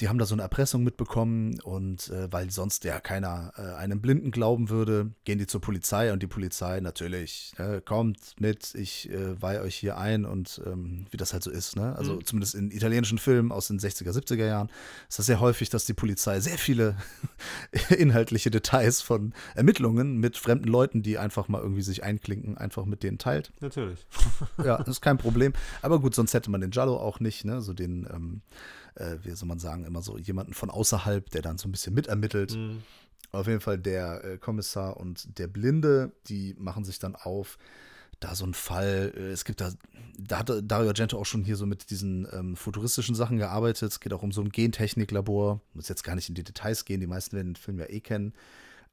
die 0.01 0.09
haben 0.09 0.19
da 0.19 0.25
so 0.25 0.35
eine 0.35 0.43
Erpressung 0.43 0.83
mitbekommen 0.83 1.61
und 1.61 2.11
äh, 2.11 2.33
weil 2.33 2.51
sonst 2.51 2.85
ja 2.85 3.01
keiner 3.01 3.53
äh, 3.57 3.63
einem 3.77 4.01
Blinden 4.01 4.31
glauben 4.31 4.69
würde, 4.69 5.11
gehen 5.25 5.39
die 5.39 5.47
zur 5.47 5.61
Polizei 5.61 6.13
und 6.13 6.23
die 6.23 6.27
Polizei 6.27 6.81
natürlich 6.81 7.53
äh, 7.59 7.81
kommt 7.81 8.41
mit, 8.41 8.75
ich 8.75 9.11
äh, 9.11 9.41
weihe 9.41 9.61
euch 9.61 9.77
hier 9.77 9.99
ein 9.99 10.25
und 10.25 10.61
ähm, 10.67 11.07
wie 11.11 11.17
das 11.17 11.33
halt 11.33 11.43
so 11.43 11.51
ist. 11.51 11.77
Ne? 11.77 11.95
Also 11.97 12.15
mhm. 12.15 12.25
zumindest 12.25 12.55
in 12.55 12.71
italienischen 12.71 13.19
Filmen 13.19 13.53
aus 13.53 13.69
den 13.69 13.79
60er, 13.79 14.11
70er 14.11 14.47
Jahren 14.47 14.71
ist 15.09 15.19
das 15.19 15.27
sehr 15.27 15.41
häufig, 15.41 15.71
dass 15.71 15.87
die 15.87 15.95
Polizei 15.95 16.41
sehr 16.41 16.59
viele 16.59 16.97
inhaltliche 17.91 18.51
Details 18.51 19.01
von 19.01 19.35
Ermittlungen 19.55 20.19
mit 20.19 20.37
fremden 20.37 20.69
Leuten, 20.69 21.03
die 21.03 21.19
einfach 21.19 21.49
mal 21.49 21.61
irgendwie 21.61 21.83
sich 21.83 22.03
einklinken, 22.03 22.57
einfach 22.57 22.85
mit 22.85 23.03
denen 23.03 23.19
teilt. 23.19 23.53
Natürlich. 23.61 24.07
ja, 24.65 24.79
das 24.79 24.89
ist 24.97 25.01
kein 25.01 25.19
Problem. 25.19 25.53
Aber 25.83 26.01
gut, 26.01 26.15
sonst 26.15 26.35
hätte 26.35 26.51
man 26.51 26.61
den 26.61 26.71
Jallo 26.71 26.97
auch 26.97 27.21
nicht, 27.21 27.45
ne? 27.45 27.61
so 27.61 27.73
den 27.73 28.07
ähm, 28.13 28.43
äh, 28.95 29.17
wie 29.23 29.31
soll 29.33 29.49
man 29.49 29.59
sagen, 29.59 29.85
immer 29.85 30.03
so 30.03 30.19
jemanden 30.19 30.55
von 30.55 30.71
außerhalb, 30.71 31.29
der 31.31 31.43
dann 31.43 31.59
so 31.59 31.69
ein 31.69 31.73
bisschen 31.73 31.95
mitermittelt. 31.95 32.57
Mhm. 32.57 32.83
Auf 33.31 33.47
jeden 33.47 33.61
Fall 33.61 33.79
der 33.79 34.25
äh, 34.25 34.39
Kommissar 34.39 34.99
und 34.99 35.39
der 35.39 35.47
Blinde, 35.47 36.13
die 36.27 36.55
machen 36.59 36.85
sich 36.85 36.99
dann 36.99 37.17
auf, 37.17 37.59
da 38.21 38.35
so 38.35 38.45
ein 38.45 38.55
Fall, 38.55 39.13
äh, 39.17 39.31
es 39.31 39.45
gibt 39.45 39.61
da, 39.61 39.73
da 40.19 40.39
hat 40.39 40.53
Dario 40.63 40.89
Argento 40.89 41.19
auch 41.19 41.27
schon 41.27 41.45
hier 41.45 41.57
so 41.57 41.67
mit 41.67 41.91
diesen 41.91 42.27
ähm, 42.33 42.57
futuristischen 42.57 43.15
Sachen 43.15 43.39
gearbeitet. 43.39 43.91
Es 43.91 44.01
geht 44.01 44.13
auch 44.13 44.23
um 44.23 44.33
so 44.33 44.43
ein 44.43 44.51
Gentechniklabor. 44.51 45.61
Muss 45.75 45.89
jetzt 45.89 46.05
gar 46.05 46.15
nicht 46.15 46.29
in 46.29 46.35
die 46.35 46.45
Details 46.45 46.85
gehen, 46.85 47.01
die 47.01 47.07
meisten 47.07 47.37
werden 47.37 47.55
den 47.55 47.57
Film 47.57 47.79
ja 47.79 47.87
eh 47.89 48.01
kennen. 48.01 48.33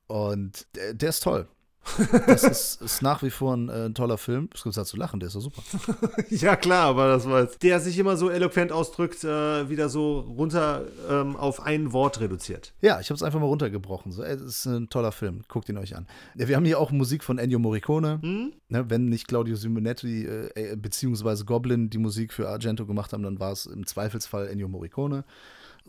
Und 0.07 0.67
der, 0.75 0.93
der 0.93 1.09
ist 1.09 1.21
toll. 1.21 1.47
Das 2.28 2.43
ist, 2.43 2.82
ist, 2.82 3.02
nach 3.02 3.23
wie 3.23 3.30
vor 3.30 3.56
ein, 3.56 3.69
äh, 3.69 3.86
ein 3.86 3.93
toller 3.93 4.17
Film. 4.17 4.49
Es 4.54 4.63
gibt 4.63 4.75
halt 4.78 4.88
zu 4.88 4.97
lachen, 4.97 5.19
der 5.19 5.28
ist 5.28 5.34
so 5.34 5.41
super. 5.41 5.62
ja, 6.30 6.56
klar, 6.56 6.88
aber 6.88 7.08
das 7.08 7.28
war 7.28 7.41
jetzt. 7.41 7.62
Der 7.63 7.80
sich 7.80 7.97
immer 7.97 8.17
so 8.17 8.30
eloquent 8.30 8.71
ausdrückt, 8.71 9.23
äh, 9.23 9.69
wieder 9.69 9.89
so 9.89 10.19
runter 10.19 10.84
ähm, 11.10 11.36
auf 11.36 11.62
ein 11.62 11.91
Wort 11.93 12.19
reduziert. 12.19 12.73
Ja, 12.82 12.99
ich 12.99 13.10
habe 13.10 13.15
es 13.15 13.23
einfach 13.23 13.39
mal 13.39 13.47
runtergebrochen. 13.47 14.12
So, 14.12 14.23
es 14.23 14.41
ist 14.41 14.65
ein 14.65 14.89
toller 14.89 15.12
Film. 15.12 15.41
Guckt 15.47 15.69
ihn 15.69 15.78
euch 15.78 15.95
an. 15.95 16.08
Wir 16.36 16.56
haben 16.56 16.65
hier 16.65 16.80
auch 16.80 16.91
Musik 16.91 17.23
von 17.23 17.38
Ennio 17.38 17.60
Morricone. 17.60 18.19
Hm? 18.21 18.54
Ne, 18.69 18.89
wenn 18.89 19.06
nicht 19.06 19.28
Claudio 19.28 19.56
Simonetti 19.56 20.25
äh, 20.25 20.75
beziehungsweise 20.75 21.45
Goblin 21.45 21.89
die 21.89 21.97
Musik 21.97 22.34
für 22.34 22.49
Argento 22.49 22.86
gemacht 22.86 23.13
haben, 23.13 23.23
dann 23.23 23.39
war 23.39 23.52
es 23.52 23.65
im 23.65 23.86
Zweifelsfall 23.86 24.47
Ennio 24.47 24.67
Morricone. 24.67 25.23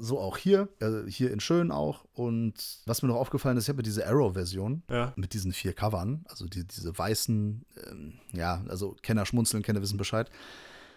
So 0.02 0.18
auch 0.18 0.36
hier, 0.38 0.68
äh, 0.80 1.08
hier 1.10 1.30
in 1.30 1.40
Schön 1.40 1.70
auch. 1.70 2.04
Und 2.14 2.54
was 2.86 3.02
mir 3.02 3.08
noch 3.08 3.16
aufgefallen 3.16 3.56
ist, 3.58 3.64
ich 3.64 3.68
habe 3.68 3.82
diese 3.82 4.06
Arrow-Version 4.06 4.82
ja. 4.90 5.12
mit 5.16 5.34
diesen 5.34 5.52
vier 5.52 5.74
Covern, 5.74 6.24
also 6.28 6.46
die, 6.46 6.66
diese 6.66 6.96
weißen, 6.96 7.64
ähm, 7.90 8.12
ja, 8.32 8.62
also 8.68 8.96
Kenner 9.02 9.26
schmunzeln, 9.26 9.62
Kenner 9.62 9.82
wissen 9.82 9.98
Bescheid. 9.98 10.30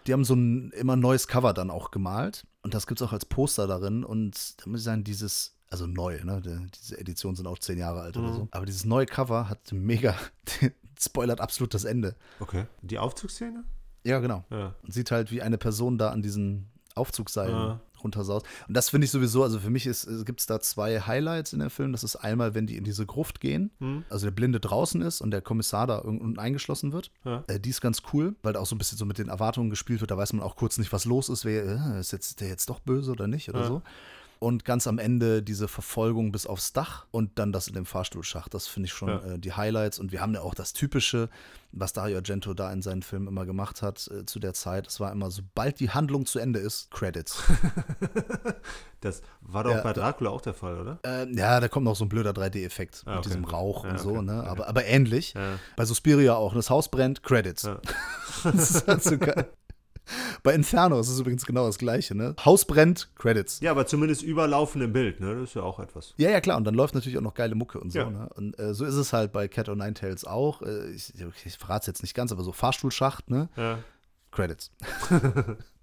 Die 0.06 0.12
haben 0.12 0.24
so 0.24 0.34
ein 0.34 0.70
immer 0.72 0.96
neues 0.96 1.28
Cover 1.28 1.52
dann 1.52 1.70
auch 1.70 1.90
gemalt. 1.90 2.46
Und 2.62 2.72
das 2.74 2.86
gibt 2.86 3.00
es 3.00 3.06
auch 3.06 3.12
als 3.12 3.24
Poster 3.26 3.66
darin. 3.66 4.04
Und 4.04 4.60
da 4.62 4.70
muss 4.70 4.80
ich 4.80 4.84
sagen, 4.84 5.04
dieses 5.04 5.50
Also 5.70 5.86
neu, 5.86 6.22
ne? 6.24 6.40
Die- 6.40 6.70
Diese 6.78 6.98
Editionen 6.98 7.34
sind 7.36 7.46
auch 7.46 7.58
zehn 7.58 7.78
Jahre 7.78 8.00
alt 8.02 8.16
oder 8.16 8.28
Mhm. 8.30 8.34
so. 8.34 8.48
Aber 8.52 8.64
dieses 8.64 8.84
neue 8.84 9.06
Cover 9.06 9.48
hat 9.48 9.72
mega, 9.72 10.14
spoilert 11.00 11.40
absolut 11.40 11.74
das 11.74 11.84
Ende. 11.84 12.14
Okay. 12.40 12.66
Die 12.82 12.98
Aufzugsszene? 12.98 13.64
Ja, 14.04 14.20
genau. 14.20 14.44
Ja. 14.50 14.74
Und 14.82 14.92
sieht 14.94 15.10
halt, 15.10 15.30
wie 15.32 15.42
eine 15.42 15.58
Person 15.58 15.98
da 15.98 16.10
an 16.10 16.22
diesen 16.22 16.68
Aufzugsseilen 16.94 17.50
Ja. 17.54 17.80
Runtersaust. 18.04 18.46
Und 18.68 18.74
das 18.76 18.90
finde 18.90 19.06
ich 19.06 19.10
sowieso, 19.10 19.42
also 19.42 19.58
für 19.58 19.70
mich 19.70 19.84
gibt 20.24 20.40
es 20.40 20.46
da 20.46 20.60
zwei 20.60 21.00
Highlights 21.00 21.52
in 21.52 21.58
dem 21.60 21.70
Film. 21.70 21.92
Das 21.92 22.04
ist 22.04 22.16
einmal, 22.16 22.54
wenn 22.54 22.66
die 22.66 22.76
in 22.76 22.84
diese 22.84 23.04
Gruft 23.06 23.40
gehen, 23.40 23.70
Hm? 23.80 24.04
also 24.10 24.26
der 24.26 24.30
Blinde 24.30 24.60
draußen 24.60 25.02
ist 25.02 25.20
und 25.20 25.30
der 25.32 25.40
Kommissar 25.40 25.86
da 25.86 25.98
unten 25.98 26.38
eingeschlossen 26.38 26.92
wird. 26.92 27.10
Ja. 27.24 27.42
Äh, 27.48 27.58
die 27.58 27.70
ist 27.70 27.80
ganz 27.80 28.02
cool, 28.12 28.36
weil 28.42 28.52
da 28.52 28.60
auch 28.60 28.66
so 28.66 28.74
ein 28.74 28.78
bisschen 28.78 28.98
so 28.98 29.04
mit 29.06 29.18
den 29.18 29.28
Erwartungen 29.28 29.70
gespielt 29.70 30.00
wird. 30.00 30.10
Da 30.10 30.16
weiß 30.16 30.32
man 30.34 30.44
auch 30.44 30.56
kurz 30.56 30.78
nicht, 30.78 30.92
was 30.92 31.04
los 31.06 31.28
ist. 31.28 31.44
Wer, 31.44 31.94
äh, 31.96 32.00
ist 32.00 32.12
jetzt, 32.12 32.40
der 32.40 32.48
jetzt 32.48 32.68
doch 32.70 32.78
böse 32.80 33.10
oder 33.12 33.26
nicht 33.26 33.48
oder 33.48 33.60
Ja. 33.62 33.66
so. 33.66 33.82
Und 34.44 34.64
ganz 34.66 34.86
am 34.86 34.98
Ende 34.98 35.42
diese 35.42 35.68
Verfolgung 35.68 36.30
bis 36.30 36.46
aufs 36.46 36.72
Dach 36.74 37.06
und 37.10 37.38
dann 37.38 37.50
das 37.50 37.66
in 37.66 37.72
dem 37.74 37.86
Fahrstuhlschacht. 37.86 38.52
Das 38.52 38.66
finde 38.66 38.88
ich 38.88 38.92
schon 38.92 39.08
Ja. 39.08 39.18
äh, 39.24 39.38
die 39.38 39.54
Highlights. 39.54 39.98
Und 39.98 40.12
wir 40.12 40.20
haben 40.20 40.34
ja 40.34 40.42
auch 40.42 40.54
das 40.54 40.74
Typische, 40.74 41.30
was 41.72 41.94
Dario 41.94 42.16
Argento 42.18 42.52
da 42.52 42.70
in 42.72 42.82
seinen 42.82 43.02
Filmen 43.02 43.26
immer 43.26 43.46
gemacht 43.46 43.80
hat 43.80 44.06
äh, 44.08 44.26
zu 44.26 44.38
der 44.40 44.52
Zeit. 44.52 44.86
Es 44.86 45.00
war 45.00 45.10
immer, 45.12 45.30
sobald 45.30 45.80
die 45.80 45.88
Handlung 45.90 46.26
zu 46.26 46.38
Ende 46.38 46.58
ist, 46.60 46.90
Credits. 46.90 47.42
Das 49.00 49.20
war 49.42 49.64
doch 49.64 49.72
Ja, 49.72 49.82
bei 49.82 49.92
da- 49.92 50.00
Dracula 50.00 50.30
auch 50.30 50.40
der 50.40 50.54
Fall, 50.54 50.80
oder? 50.80 50.98
äh, 51.04 51.30
ja, 51.34 51.60
da 51.60 51.68
kommt 51.68 51.84
noch 51.84 51.94
so 51.94 52.06
ein 52.06 52.08
blöder 52.08 52.30
3D-Effekt 52.30 53.02
Ah, 53.04 53.10
mit 53.10 53.18
okay. 53.18 53.28
diesem 53.28 53.44
Rauch 53.44 53.84
Ja, 53.84 53.90
und 53.90 54.00
so, 54.00 54.10
okay. 54.12 54.22
ne? 54.22 54.44
Aber, 54.44 54.66
aber 54.66 54.86
ähnlich. 54.86 55.34
Bei 55.76 55.84
Suspiria 55.84 56.34
auch. 56.36 56.54
Das 56.54 56.70
Haus 56.70 56.88
brennt, 56.90 57.22
Credits. 57.22 57.68
Das 58.44 58.70
ist 58.70 58.86
halt 58.88 59.02
so 59.02 59.18
geil. 59.18 59.46
Bei 60.42 60.54
Inferno 60.54 60.98
ist 61.00 61.08
es 61.08 61.18
übrigens 61.18 61.46
genau 61.46 61.66
das 61.66 61.78
Gleiche, 61.78 62.14
ne? 62.14 62.34
Haus 62.44 62.64
brennt, 62.64 63.10
Credits. 63.16 63.60
Ja, 63.60 63.70
aber 63.70 63.86
zumindest 63.86 64.22
überlaufend 64.22 64.84
im 64.84 64.92
Bild, 64.92 65.20
ne? 65.20 65.34
Das 65.34 65.50
ist 65.50 65.54
ja 65.54 65.62
auch 65.62 65.80
etwas. 65.80 66.14
Ja, 66.16 66.30
ja, 66.30 66.40
klar. 66.40 66.56
Und 66.56 66.64
dann 66.64 66.74
läuft 66.74 66.94
natürlich 66.94 67.16
auch 67.18 67.22
noch 67.22 67.34
geile 67.34 67.54
Mucke 67.54 67.80
und 67.80 67.92
so. 67.92 68.00
Ja. 68.00 68.10
Ne? 68.10 68.28
Und 68.34 68.58
äh, 68.58 68.74
so 68.74 68.84
ist 68.84 68.94
es 68.94 69.12
halt 69.12 69.32
bei 69.32 69.48
Cat 69.48 69.68
o' 69.68 69.74
Nine 69.74 69.94
Tails 69.94 70.24
auch. 70.24 70.62
Äh, 70.62 70.90
ich 70.90 71.12
ich 71.44 71.58
verrate 71.58 71.82
es 71.82 71.86
jetzt 71.86 72.02
nicht 72.02 72.14
ganz, 72.14 72.32
aber 72.32 72.42
so 72.42 72.52
Fahrstuhlschacht, 72.52 73.30
ne? 73.30 73.48
Ja. 73.56 73.78
Credits. 74.30 74.70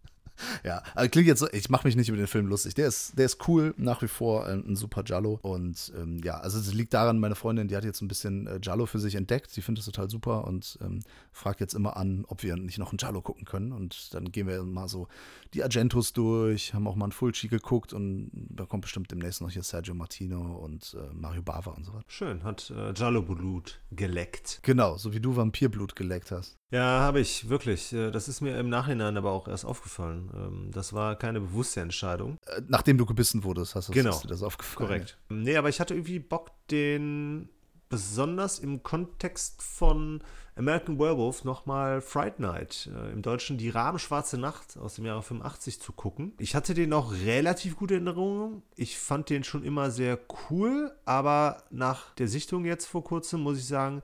ja, 0.63 0.83
also 0.95 1.09
klingt 1.09 1.27
jetzt 1.27 1.39
so, 1.39 1.47
ich 1.51 1.69
mache 1.69 1.87
mich 1.87 1.95
nicht 1.95 2.09
über 2.09 2.17
den 2.17 2.27
Film 2.27 2.47
lustig. 2.47 2.73
Der 2.75 2.87
ist, 2.87 3.17
der 3.17 3.25
ist 3.25 3.47
cool, 3.47 3.73
nach 3.77 4.01
wie 4.01 4.07
vor 4.07 4.47
äh, 4.47 4.53
ein 4.53 4.75
super 4.75 5.03
Jallo. 5.05 5.39
Und 5.41 5.91
ähm, 5.97 6.19
ja, 6.23 6.35
also 6.39 6.59
es 6.59 6.73
liegt 6.73 6.93
daran, 6.93 7.19
meine 7.19 7.35
Freundin, 7.35 7.67
die 7.67 7.75
hat 7.75 7.83
jetzt 7.83 8.01
ein 8.01 8.07
bisschen 8.07 8.47
äh, 8.47 8.59
Jallo 8.61 8.85
für 8.85 8.99
sich 8.99 9.15
entdeckt. 9.15 9.51
Sie 9.51 9.61
findet 9.61 9.81
es 9.81 9.85
total 9.85 10.09
super 10.09 10.45
und 10.45 10.77
ähm, 10.81 11.01
fragt 11.31 11.59
jetzt 11.59 11.73
immer 11.73 11.97
an, 11.97 12.25
ob 12.27 12.43
wir 12.43 12.55
nicht 12.55 12.77
noch 12.77 12.93
ein 12.93 12.97
Jallo 12.99 13.21
gucken 13.21 13.45
können. 13.45 13.71
Und 13.71 14.13
dann 14.13 14.31
gehen 14.31 14.47
wir 14.47 14.63
mal 14.63 14.87
so 14.87 15.07
die 15.53 15.63
Argentos 15.63 16.13
durch, 16.13 16.73
haben 16.73 16.87
auch 16.87 16.95
mal 16.95 17.05
ein 17.05 17.11
Fulci 17.11 17.47
geguckt 17.47 17.93
und 17.93 18.31
da 18.33 18.65
kommt 18.65 18.83
bestimmt 18.83 19.11
demnächst 19.11 19.41
noch 19.41 19.51
hier 19.51 19.63
Sergio 19.63 19.93
Martino 19.93 20.57
und 20.57 20.95
äh, 20.97 21.13
Mario 21.13 21.41
Bava 21.41 21.71
und 21.71 21.85
so 21.85 21.93
weiter. 21.93 22.05
Schön, 22.07 22.43
hat 22.43 22.71
äh, 22.75 22.93
Jallo-Blut 22.93 23.81
geleckt. 23.91 24.59
Genau, 24.63 24.97
so 24.97 25.13
wie 25.13 25.19
du 25.19 25.35
Vampirblut 25.35 25.95
geleckt 25.95 26.31
hast. 26.31 26.60
Ja, 26.71 27.01
habe 27.01 27.19
ich, 27.19 27.49
wirklich. 27.49 27.91
Äh, 27.93 28.11
Das 28.11 28.27
ist 28.29 28.41
mir 28.41 28.57
im 28.57 28.69
Nachhinein 28.69 29.17
aber 29.17 29.31
auch 29.31 29.47
erst 29.47 29.65
aufgefallen. 29.65 30.31
Ähm, 30.33 30.71
Das 30.71 30.93
war 30.93 31.15
keine 31.17 31.41
bewusste 31.41 31.81
Entscheidung. 31.81 32.37
Äh, 32.47 32.61
nachdem 32.67 32.97
du 32.97 33.05
gebissen 33.05 33.43
wurdest, 33.43 33.75
hast 33.75 33.89
du 33.89 33.93
Genau. 33.93 34.17
dir 34.19 34.27
das 34.29 34.41
aufgefallen. 34.41 34.87
Korrekt. 34.87 35.17
Nee, 35.29 35.57
aber 35.57 35.69
ich 35.69 35.79
hatte 35.79 35.93
irgendwie 35.93 36.19
Bock, 36.19 36.51
den 36.69 37.49
besonders 37.89 38.57
im 38.59 38.83
Kontext 38.83 39.61
von 39.61 40.23
American 40.55 40.97
Werewolf 40.97 41.43
nochmal 41.43 41.99
Fright 42.01 42.39
Night, 42.39 42.89
äh, 42.95 43.11
im 43.11 43.21
Deutschen 43.21 43.57
Die 43.57 43.69
Rabenschwarze 43.69 44.37
Nacht 44.37 44.77
aus 44.77 44.95
dem 44.95 45.05
Jahre 45.05 45.23
85 45.23 45.81
zu 45.81 45.91
gucken. 45.91 46.33
Ich 46.39 46.55
hatte 46.55 46.73
den 46.73 46.93
auch 46.93 47.11
relativ 47.25 47.75
gute 47.75 47.95
Erinnerungen. 47.95 48.61
Ich 48.77 48.97
fand 48.97 49.29
den 49.29 49.43
schon 49.43 49.63
immer 49.63 49.91
sehr 49.91 50.17
cool, 50.49 50.93
aber 51.03 51.63
nach 51.69 52.13
der 52.15 52.29
Sichtung 52.29 52.63
jetzt 52.63 52.85
vor 52.85 53.03
kurzem 53.03 53.41
muss 53.41 53.57
ich 53.57 53.65
sagen, 53.67 54.01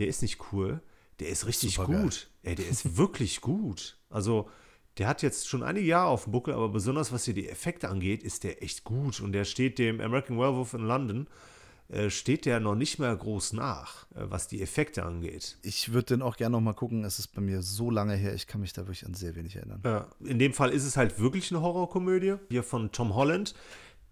der 0.00 0.08
ist 0.08 0.22
nicht 0.22 0.38
cool. 0.52 0.80
Der 1.20 1.28
ist 1.28 1.46
richtig 1.46 1.74
Supergeil. 1.74 2.02
gut. 2.02 2.30
Ey, 2.42 2.54
der 2.54 2.68
ist 2.68 2.96
wirklich 2.96 3.40
gut. 3.40 3.98
Also, 4.08 4.48
der 4.98 5.08
hat 5.08 5.22
jetzt 5.22 5.48
schon 5.48 5.62
einige 5.62 5.86
Jahre 5.86 6.08
auf 6.08 6.24
dem 6.24 6.32
Buckel, 6.32 6.54
aber 6.54 6.68
besonders 6.68 7.12
was 7.12 7.24
hier 7.24 7.34
die 7.34 7.48
Effekte 7.48 7.88
angeht, 7.88 8.22
ist 8.22 8.44
der 8.44 8.62
echt 8.62 8.84
gut. 8.84 9.20
Und 9.20 9.32
der 9.32 9.44
steht 9.44 9.78
dem 9.78 10.00
American 10.00 10.38
Werewolf 10.38 10.74
in 10.74 10.82
London, 10.86 11.28
äh, 11.88 12.10
steht 12.10 12.46
der 12.46 12.60
noch 12.60 12.74
nicht 12.74 12.98
mehr 12.98 13.14
groß 13.14 13.54
nach, 13.54 14.04
äh, 14.14 14.24
was 14.28 14.48
die 14.48 14.60
Effekte 14.60 15.04
angeht. 15.04 15.56
Ich 15.62 15.92
würde 15.92 16.16
den 16.16 16.22
auch 16.22 16.36
gerne 16.36 16.52
noch 16.52 16.60
mal 16.60 16.74
gucken. 16.74 17.04
Es 17.04 17.18
ist 17.18 17.28
bei 17.28 17.40
mir 17.40 17.62
so 17.62 17.90
lange 17.90 18.14
her, 18.14 18.34
ich 18.34 18.46
kann 18.46 18.60
mich 18.60 18.72
da 18.72 18.82
wirklich 18.82 19.06
an 19.06 19.14
sehr 19.14 19.34
wenig 19.36 19.56
erinnern. 19.56 19.80
Ja, 19.84 20.06
in 20.20 20.38
dem 20.38 20.52
Fall 20.52 20.70
ist 20.70 20.84
es 20.84 20.96
halt 20.96 21.18
wirklich 21.18 21.50
eine 21.50 21.62
Horrorkomödie. 21.62 22.34
Hier 22.50 22.62
von 22.62 22.92
Tom 22.92 23.14
Holland, 23.14 23.54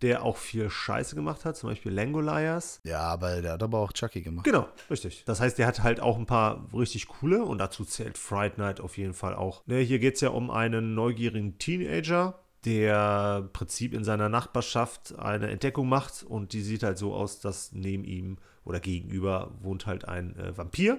der 0.02 0.22
auch 0.22 0.36
viel 0.36 0.68
Scheiße 0.68 1.14
gemacht 1.14 1.44
hat, 1.44 1.56
zum 1.56 1.70
Beispiel 1.70 1.92
Langoliers. 1.92 2.80
Ja, 2.84 3.00
aber 3.00 3.40
der 3.40 3.52
hat 3.52 3.62
aber 3.62 3.78
auch 3.78 3.92
Chucky 3.92 4.22
gemacht. 4.22 4.44
Genau, 4.44 4.68
richtig. 4.90 5.24
Das 5.26 5.40
heißt, 5.40 5.58
der 5.58 5.66
hat 5.66 5.82
halt 5.82 6.00
auch 6.00 6.18
ein 6.18 6.26
paar 6.26 6.66
richtig 6.74 7.08
coole 7.08 7.44
und 7.44 7.58
dazu 7.58 7.84
zählt 7.84 8.18
Fright 8.18 8.58
Night 8.58 8.80
auf 8.80 8.98
jeden 8.98 9.14
Fall 9.14 9.34
auch. 9.34 9.66
Ne, 9.66 9.78
hier 9.78 9.98
geht 9.98 10.16
es 10.16 10.20
ja 10.20 10.30
um 10.30 10.50
einen 10.50 10.94
neugierigen 10.94 11.58
Teenager, 11.58 12.38
der 12.64 13.38
im 13.44 13.52
Prinzip 13.52 13.94
in 13.94 14.04
seiner 14.04 14.28
Nachbarschaft 14.28 15.18
eine 15.18 15.48
Entdeckung 15.48 15.88
macht 15.88 16.24
und 16.24 16.52
die 16.52 16.62
sieht 16.62 16.82
halt 16.82 16.98
so 16.98 17.14
aus, 17.14 17.40
dass 17.40 17.72
neben 17.72 18.04
ihm 18.04 18.38
oder 18.64 18.80
gegenüber 18.80 19.52
wohnt 19.62 19.86
halt 19.86 20.06
ein 20.06 20.36
äh, 20.36 20.56
Vampir. 20.56 20.98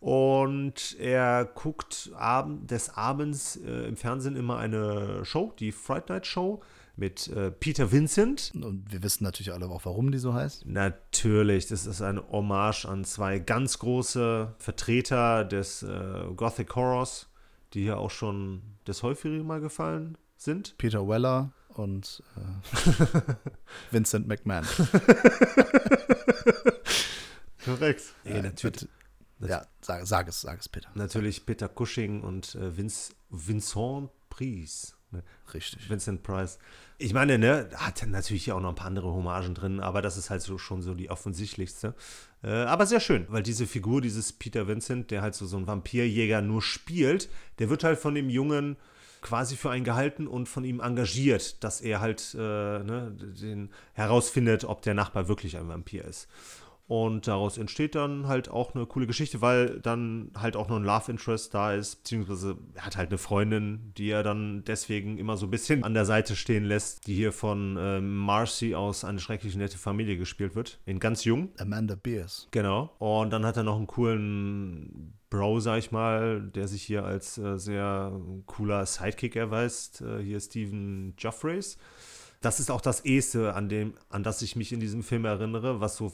Und 0.00 0.96
er 0.98 1.44
guckt 1.44 2.10
abend, 2.16 2.72
des 2.72 2.90
Abends 2.96 3.56
äh, 3.56 3.86
im 3.86 3.96
Fernsehen 3.96 4.34
immer 4.34 4.58
eine 4.58 5.24
Show, 5.24 5.52
die 5.60 5.70
Fright 5.70 6.08
Night 6.08 6.26
Show 6.26 6.60
mit 6.96 7.28
äh, 7.28 7.50
Peter 7.50 7.90
Vincent. 7.92 8.52
Und 8.54 8.90
wir 8.92 9.02
wissen 9.02 9.24
natürlich 9.24 9.52
alle 9.52 9.66
auch, 9.68 9.84
warum 9.84 10.10
die 10.12 10.18
so 10.18 10.34
heißt. 10.34 10.66
Natürlich, 10.66 11.66
das 11.66 11.86
ist 11.86 12.02
eine 12.02 12.22
Hommage 12.30 12.84
an 12.86 13.04
zwei 13.04 13.38
ganz 13.38 13.78
große 13.78 14.54
Vertreter 14.58 15.44
des 15.44 15.82
äh, 15.82 16.24
Gothic 16.36 16.74
Horrors, 16.76 17.28
die 17.74 17.82
hier 17.82 17.98
auch 17.98 18.10
schon 18.10 18.62
des 18.86 19.02
häufiger 19.02 19.42
mal 19.42 19.60
gefallen 19.60 20.18
sind. 20.36 20.76
Peter 20.78 21.06
Weller 21.08 21.52
und 21.68 22.22
äh, 22.36 23.20
Vincent 23.90 24.26
McMahon. 24.28 24.66
Korrekt. 27.64 28.02
Äh, 28.24 28.36
Ja, 28.36 28.42
natürlich, 28.42 28.80
bitte. 28.80 28.88
Ja, 29.40 29.66
sag, 29.80 30.06
sag 30.06 30.28
es, 30.28 30.40
sag 30.40 30.60
es, 30.60 30.68
Peter. 30.68 30.90
natürlich 30.94 31.44
Peter 31.46 31.68
Cushing 31.68 32.22
und 32.22 32.54
äh, 32.54 32.76
Vince, 32.76 33.12
Vincent 33.30 34.10
Price. 34.30 34.94
Ne? 35.12 35.22
Richtig. 35.54 35.88
Vincent 35.88 36.22
Price. 36.22 36.58
Ich 36.98 37.14
meine, 37.14 37.38
ne, 37.38 37.68
hat 37.74 38.04
natürlich 38.06 38.50
auch 38.52 38.60
noch 38.60 38.70
ein 38.70 38.74
paar 38.74 38.86
andere 38.86 39.12
Hommagen 39.12 39.54
drin, 39.54 39.80
aber 39.80 40.02
das 40.02 40.16
ist 40.16 40.30
halt 40.30 40.42
so 40.42 40.58
schon 40.58 40.82
so 40.82 40.94
die 40.94 41.10
offensichtlichste. 41.10 41.94
Äh, 42.42 42.50
aber 42.50 42.86
sehr 42.86 43.00
schön, 43.00 43.26
weil 43.28 43.42
diese 43.42 43.66
Figur, 43.66 44.00
dieses 44.00 44.32
Peter 44.32 44.66
Vincent, 44.68 45.10
der 45.10 45.22
halt 45.22 45.34
so, 45.34 45.46
so 45.46 45.56
ein 45.56 45.66
Vampirjäger 45.66 46.42
nur 46.42 46.62
spielt, 46.62 47.28
der 47.58 47.70
wird 47.70 47.84
halt 47.84 47.98
von 47.98 48.14
dem 48.14 48.28
Jungen 48.28 48.76
quasi 49.20 49.56
für 49.56 49.70
einen 49.70 49.84
gehalten 49.84 50.26
und 50.26 50.48
von 50.48 50.64
ihm 50.64 50.80
engagiert, 50.80 51.62
dass 51.62 51.80
er 51.80 52.00
halt 52.00 52.34
äh, 52.34 52.38
ne, 52.38 53.16
den 53.16 53.70
herausfindet, 53.94 54.64
ob 54.64 54.82
der 54.82 54.94
Nachbar 54.94 55.28
wirklich 55.28 55.56
ein 55.56 55.68
Vampir 55.68 56.04
ist. 56.04 56.28
Und 56.86 57.26
daraus 57.26 57.56
entsteht 57.58 57.94
dann 57.94 58.26
halt 58.26 58.50
auch 58.50 58.74
eine 58.74 58.86
coole 58.86 59.06
Geschichte, 59.06 59.40
weil 59.40 59.80
dann 59.80 60.30
halt 60.36 60.56
auch 60.56 60.68
noch 60.68 60.76
ein 60.76 60.84
Love 60.84 61.10
Interest 61.10 61.54
da 61.54 61.72
ist, 61.72 61.96
beziehungsweise 61.96 62.58
er 62.74 62.86
hat 62.86 62.96
halt 62.96 63.08
eine 63.10 63.18
Freundin, 63.18 63.92
die 63.96 64.10
er 64.10 64.22
dann 64.22 64.62
deswegen 64.66 65.16
immer 65.16 65.36
so 65.36 65.46
ein 65.46 65.50
bisschen 65.50 65.84
an 65.84 65.94
der 65.94 66.04
Seite 66.04 66.36
stehen 66.36 66.64
lässt, 66.64 67.06
die 67.06 67.14
hier 67.14 67.32
von 67.32 67.76
äh, 67.76 68.00
Marcy 68.00 68.74
aus 68.74 69.04
Eine 69.04 69.20
schrecklich 69.20 69.56
nette 69.56 69.78
Familie 69.78 70.16
gespielt 70.18 70.54
wird, 70.54 70.80
in 70.84 70.98
ganz 70.98 71.24
jung. 71.24 71.50
Amanda 71.58 71.94
Beers. 71.94 72.48
Genau. 72.50 72.90
Und 72.98 73.30
dann 73.32 73.46
hat 73.46 73.56
er 73.56 73.62
noch 73.62 73.76
einen 73.76 73.86
coolen 73.86 75.14
Bro, 75.30 75.60
sag 75.60 75.78
ich 75.78 75.92
mal, 75.92 76.42
der 76.42 76.68
sich 76.68 76.82
hier 76.82 77.06
als 77.06 77.38
äh, 77.38 77.58
sehr 77.58 78.12
cooler 78.44 78.84
Sidekick 78.84 79.34
erweist. 79.34 80.02
Äh, 80.02 80.22
hier 80.22 80.38
Stephen 80.40 81.14
Joffreys. 81.16 81.78
Das 82.42 82.60
ist 82.60 82.70
auch 82.70 82.82
das 82.82 83.06
Eheste, 83.06 83.54
an, 83.54 83.70
dem, 83.70 83.94
an 84.10 84.24
das 84.24 84.42
ich 84.42 84.56
mich 84.56 84.72
in 84.72 84.80
diesem 84.80 85.02
Film 85.02 85.24
erinnere, 85.24 85.80
was 85.80 85.96
so 85.96 86.12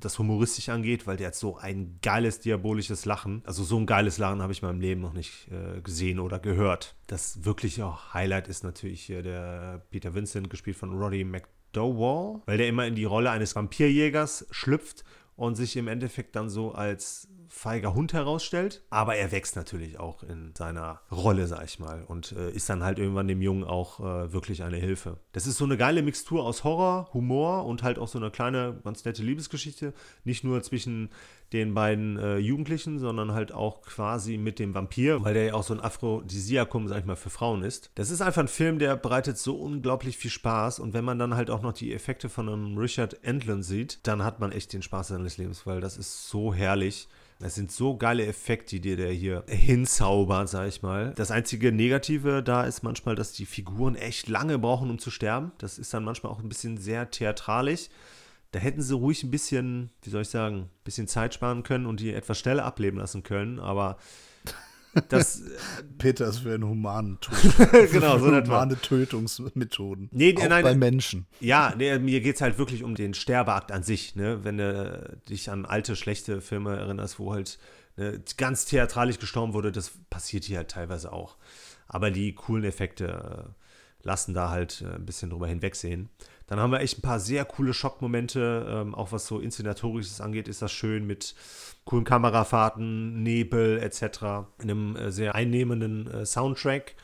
das 0.00 0.18
humoristisch 0.18 0.68
angeht, 0.68 1.06
weil 1.06 1.16
der 1.16 1.28
hat 1.28 1.34
so 1.34 1.56
ein 1.56 1.98
geiles, 2.02 2.40
diabolisches 2.40 3.04
Lachen. 3.04 3.42
Also 3.46 3.64
so 3.64 3.78
ein 3.78 3.86
geiles 3.86 4.18
Lachen 4.18 4.42
habe 4.42 4.52
ich 4.52 4.62
in 4.62 4.68
meinem 4.68 4.80
Leben 4.80 5.00
noch 5.00 5.12
nicht 5.12 5.48
äh, 5.50 5.80
gesehen 5.80 6.18
oder 6.18 6.38
gehört. 6.38 6.94
Das 7.06 7.44
wirkliche 7.44 8.12
Highlight 8.14 8.48
ist 8.48 8.64
natürlich 8.64 9.02
hier 9.02 9.22
der 9.22 9.82
Peter 9.90 10.14
Vincent, 10.14 10.50
gespielt 10.50 10.76
von 10.76 10.92
Roddy 10.98 11.24
McDowell, 11.24 12.42
weil 12.46 12.58
der 12.58 12.68
immer 12.68 12.86
in 12.86 12.94
die 12.94 13.04
Rolle 13.04 13.30
eines 13.30 13.54
Vampirjägers 13.56 14.46
schlüpft 14.50 15.04
und 15.36 15.56
sich 15.56 15.76
im 15.76 15.88
Endeffekt 15.88 16.36
dann 16.36 16.48
so 16.48 16.72
als 16.72 17.28
feiger 17.54 17.94
Hund 17.94 18.12
herausstellt. 18.12 18.82
Aber 18.90 19.14
er 19.14 19.30
wächst 19.32 19.56
natürlich 19.56 19.98
auch 19.98 20.22
in 20.22 20.52
seiner 20.56 21.00
Rolle, 21.10 21.46
sag 21.46 21.64
ich 21.64 21.78
mal, 21.78 22.02
und 22.04 22.32
äh, 22.32 22.50
ist 22.50 22.68
dann 22.68 22.82
halt 22.82 22.98
irgendwann 22.98 23.28
dem 23.28 23.40
Jungen 23.40 23.64
auch 23.64 24.00
äh, 24.00 24.32
wirklich 24.32 24.64
eine 24.64 24.76
Hilfe. 24.76 25.18
Das 25.32 25.46
ist 25.46 25.56
so 25.58 25.64
eine 25.64 25.76
geile 25.76 26.02
Mixtur 26.02 26.44
aus 26.44 26.64
Horror, 26.64 27.08
Humor 27.14 27.64
und 27.64 27.82
halt 27.82 27.98
auch 27.98 28.08
so 28.08 28.18
eine 28.18 28.30
kleine, 28.30 28.80
ganz 28.82 29.04
nette 29.04 29.22
Liebesgeschichte. 29.22 29.94
Nicht 30.24 30.42
nur 30.42 30.62
zwischen 30.62 31.10
den 31.52 31.72
beiden 31.74 32.18
äh, 32.18 32.38
Jugendlichen, 32.38 32.98
sondern 32.98 33.32
halt 33.32 33.52
auch 33.52 33.82
quasi 33.82 34.36
mit 34.36 34.58
dem 34.58 34.74
Vampir, 34.74 35.22
weil 35.22 35.34
der 35.34 35.44
ja 35.44 35.54
auch 35.54 35.62
so 35.62 35.74
ein 35.74 35.80
Aphrodisiakum, 35.80 36.88
sag 36.88 36.98
ich 36.98 37.04
mal, 37.04 37.14
für 37.14 37.30
Frauen 37.30 37.62
ist. 37.62 37.92
Das 37.94 38.10
ist 38.10 38.20
einfach 38.20 38.42
ein 38.42 38.48
Film, 38.48 38.80
der 38.80 38.96
bereitet 38.96 39.38
so 39.38 39.54
unglaublich 39.56 40.18
viel 40.18 40.32
Spaß 40.32 40.80
und 40.80 40.92
wenn 40.92 41.04
man 41.04 41.20
dann 41.20 41.36
halt 41.36 41.50
auch 41.50 41.62
noch 41.62 41.72
die 41.72 41.94
Effekte 41.94 42.28
von 42.28 42.48
einem 42.48 42.76
Richard 42.76 43.22
Entland 43.22 43.64
sieht, 43.64 44.00
dann 44.02 44.24
hat 44.24 44.40
man 44.40 44.50
echt 44.50 44.72
den 44.72 44.82
Spaß 44.82 45.08
seines 45.08 45.36
Lebens, 45.36 45.64
weil 45.66 45.80
das 45.80 45.96
ist 45.96 46.28
so 46.28 46.52
herrlich. 46.52 47.08
Das 47.44 47.56
sind 47.56 47.70
so 47.70 47.94
geile 47.94 48.24
Effekte, 48.24 48.80
die 48.80 48.96
der 48.96 49.12
hier 49.12 49.44
hinzaubert, 49.46 50.48
sag 50.48 50.66
ich 50.66 50.80
mal. 50.80 51.12
Das 51.14 51.30
einzige 51.30 51.72
Negative 51.72 52.42
da 52.42 52.64
ist 52.64 52.82
manchmal, 52.82 53.16
dass 53.16 53.32
die 53.32 53.44
Figuren 53.44 53.96
echt 53.96 54.30
lange 54.30 54.58
brauchen, 54.58 54.88
um 54.88 54.98
zu 54.98 55.10
sterben. 55.10 55.52
Das 55.58 55.78
ist 55.78 55.92
dann 55.92 56.04
manchmal 56.04 56.32
auch 56.32 56.38
ein 56.38 56.48
bisschen 56.48 56.78
sehr 56.78 57.10
theatralisch. 57.10 57.90
Da 58.52 58.60
hätten 58.60 58.80
sie 58.80 58.94
ruhig 58.94 59.22
ein 59.24 59.30
bisschen, 59.30 59.90
wie 60.00 60.08
soll 60.08 60.22
ich 60.22 60.30
sagen, 60.30 60.56
ein 60.56 60.70
bisschen 60.84 61.06
Zeit 61.06 61.34
sparen 61.34 61.64
können 61.64 61.84
und 61.84 62.00
die 62.00 62.14
etwas 62.14 62.38
schneller 62.38 62.64
ableben 62.64 62.98
lassen 62.98 63.22
können, 63.22 63.60
aber 63.60 63.98
das. 65.08 65.42
Peter 65.98 66.28
ist 66.28 66.38
für 66.38 66.54
einen 66.54 66.64
humanen 66.64 67.18
Tod. 67.20 67.36
genau, 67.90 68.18
so 68.18 68.26
humane 68.26 68.80
Tötungsmethoden. 68.80 70.08
Nee, 70.12 70.34
Auch 70.36 70.48
nein, 70.48 70.62
bei. 70.62 70.74
Menschen. 70.74 71.26
Ja, 71.40 71.74
nee, 71.76 71.98
mir 71.98 72.20
geht 72.20 72.36
es 72.36 72.40
halt 72.40 72.58
wirklich 72.58 72.82
um 72.82 72.94
den 72.94 73.14
Sterbeakt 73.14 73.72
an 73.72 73.82
sich, 73.82 74.16
ne? 74.16 74.44
Wenn 74.44 74.58
du 74.58 75.18
dich 75.28 75.50
an 75.50 75.66
alte, 75.66 75.96
schlechte 75.96 76.40
Filme 76.40 76.76
erinnerst, 76.76 77.18
wo 77.18 77.32
halt 77.32 77.58
ne, 77.96 78.20
ganz 78.36 78.66
theatralisch 78.66 79.18
gestorben 79.18 79.54
wurde, 79.54 79.72
das 79.72 79.92
passiert 80.10 80.44
hier 80.44 80.58
halt 80.58 80.70
teilweise 80.70 81.12
auch. 81.12 81.36
Aber 81.86 82.10
die 82.10 82.34
coolen 82.34 82.64
Effekte 82.64 83.54
äh, 84.04 84.06
lassen 84.06 84.34
da 84.34 84.50
halt 84.50 84.82
äh, 84.82 84.94
ein 84.96 85.06
bisschen 85.06 85.30
drüber 85.30 85.48
hinwegsehen. 85.48 86.08
Dann 86.46 86.60
haben 86.60 86.72
wir 86.72 86.80
echt 86.80 86.98
ein 86.98 87.02
paar 87.02 87.20
sehr 87.20 87.44
coole 87.44 87.72
Schockmomente, 87.72 88.66
ähm, 88.68 88.94
auch 88.94 89.12
was 89.12 89.26
so 89.26 89.40
Inszenatorisches 89.40 90.20
angeht, 90.20 90.48
ist 90.48 90.62
das 90.62 90.72
schön 90.72 91.06
mit 91.06 91.34
coolen 91.84 92.04
Kamerafahrten, 92.04 93.22
Nebel 93.22 93.78
etc. 93.78 94.46
In 94.58 94.70
einem 94.70 94.96
äh, 94.96 95.10
sehr 95.10 95.34
einnehmenden 95.34 96.06
äh, 96.10 96.26
Soundtrack 96.26 96.94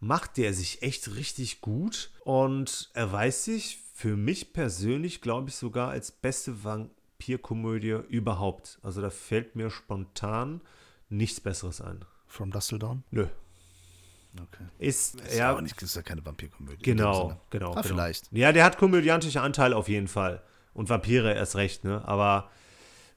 macht 0.00 0.36
der 0.36 0.52
sich 0.52 0.82
echt 0.82 1.16
richtig 1.16 1.60
gut 1.60 2.10
und 2.24 2.90
erweist 2.94 3.44
sich 3.44 3.78
für 3.94 4.16
mich 4.16 4.52
persönlich, 4.52 5.20
glaube 5.20 5.48
ich, 5.48 5.56
sogar 5.56 5.90
als 5.90 6.10
beste 6.10 6.64
Vampirkomödie 6.64 8.00
überhaupt. 8.08 8.78
Also 8.82 9.00
da 9.00 9.08
fällt 9.08 9.56
mir 9.56 9.70
spontan 9.70 10.60
nichts 11.08 11.40
Besseres 11.40 11.80
ein. 11.80 12.04
From 12.26 12.50
Dust 12.50 12.70
Till 12.70 12.78
Dawn? 12.78 13.04
Nö. 13.10 13.28
Okay. 14.36 14.64
Ist, 14.78 15.20
Ist 15.20 15.36
ja, 15.36 15.50
aber 15.50 15.62
nicht, 15.62 15.80
ist 15.80 15.94
ja 15.94 16.02
keine 16.02 16.24
Vampirkomödie. 16.24 16.82
genau, 16.82 17.40
genau. 17.50 17.70
Ah, 17.70 17.80
genau. 17.80 17.82
vielleicht. 17.82 18.32
Ja, 18.32 18.52
der 18.52 18.64
hat 18.64 18.78
komödiantische 18.78 19.40
Anteil 19.40 19.72
auf 19.72 19.88
jeden 19.88 20.08
Fall. 20.08 20.42
Und 20.72 20.88
Vampire 20.88 21.32
erst 21.32 21.54
recht, 21.54 21.84
ne? 21.84 22.02
Aber 22.06 22.50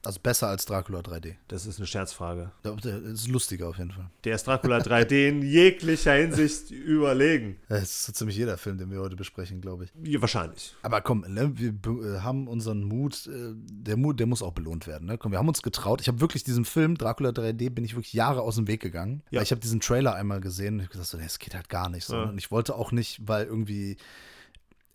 Also 0.04 0.20
besser 0.22 0.48
als 0.48 0.64
Dracula 0.64 1.00
3D. 1.00 1.34
das 1.48 1.66
ist 1.66 1.78
eine 1.78 1.86
Scherzfrage. 1.86 2.52
Der 2.64 2.76
ist 3.04 3.28
lustiger 3.28 3.68
auf 3.68 3.78
jeden 3.78 3.90
Fall. 3.90 4.08
Der 4.24 4.36
ist 4.36 4.46
Dracula 4.46 4.78
3D 4.78 5.28
in 5.28 5.42
jeglicher 5.42 6.14
Hinsicht 6.14 6.70
überlegen. 6.70 7.56
Das 7.68 7.82
ist 7.82 8.04
so 8.04 8.12
ziemlich 8.12 8.36
jeder 8.36 8.56
Film, 8.58 8.78
den 8.78 8.90
wir 8.90 9.00
heute 9.00 9.16
besprechen, 9.16 9.60
glaube 9.60 9.84
ich. 9.84 9.92
Ja, 10.02 10.20
wahrscheinlich. 10.20 10.74
Aber 10.82 11.00
komm, 11.00 11.24
ne, 11.28 11.52
wir 11.54 11.72
äh, 12.02 12.20
haben 12.20 12.48
unseren 12.48 12.82
Mut, 12.82 13.26
äh, 13.26 13.52
der 13.54 13.96
Mut, 13.96 14.18
der 14.18 14.26
muss 14.26 14.42
auch 14.42 14.52
belohnt 14.52 14.86
werden. 14.86 15.06
Ne? 15.06 15.18
Komm, 15.18 15.32
wir 15.32 15.38
haben 15.38 15.48
uns 15.48 15.62
getraut. 15.62 16.00
Ich 16.00 16.08
habe 16.08 16.20
wirklich 16.20 16.44
diesen 16.44 16.64
Film, 16.64 16.96
Dracula 16.96 17.30
3D, 17.30 17.70
bin 17.70 17.84
ich 17.84 17.94
wirklich 17.94 18.12
Jahre 18.12 18.42
aus 18.42 18.56
dem 18.56 18.68
Weg 18.68 18.80
gegangen. 18.80 19.22
Ja. 19.30 19.42
Ich 19.42 19.50
habe 19.50 19.60
diesen 19.60 19.80
Trailer 19.80 20.14
einmal 20.14 20.40
gesehen 20.40 20.74
und 20.74 20.80
ich 20.80 20.86
hab 20.86 20.92
gesagt, 20.92 21.10
so, 21.10 21.18
nee, 21.18 21.24
es 21.24 21.38
geht 21.38 21.54
halt 21.54 21.68
gar 21.68 21.88
nicht. 21.88 22.04
So. 22.04 22.14
Ja. 22.14 22.22
Und 22.24 22.38
ich 22.38 22.50
wollte 22.50 22.74
auch 22.74 22.92
nicht, 22.92 23.20
weil 23.26 23.46
irgendwie, 23.46 23.96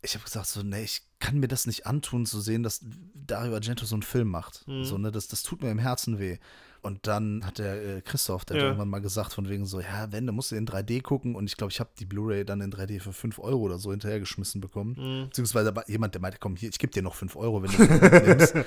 ich 0.04 0.14
habe 0.16 0.24
gesagt, 0.26 0.48
so, 0.48 0.62
nee, 0.64 0.84
ich 0.84 1.02
kann 1.20 1.40
mir 1.40 1.48
das 1.48 1.66
nicht 1.66 1.88
antun, 1.88 2.26
zu 2.26 2.42
sehen, 2.42 2.62
dass 2.64 2.82
Dario 3.16 3.54
Argento 3.54 3.86
so 3.86 3.96
einen 3.96 4.04
Film 4.04 4.28
macht. 4.28 4.68
Mhm. 4.68 4.84
So, 4.84 4.98
ne, 4.98 5.12
das, 5.12 5.28
das 5.28 5.44
tut 5.44 5.62
mir 5.62 5.72
im 5.72 5.80
Herzen 5.80 6.20
weh. 6.20 6.38
Und 6.82 7.08
dann 7.08 7.46
hat 7.46 7.60
der 7.60 7.98
äh, 7.98 8.02
Christoph, 8.02 8.44
der 8.44 8.56
hat 8.58 8.62
Ja. 8.62 8.68
irgendwann 8.68 8.90
mal 8.90 9.00
gesagt, 9.00 9.32
von 9.32 9.48
wegen 9.48 9.66
so, 9.66 9.80
ja, 9.80 10.12
wenn, 10.12 10.26
dann 10.26 10.36
musst 10.36 10.52
du 10.52 10.56
in 10.58 10.68
3D 10.68 11.02
gucken. 11.02 11.34
Und 11.36 11.46
ich 11.46 11.56
glaube, 11.56 11.72
ich 11.72 11.80
habe 11.80 11.92
die 11.98 12.06
Blu-ray 12.06 12.44
dann 12.44 12.60
in 12.60 12.74
3D 12.74 13.00
für 13.00 13.14
5 13.14 13.40
Euro 13.40 13.60
oder 13.62 13.78
so 13.80 13.92
hinterhergeschmissen 13.92 14.60
bekommen. 14.60 14.96
Mhm. 14.98 15.26
Beziehungsweise 15.30 15.74
jemand, 15.88 16.14
der 16.14 16.22
meinte, 16.22 16.40
komm, 16.42 16.58
hier, 16.58 16.68
ich 16.70 16.78
gebe 16.80 16.92
dir 16.92 17.02
noch 17.02 17.16
5 17.16 17.38
Euro, 17.38 17.64
wenn 17.64 17.72
du 17.72 17.78
Film 17.78 18.28
nimmst. 18.38 18.54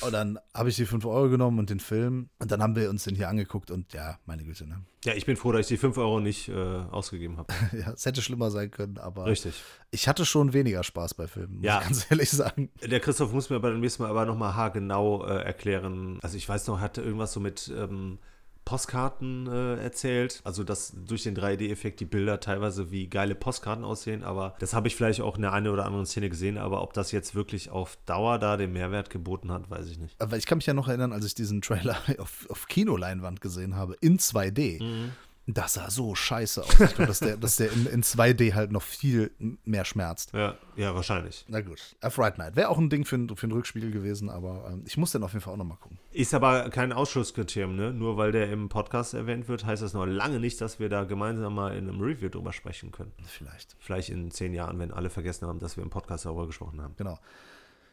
Und 0.00 0.12
dann 0.12 0.38
habe 0.54 0.68
ich 0.68 0.76
die 0.76 0.86
5 0.86 1.04
Euro 1.06 1.28
genommen 1.28 1.58
und 1.58 1.70
den 1.70 1.80
Film. 1.80 2.28
Und 2.38 2.50
dann 2.50 2.62
haben 2.62 2.74
wir 2.76 2.90
uns 2.90 3.04
den 3.04 3.14
hier 3.14 3.28
angeguckt 3.28 3.70
und 3.70 3.92
ja, 3.92 4.18
meine 4.26 4.44
Güte, 4.44 4.66
ne? 4.66 4.82
Ja, 5.04 5.14
ich 5.14 5.26
bin 5.26 5.36
froh, 5.36 5.52
dass 5.52 5.62
ich 5.62 5.68
die 5.68 5.76
5 5.76 5.96
Euro 5.98 6.18
nicht 6.20 6.48
äh, 6.48 6.52
ausgegeben 6.54 7.36
habe. 7.36 7.52
Ja, 7.72 7.92
es 7.92 8.04
hätte 8.06 8.22
schlimmer 8.22 8.50
sein 8.50 8.70
können, 8.70 8.98
aber 8.98 9.26
Richtig. 9.26 9.62
ich 9.90 10.08
hatte 10.08 10.24
schon 10.24 10.52
weniger 10.52 10.82
Spaß 10.82 11.14
bei 11.14 11.26
Filmen, 11.26 11.56
muss 11.56 11.64
Ja. 11.64 11.78
ich 11.80 11.84
ganz 11.84 12.06
ehrlich 12.10 12.30
sagen. 12.30 12.70
Der 12.82 13.00
Christoph 13.00 13.32
muss 13.32 13.50
mir 13.50 13.60
beim 13.60 13.80
nächsten 13.80 14.02
Mal 14.02 14.10
aber 14.10 14.24
nochmal 14.26 14.54
haargenau 14.54 15.24
äh, 15.26 15.42
erklären. 15.44 16.18
Also 16.22 16.36
ich 16.36 16.48
weiß 16.48 16.66
noch, 16.66 16.78
er 16.78 16.82
hatte 16.82 17.02
irgendwas 17.02 17.32
so 17.32 17.40
mit 17.40 17.72
ähm, 17.76 18.18
Postkarten 18.64 19.46
äh, 19.46 19.76
erzählt. 19.82 20.40
Also 20.44 20.64
dass 20.64 20.92
durch 20.94 21.22
den 21.22 21.36
3D-Effekt 21.36 22.00
die 22.00 22.04
Bilder 22.04 22.40
teilweise 22.40 22.90
wie 22.90 23.08
geile 23.08 23.34
Postkarten 23.34 23.84
aussehen. 23.84 24.22
Aber 24.22 24.54
das 24.58 24.74
habe 24.74 24.88
ich 24.88 24.96
vielleicht 24.96 25.20
auch 25.20 25.36
in 25.36 25.42
der 25.42 25.52
einen 25.52 25.68
oder 25.68 25.84
anderen 25.84 26.06
Szene 26.06 26.30
gesehen. 26.30 26.58
Aber 26.58 26.82
ob 26.82 26.92
das 26.92 27.12
jetzt 27.12 27.34
wirklich 27.34 27.70
auf 27.70 27.96
Dauer 28.06 28.38
da 28.38 28.56
den 28.56 28.72
Mehrwert 28.72 29.10
geboten 29.10 29.52
hat, 29.52 29.70
weiß 29.70 29.86
ich 29.88 29.98
nicht. 29.98 30.20
Aber 30.20 30.36
ich 30.36 30.46
kann 30.46 30.58
mich 30.58 30.66
ja 30.66 30.74
noch 30.74 30.88
erinnern, 30.88 31.12
als 31.12 31.26
ich 31.26 31.34
diesen 31.34 31.60
Trailer 31.60 31.96
auf, 32.18 32.46
auf 32.48 32.66
Kinoleinwand 32.68 33.40
gesehen 33.40 33.76
habe, 33.76 33.96
in 34.00 34.18
2D. 34.18 34.82
Mhm. 34.82 35.12
Das 35.46 35.74
sah 35.74 35.90
so 35.90 36.14
scheiße 36.14 36.62
aus. 36.62 36.70
Ich 36.70 36.76
glaube, 36.94 37.06
dass 37.06 37.20
der, 37.20 37.36
dass 37.36 37.56
der 37.56 37.70
in, 37.70 37.86
in 37.86 38.02
2D 38.02 38.54
halt 38.54 38.72
noch 38.72 38.82
viel 38.82 39.30
mehr 39.64 39.84
schmerzt. 39.84 40.32
Ja, 40.32 40.56
ja, 40.74 40.94
wahrscheinlich. 40.94 41.44
Na 41.48 41.60
gut. 41.60 41.96
A 42.00 42.08
Fright 42.08 42.38
Night. 42.38 42.56
Wäre 42.56 42.70
auch 42.70 42.78
ein 42.78 42.88
Ding 42.88 43.04
für, 43.04 43.16
ein- 43.16 43.28
für 43.36 43.42
einen 43.44 43.52
Rückspiegel 43.52 43.90
gewesen, 43.90 44.30
aber 44.30 44.70
ähm, 44.72 44.84
ich 44.86 44.96
muss 44.96 45.12
den 45.12 45.22
auf 45.22 45.32
jeden 45.34 45.42
Fall 45.42 45.52
auch 45.52 45.58
nochmal 45.58 45.76
gucken. 45.76 45.98
Ist 46.12 46.32
aber 46.32 46.70
kein 46.70 46.92
Ausschlusskriterium, 46.94 47.76
ne? 47.76 47.92
Nur 47.92 48.16
weil 48.16 48.32
der 48.32 48.50
im 48.50 48.70
Podcast 48.70 49.12
erwähnt 49.12 49.46
wird, 49.48 49.66
heißt 49.66 49.82
das 49.82 49.92
noch 49.92 50.06
lange 50.06 50.40
nicht, 50.40 50.60
dass 50.62 50.78
wir 50.80 50.88
da 50.88 51.04
gemeinsam 51.04 51.54
mal 51.54 51.76
in 51.76 51.88
einem 51.90 52.00
Review 52.00 52.30
drüber 52.30 52.54
sprechen 52.54 52.90
können. 52.90 53.12
Vielleicht. 53.26 53.76
Vielleicht 53.80 54.08
in 54.08 54.30
zehn 54.30 54.54
Jahren, 54.54 54.78
wenn 54.78 54.92
alle 54.92 55.10
vergessen 55.10 55.46
haben, 55.46 55.58
dass 55.58 55.76
wir 55.76 55.84
im 55.84 55.90
Podcast 55.90 56.24
darüber 56.24 56.46
gesprochen 56.46 56.80
haben. 56.80 56.94
Genau. 56.96 57.18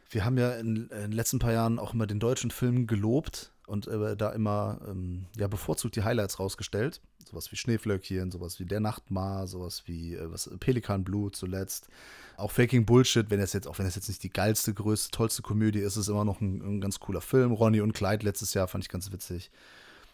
Wir 0.10 0.26
haben 0.26 0.38
ja 0.38 0.52
in, 0.56 0.76
in 0.76 0.88
den 0.90 1.12
letzten 1.12 1.40
paar 1.40 1.54
Jahren 1.54 1.80
auch 1.80 1.94
immer 1.94 2.06
den 2.08 2.20
deutschen 2.20 2.52
Film 2.52 2.86
gelobt 2.88 3.52
und 3.72 3.88
äh, 3.88 4.18
da 4.18 4.32
immer 4.32 4.80
ähm, 4.86 5.28
ja, 5.38 5.48
bevorzugt 5.48 5.96
die 5.96 6.04
Highlights 6.04 6.40
rausgestellt. 6.40 7.00
Sowas 7.26 7.50
wie 7.54 7.56
Schneeflöckchen, 7.56 8.30
sowas 8.30 8.60
wie 8.60 8.66
Der 8.66 8.82
Nachtmar, 8.82 9.48
sowas 9.48 9.84
wie 9.86 10.16
äh, 10.16 10.30
was, 10.30 10.50
zuletzt. 11.32 11.88
Auch 12.36 12.52
Faking 12.52 12.86
Bullshit, 12.86 13.30
wenn 13.30 13.40
es 13.40 13.54
jetzt, 13.54 13.68
auch 13.68 13.80
wenn 13.80 13.86
es 13.86 13.96
jetzt 13.96 14.10
nicht 14.10 14.24
die 14.24 14.30
geilste, 14.30 14.74
größte, 14.74 15.12
tollste 15.12 15.42
Komödie 15.42 15.80
ist, 15.80 15.94
ist 15.94 16.04
es 16.04 16.08
immer 16.10 16.26
noch 16.26 16.42
ein, 16.42 16.62
ein 16.62 16.82
ganz 16.82 17.00
cooler 17.00 17.22
Film. 17.22 17.54
Ronny 17.54 17.80
und 17.80 17.94
Clyde 17.94 18.26
letztes 18.26 18.54
Jahr 18.54 18.68
fand 18.68 18.84
ich 18.84 18.90
ganz 18.90 19.10
witzig. 19.14 19.52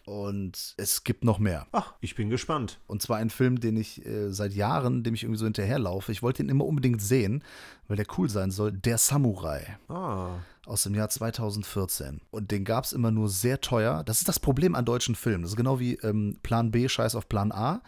Und 0.08 0.72
es 0.78 1.04
gibt 1.04 1.22
noch 1.22 1.38
mehr. 1.38 1.66
Ach, 1.70 1.92
ich 2.00 2.14
bin 2.14 2.30
gespannt. 2.30 2.80
Und 2.86 3.02
zwar 3.02 3.18
ein 3.18 3.28
Film, 3.28 3.60
den 3.60 3.76
ich 3.76 4.06
äh, 4.06 4.32
seit 4.32 4.54
Jahren, 4.54 5.02
dem 5.02 5.12
ich 5.12 5.22
irgendwie 5.22 5.38
so 5.38 5.44
hinterherlaufe. 5.44 6.10
Ich 6.12 6.22
wollte 6.22 6.42
ihn 6.42 6.48
immer 6.48 6.64
unbedingt 6.64 7.02
sehen, 7.02 7.44
weil 7.88 7.98
der 7.98 8.06
cool 8.16 8.30
sein 8.30 8.50
soll. 8.50 8.72
Der 8.72 8.96
Samurai 8.96 9.76
Ah, 9.90 10.36
aus 10.64 10.84
dem 10.84 10.94
Jahr 10.94 11.10
2014. 11.10 12.22
Und 12.30 12.50
den 12.50 12.64
gab 12.64 12.84
es 12.84 12.94
immer 12.94 13.10
nur 13.10 13.28
sehr 13.28 13.60
teuer. 13.60 14.02
Das 14.02 14.20
ist 14.20 14.28
das 14.28 14.40
Problem 14.40 14.74
an 14.74 14.86
deutschen 14.86 15.14
Filmen. 15.14 15.42
Das 15.42 15.50
ist 15.50 15.58
genau 15.58 15.78
wie 15.78 15.96
ähm, 15.96 16.38
Plan 16.42 16.70
B, 16.70 16.88
Scheiß 16.88 17.14
auf 17.14 17.28
Plan 17.28 17.52
A. 17.52 17.82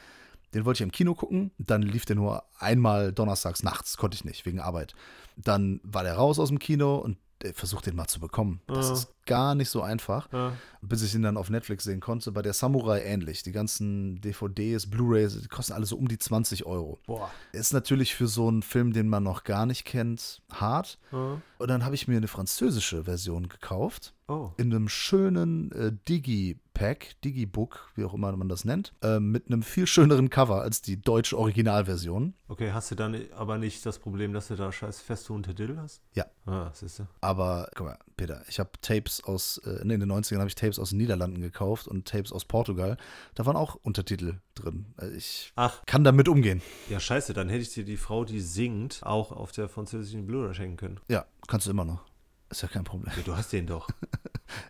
Den 0.53 0.66
wollte 0.66 0.79
ich 0.79 0.83
im 0.83 0.93
Kino 0.93 1.14
gucken. 1.14 1.53
Dann 1.57 1.81
lief 1.81 2.05
der 2.05 2.16
nur 2.16 2.45
einmal 2.59 3.14
donnerstags 3.14 3.62
nachts. 3.62 3.97
Konnte 3.97 4.16
ich 4.16 4.27
nicht, 4.27 4.45
wegen 4.45 4.61
Arbeit. 4.61 4.95
Dann 5.37 5.81
war 5.85 6.03
der 6.03 6.16
raus 6.16 6.39
aus 6.39 6.51
dem 6.51 6.59
Kino 6.59 6.97
und 6.97 7.16
versucht 7.55 7.86
den 7.86 7.97
mal 7.97 8.07
zu 8.07 8.20
bekommen. 8.20 8.61
Das 8.66 8.91
Ah. 8.91 8.93
ist 8.93 9.09
gar 9.26 9.55
nicht 9.55 9.70
so 9.70 9.80
einfach 9.82 10.30
ja. 10.32 10.53
bis 10.82 11.03
ich 11.03 11.14
ihn 11.14 11.22
dann 11.22 11.36
auf 11.36 11.51
Netflix 11.51 11.84
sehen 11.84 12.01
konnte. 12.01 12.32
Bei 12.32 12.43
der 12.43 12.53
Samurai 12.53 13.03
ähnlich. 13.03 13.43
Die 13.43 13.53
ganzen 13.53 14.20
DVDs, 14.20 14.91
Blu-rays, 14.91 15.41
die 15.41 15.49
kosten 15.49 15.72
alle 15.72 15.86
so 15.86 15.97
um 15.97 16.09
die 16.09 16.18
20 16.18 16.66
Euro. 16.66 16.99
Boah. 17.07 17.30
Ist 17.53 17.72
natürlich 17.72 18.14
für 18.14 18.26
so 18.26 18.49
einen 18.49 18.62
Film, 18.62 18.93
den 18.93 19.09
man 19.09 19.22
noch 19.22 19.45
gar 19.45 19.66
nicht 19.66 19.84
kennt, 19.84 20.43
hart. 20.53 20.99
Ja. 21.12 21.41
Und 21.59 21.68
dann 21.68 21.84
habe 21.84 21.95
ich 21.95 22.09
mir 22.09 22.16
eine 22.16 22.28
französische 22.28 23.05
Version 23.05 23.49
gekauft. 23.49 24.14
Oh. 24.31 24.53
In 24.59 24.72
einem 24.72 24.89
schönen 24.89 25.72
äh, 25.72 25.91
Digi-Pack, 26.09 27.20
Digibook, 27.24 27.91
wie 27.97 28.05
auch 28.05 28.14
immer 28.14 28.31
man 28.37 28.49
das 28.49 28.64
nennt, 28.64 28.93
äh, 29.03 29.18
mit 29.18 29.49
einem 29.49 29.64
viel 29.64 29.89
schöneren 29.89 30.31
Cover 30.31 30.62
als 30.62 30.83
die 30.83 31.03
deutsche 31.03 31.37
Originalversion. 31.37 32.35
Okay, 32.47 32.70
hast 32.70 32.93
du 32.93 32.95
dann 32.95 33.20
aber 33.37 33.59
nicht 33.59 33.85
das 33.85 33.99
Problem, 33.99 34.33
dass 34.33 34.47
du 34.47 34.55
da 34.55 34.70
scheiß 34.70 35.01
feste 35.01 35.33
Untertitel 35.33 35.76
hast? 35.78 36.01
Ja. 36.14 36.26
Ah, 36.47 36.70
siehst 36.72 37.01
du. 37.01 37.09
Aber, 37.22 37.68
guck 37.74 37.89
mal, 37.89 37.99
Peter, 38.16 38.45
ich 38.49 38.61
habe 38.61 38.70
Tapes 38.83 39.20
aus, 39.24 39.59
äh, 39.64 39.83
in 39.83 39.89
den 39.89 40.05
90ern 40.05 40.39
habe 40.39 40.49
ich 40.49 40.55
Tapes 40.55 40.78
aus 40.78 40.91
den 40.91 40.99
Niederlanden 40.99 41.41
gekauft 41.41 41.89
und 41.89 42.07
Tapes 42.07 42.31
aus 42.31 42.45
Portugal. 42.45 42.99
Da 43.35 43.47
waren 43.47 43.57
auch 43.57 43.74
Untertitel 43.83 44.35
drin. 44.55 44.87
Also 44.97 45.12
ich 45.12 45.53
Ach, 45.57 45.85
kann 45.87 46.05
damit 46.05 46.28
umgehen. 46.28 46.62
ja, 46.89 47.01
scheiße, 47.01 47.35
dann 47.35 47.49
hätte 47.49 47.62
ich 47.62 47.74
dir 47.74 47.85
die 47.85 47.97
Frau, 47.97 48.24
die 48.24 48.39
singt, 48.39 49.01
auch 49.03 49.33
auf 49.33 49.51
der 49.51 49.68
französischen 49.68 50.24
Blu-ray 50.24 50.55
schenken 50.55 50.76
können. 50.76 51.01
Ja, 51.09 51.26
kannst 51.49 51.66
du 51.66 51.72
immer 51.72 51.85
noch. 51.85 52.10
Ist 52.51 52.63
ja 52.63 52.69
kein 52.69 52.85
Problem. 52.85 53.13
Ja, 53.17 53.23
du 53.23 53.37
hast 53.37 53.53
den 53.53 53.67
doch. 53.67 53.89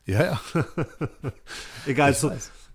Ja, 0.04 0.24
ja. 0.24 0.40
Egal, 1.86 2.14
zu, 2.14 2.30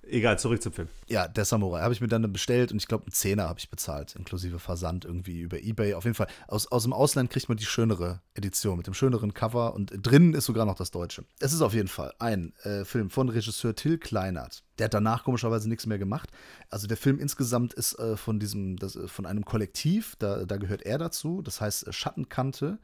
egal, 0.07 0.39
zurück 0.39 0.59
zum 0.59 0.73
Film. 0.73 0.87
Ja, 1.07 1.27
der 1.27 1.45
Samurai 1.45 1.81
habe 1.81 1.93
ich 1.93 2.01
mir 2.01 2.07
dann 2.07 2.33
bestellt 2.33 2.71
und 2.71 2.77
ich 2.77 2.87
glaube, 2.87 3.03
einen 3.03 3.11
Zehner 3.11 3.47
habe 3.47 3.59
ich 3.59 3.69
bezahlt, 3.69 4.15
inklusive 4.15 4.57
Versand 4.57 5.05
irgendwie 5.05 5.41
über 5.41 5.59
Ebay. 5.59 5.93
Auf 5.93 6.05
jeden 6.05 6.15
Fall, 6.15 6.27
aus, 6.47 6.65
aus 6.71 6.81
dem 6.81 6.93
Ausland 6.93 7.29
kriegt 7.29 7.47
man 7.47 7.59
die 7.59 7.65
schönere 7.65 8.21
Edition 8.33 8.77
mit 8.77 8.87
dem 8.87 8.95
schöneren 8.95 9.35
Cover 9.35 9.75
und 9.75 9.93
drinnen 10.01 10.33
ist 10.33 10.45
sogar 10.45 10.65
noch 10.65 10.75
das 10.75 10.89
Deutsche. 10.89 11.25
Es 11.39 11.53
ist 11.53 11.61
auf 11.61 11.75
jeden 11.75 11.89
Fall 11.89 12.11
ein 12.17 12.53
äh, 12.63 12.85
Film 12.85 13.11
von 13.11 13.29
Regisseur 13.29 13.75
Till 13.75 13.99
Kleinert. 13.99 14.63
Der 14.79 14.85
hat 14.85 14.95
danach 14.95 15.23
komischerweise 15.23 15.69
nichts 15.69 15.85
mehr 15.85 15.99
gemacht. 15.99 16.31
Also 16.71 16.87
der 16.87 16.97
Film 16.97 17.19
insgesamt 17.19 17.75
ist 17.75 17.99
äh, 17.99 18.17
von 18.17 18.39
diesem, 18.39 18.77
das, 18.77 18.95
äh, 18.95 19.07
von 19.07 19.27
einem 19.27 19.45
Kollektiv, 19.45 20.15
da, 20.17 20.45
da 20.45 20.57
gehört 20.57 20.81
er 20.81 20.97
dazu, 20.97 21.43
das 21.43 21.61
heißt 21.61 21.85
äh, 21.85 21.93
Schattenkante, 21.93 22.79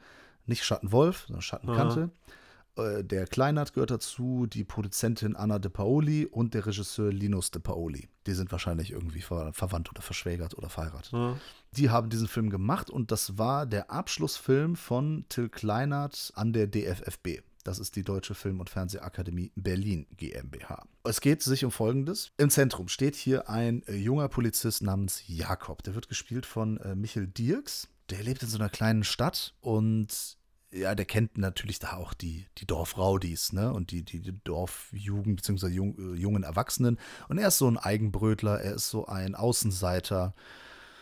nicht 0.46 0.64
Schattenwolf, 0.64 1.26
sondern 1.28 1.42
Schattenkante. 1.42 2.10
Äh, 2.78 3.04
Der 3.04 3.28
Kleinert 3.28 3.74
gehört 3.74 3.92
dazu, 3.92 4.48
die 4.48 4.64
Produzentin 4.64 5.36
Anna 5.36 5.60
De 5.60 5.70
Paoli 5.72 6.26
und 6.26 6.54
der 6.54 6.66
Regisseur 6.66 7.12
Linus 7.12 7.52
De 7.52 7.62
Paoli. 7.62 8.08
Die 8.28 8.34
sind 8.34 8.52
wahrscheinlich 8.52 8.92
irgendwie 8.92 9.22
ver 9.22 9.52
verwandt 9.54 9.89
oder 9.92 10.02
verschwägert 10.02 10.58
oder 10.58 10.70
verheiratet. 10.70 11.12
Ja. 11.12 11.38
Die 11.72 11.89
haben 11.89 12.10
diesen 12.10 12.28
Film 12.28 12.50
gemacht 12.50 12.89
und 12.89 13.12
das 13.12 13.38
war 13.38 13.66
der 13.66 13.92
Abschlussfilm 13.92 14.76
von 14.76 15.26
Till 15.30 15.50
Kleinert 15.50 16.32
an 16.36 16.54
der 16.54 16.68
DFFB. 16.68 17.42
Das 17.64 17.78
ist 17.78 17.96
die 17.96 18.04
Deutsche 18.04 18.34
Film- 18.34 18.60
und 18.60 18.70
Fernsehakademie 18.70 19.52
Berlin 19.56 20.08
GmbH. 20.18 20.84
Es 21.04 21.22
geht 21.22 21.44
sich 21.44 21.64
um 21.64 21.72
Folgendes. 21.72 22.32
Im 22.38 22.50
Zentrum 22.50 22.88
steht 22.88 23.16
hier 23.16 23.50
ein 23.50 23.84
äh, 23.84 23.96
junger 23.96 24.30
Polizist 24.30 24.82
namens 24.82 25.24
Jakob. 25.28 25.84
Der 25.84 25.94
wird 25.94 26.10
gespielt 26.10 26.46
von 26.46 26.78
äh, 26.78 26.96
Michel 26.96 27.28
Dirks. 27.28 27.88
Der 28.12 28.24
lebt 28.24 28.43
in 28.43 28.49
so 28.49 28.57
einer 28.57 28.70
kleinen 28.70 29.03
Stadt 29.03 29.53
und 29.62 30.38
ja, 30.74 30.95
der 30.95 31.05
kennt 31.05 31.38
natürlich 31.38 31.80
da 31.80 31.93
auch 31.93 32.14
die, 32.14 32.45
die 32.57 32.66
Dorfraudis, 32.66 33.51
ne? 33.51 33.74
Und 33.74 33.91
die, 33.91 34.03
die, 34.03 34.22
die 34.22 34.38
Dorfjugend, 34.43 35.38
beziehungsweise 35.38 35.74
jung, 35.74 35.97
äh, 35.97 36.18
jungen 36.18 36.43
Erwachsenen. 36.43 36.97
Und 37.28 37.38
er 37.38 37.49
ist 37.49 37.57
so 37.57 37.68
ein 37.68 37.78
Eigenbrötler, 37.78 38.62
er 38.62 38.76
ist 38.76 38.89
so 38.89 39.05
ein 39.05 39.36
Außenseiter, 39.36 40.34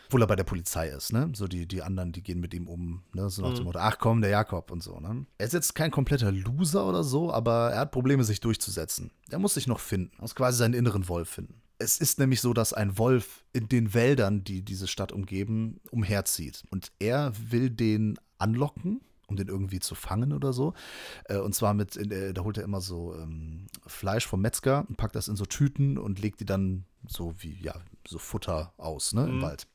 obwohl 0.06 0.22
er 0.22 0.26
bei 0.26 0.34
der 0.34 0.44
Polizei 0.44 0.88
ist, 0.88 1.12
ne? 1.12 1.30
So 1.34 1.46
die, 1.46 1.66
die 1.66 1.82
anderen, 1.82 2.10
die 2.10 2.22
gehen 2.22 2.40
mit 2.40 2.52
ihm 2.52 2.66
um, 2.66 3.04
ne? 3.12 3.30
So 3.30 3.42
nach 3.42 3.54
dem 3.54 3.64
Motto, 3.64 3.78
ach 3.78 3.98
komm, 3.98 4.20
der 4.22 4.30
Jakob 4.30 4.72
und 4.72 4.82
so, 4.82 4.98
ne? 4.98 5.24
Er 5.38 5.46
ist 5.46 5.52
jetzt 5.52 5.76
kein 5.76 5.92
kompletter 5.92 6.32
Loser 6.32 6.84
oder 6.86 7.04
so, 7.04 7.32
aber 7.32 7.70
er 7.70 7.80
hat 7.80 7.92
Probleme, 7.92 8.24
sich 8.24 8.40
durchzusetzen. 8.40 9.12
Er 9.30 9.38
muss 9.38 9.54
sich 9.54 9.68
noch 9.68 9.78
finden, 9.78 10.10
muss 10.20 10.34
quasi 10.34 10.58
seinen 10.58 10.74
inneren 10.74 11.08
Wolf 11.08 11.28
finden. 11.28 11.62
Es 11.80 11.98
ist 11.98 12.18
nämlich 12.18 12.42
so, 12.42 12.52
dass 12.52 12.72
ein 12.74 12.98
Wolf 12.98 13.44
in 13.52 13.68
den 13.68 13.94
Wäldern, 13.94 14.44
die 14.44 14.62
diese 14.62 14.86
Stadt 14.86 15.12
umgeben, 15.12 15.80
umherzieht. 15.90 16.62
Und 16.70 16.92
er 16.98 17.32
will 17.50 17.70
den 17.70 18.18
anlocken, 18.38 19.00
um 19.28 19.36
den 19.36 19.48
irgendwie 19.48 19.80
zu 19.80 19.94
fangen 19.94 20.34
oder 20.34 20.52
so. 20.52 20.74
Äh, 21.24 21.38
Und 21.38 21.54
zwar 21.54 21.72
mit, 21.72 21.96
äh, 21.96 22.34
da 22.34 22.44
holt 22.44 22.58
er 22.58 22.64
immer 22.64 22.82
so 22.82 23.14
ähm, 23.14 23.66
Fleisch 23.86 24.26
vom 24.26 24.42
Metzger 24.42 24.84
und 24.88 24.96
packt 24.96 25.16
das 25.16 25.28
in 25.28 25.36
so 25.36 25.46
Tüten 25.46 25.96
und 25.96 26.20
legt 26.20 26.40
die 26.40 26.44
dann 26.44 26.84
so 27.08 27.34
wie, 27.38 27.58
ja, 27.62 27.74
so 28.06 28.18
Futter 28.18 28.74
aus, 28.76 29.14
ne, 29.14 29.24
im 29.24 29.40
Wald. 29.40 29.66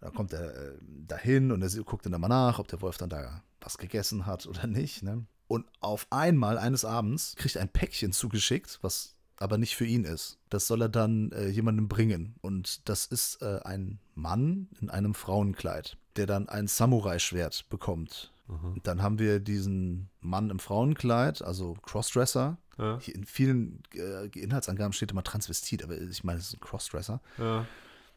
Dann 0.00 0.14
kommt 0.14 0.32
er 0.32 0.54
äh, 0.54 0.78
dahin 0.80 1.52
und 1.52 1.60
er 1.60 1.68
guckt 1.82 2.06
dann 2.06 2.14
immer 2.14 2.28
nach, 2.28 2.58
ob 2.58 2.68
der 2.68 2.80
Wolf 2.80 2.96
dann 2.96 3.10
da 3.10 3.42
was 3.60 3.76
gegessen 3.76 4.24
hat 4.24 4.46
oder 4.46 4.66
nicht. 4.66 5.02
Ne? 5.02 5.26
Und 5.46 5.66
auf 5.80 6.06
einmal 6.10 6.56
eines 6.56 6.84
Abends 6.84 7.34
kriegt 7.36 7.56
er 7.56 7.62
ein 7.62 7.68
Päckchen 7.68 8.12
zugeschickt, 8.12 8.78
was 8.82 9.17
aber 9.38 9.58
nicht 9.58 9.76
für 9.76 9.86
ihn 9.86 10.04
ist. 10.04 10.38
Das 10.48 10.66
soll 10.66 10.82
er 10.82 10.88
dann 10.88 11.32
äh, 11.32 11.48
jemandem 11.48 11.88
bringen. 11.88 12.34
Und 12.40 12.88
das 12.88 13.06
ist 13.06 13.42
äh, 13.42 13.60
ein 13.64 13.98
Mann 14.14 14.68
in 14.80 14.90
einem 14.90 15.14
Frauenkleid, 15.14 15.96
der 16.16 16.26
dann 16.26 16.48
ein 16.48 16.66
Samurai-Schwert 16.66 17.68
bekommt. 17.68 18.32
Und 18.48 18.86
dann 18.86 19.02
haben 19.02 19.18
wir 19.18 19.40
diesen 19.40 20.08
Mann 20.20 20.48
im 20.48 20.58
Frauenkleid, 20.58 21.42
also 21.42 21.74
Crossdresser. 21.82 22.56
Ja. 22.78 22.98
Hier 22.98 23.14
in 23.14 23.24
vielen 23.24 23.82
äh, 23.94 24.26
Inhaltsangaben 24.28 24.94
steht 24.94 25.10
immer 25.10 25.22
Transvestit, 25.22 25.84
aber 25.84 26.00
ich 26.00 26.24
meine, 26.24 26.38
es 26.38 26.46
ist 26.46 26.54
ein 26.54 26.60
Crossdresser. 26.60 27.20
Ja. 27.36 27.66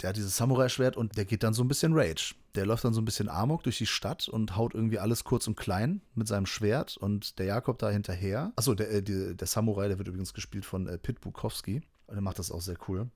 Der 0.01 0.09
hat 0.09 0.15
dieses 0.15 0.37
Samurai-Schwert 0.37 0.95
und 0.95 1.17
der 1.17 1.25
geht 1.25 1.43
dann 1.43 1.53
so 1.53 1.63
ein 1.63 1.67
bisschen 1.67 1.93
Rage. 1.93 2.35
Der 2.55 2.65
läuft 2.65 2.83
dann 2.83 2.93
so 2.93 3.01
ein 3.01 3.05
bisschen 3.05 3.29
Amok 3.29 3.63
durch 3.63 3.77
die 3.77 3.85
Stadt 3.85 4.27
und 4.27 4.55
haut 4.55 4.73
irgendwie 4.73 4.99
alles 4.99 5.23
kurz 5.23 5.47
und 5.47 5.55
klein 5.55 6.01
mit 6.15 6.27
seinem 6.27 6.45
Schwert 6.45 6.97
und 6.97 7.39
der 7.39 7.45
Jakob 7.45 7.79
da 7.79 7.89
hinterher. 7.89 8.51
Achso, 8.55 8.73
der, 8.73 8.91
äh, 8.91 9.01
die, 9.01 9.35
der 9.35 9.47
Samurai, 9.47 9.87
der 9.87 9.97
wird 9.97 10.07
übrigens 10.07 10.33
gespielt 10.33 10.65
von 10.65 10.87
äh, 10.87 10.97
Pit 10.97 11.21
Bukowski. 11.21 11.81
Und 12.07 12.15
der 12.15 12.21
macht 12.21 12.39
das 12.39 12.51
auch 12.51 12.61
sehr 12.61 12.77
cool. 12.87 13.09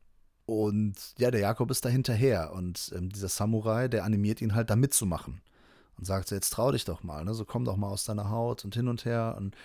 Und 0.46 0.96
ja, 1.18 1.32
der 1.32 1.42
Jakob 1.42 1.72
ist 1.72 1.84
da 1.86 1.90
hinterher 1.90 2.54
und 2.54 2.92
ähm, 2.96 3.10
dieser 3.10 3.30
Samurai, 3.30 3.88
der 3.88 4.04
animiert 4.04 4.42
ihn 4.42 4.54
halt 4.54 4.70
da 4.70 4.76
mitzumachen. 4.76 5.42
Und 5.98 6.06
sagt 6.06 6.28
so, 6.28 6.36
jetzt 6.36 6.52
trau 6.52 6.72
dich 6.72 6.86
doch 6.86 7.04
mal, 7.04 7.24
ne? 7.24 7.34
so 7.34 7.46
komm 7.46 7.64
doch 7.64 7.78
mal 7.78 7.88
aus 7.88 8.04
deiner 8.04 8.30
Haut 8.30 8.66
und 8.66 8.76
hin 8.76 8.90
und 8.90 9.06
her. 9.06 9.36
Und 9.38 9.56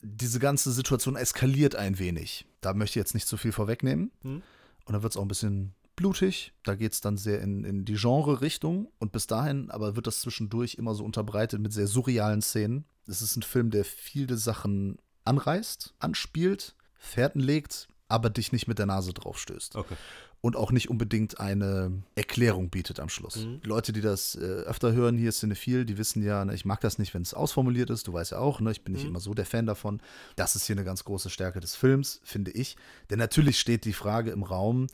diese 0.00 0.38
ganze 0.38 0.70
Situation 0.72 1.16
eskaliert 1.16 1.74
ein 1.74 1.98
wenig. 1.98 2.46
Da 2.60 2.72
möchte 2.72 2.92
ich 2.92 3.02
jetzt 3.02 3.14
nicht 3.14 3.26
zu 3.26 3.36
viel 3.36 3.52
vorwegnehmen. 3.52 4.12
Hm. 4.22 4.42
Und 4.84 4.92
dann 4.92 5.02
wird 5.02 5.12
es 5.12 5.16
auch 5.16 5.22
ein 5.22 5.28
bisschen 5.28 5.74
blutig. 5.96 6.52
Da 6.62 6.74
geht 6.74 6.92
es 6.92 7.00
dann 7.00 7.16
sehr 7.16 7.40
in, 7.40 7.64
in 7.64 7.84
die 7.84 7.94
Genre-Richtung. 7.94 8.92
Und 8.98 9.12
bis 9.12 9.26
dahin 9.26 9.70
aber 9.70 9.96
wird 9.96 10.06
das 10.06 10.20
zwischendurch 10.20 10.74
immer 10.74 10.94
so 10.94 11.04
unterbreitet 11.04 11.60
mit 11.60 11.72
sehr 11.72 11.86
surrealen 11.86 12.42
Szenen. 12.42 12.84
Es 13.06 13.22
ist 13.22 13.36
ein 13.36 13.42
Film, 13.42 13.70
der 13.70 13.84
viele 13.84 14.36
Sachen 14.36 14.98
anreißt, 15.24 15.94
anspielt, 15.98 16.76
Fährten 16.98 17.40
legt, 17.40 17.88
aber 18.08 18.30
dich 18.30 18.52
nicht 18.52 18.68
mit 18.68 18.78
der 18.78 18.86
Nase 18.86 19.12
drauf 19.12 19.38
stößt. 19.38 19.76
Okay. 19.76 19.96
Und 20.42 20.54
auch 20.54 20.70
nicht 20.70 20.90
unbedingt 20.90 21.40
eine 21.40 22.02
Erklärung 22.14 22.70
bietet 22.70 23.00
am 23.00 23.08
Schluss. 23.08 23.36
Mhm. 23.36 23.60
Leute, 23.64 23.92
die 23.92 24.00
das 24.00 24.36
äh, 24.36 24.44
öfter 24.44 24.92
hören, 24.92 25.16
hier 25.16 25.30
ist 25.30 25.40
Cinephil, 25.40 25.84
die 25.84 25.98
wissen 25.98 26.22
ja, 26.22 26.44
ne, 26.44 26.54
ich 26.54 26.64
mag 26.64 26.80
das 26.80 26.98
nicht, 26.98 27.14
wenn 27.14 27.22
es 27.22 27.34
ausformuliert 27.34 27.90
ist. 27.90 28.06
Du 28.06 28.12
weißt 28.12 28.32
ja 28.32 28.38
auch, 28.38 28.60
ne, 28.60 28.70
ich 28.70 28.84
bin 28.84 28.94
nicht 28.94 29.06
immer 29.06 29.18
so 29.18 29.34
der 29.34 29.46
Fan 29.46 29.66
davon. 29.66 30.00
Das 30.36 30.54
ist 30.54 30.66
hier 30.66 30.76
eine 30.76 30.84
ganz 30.84 31.02
große 31.04 31.30
Stärke 31.30 31.58
des 31.58 31.74
Films, 31.74 32.20
finde 32.22 32.52
ich. 32.52 32.76
Denn 33.10 33.18
natürlich 33.18 33.58
steht 33.58 33.84
die 33.84 33.94
Frage 33.94 34.30
im 34.30 34.44
Raum, 34.44 34.86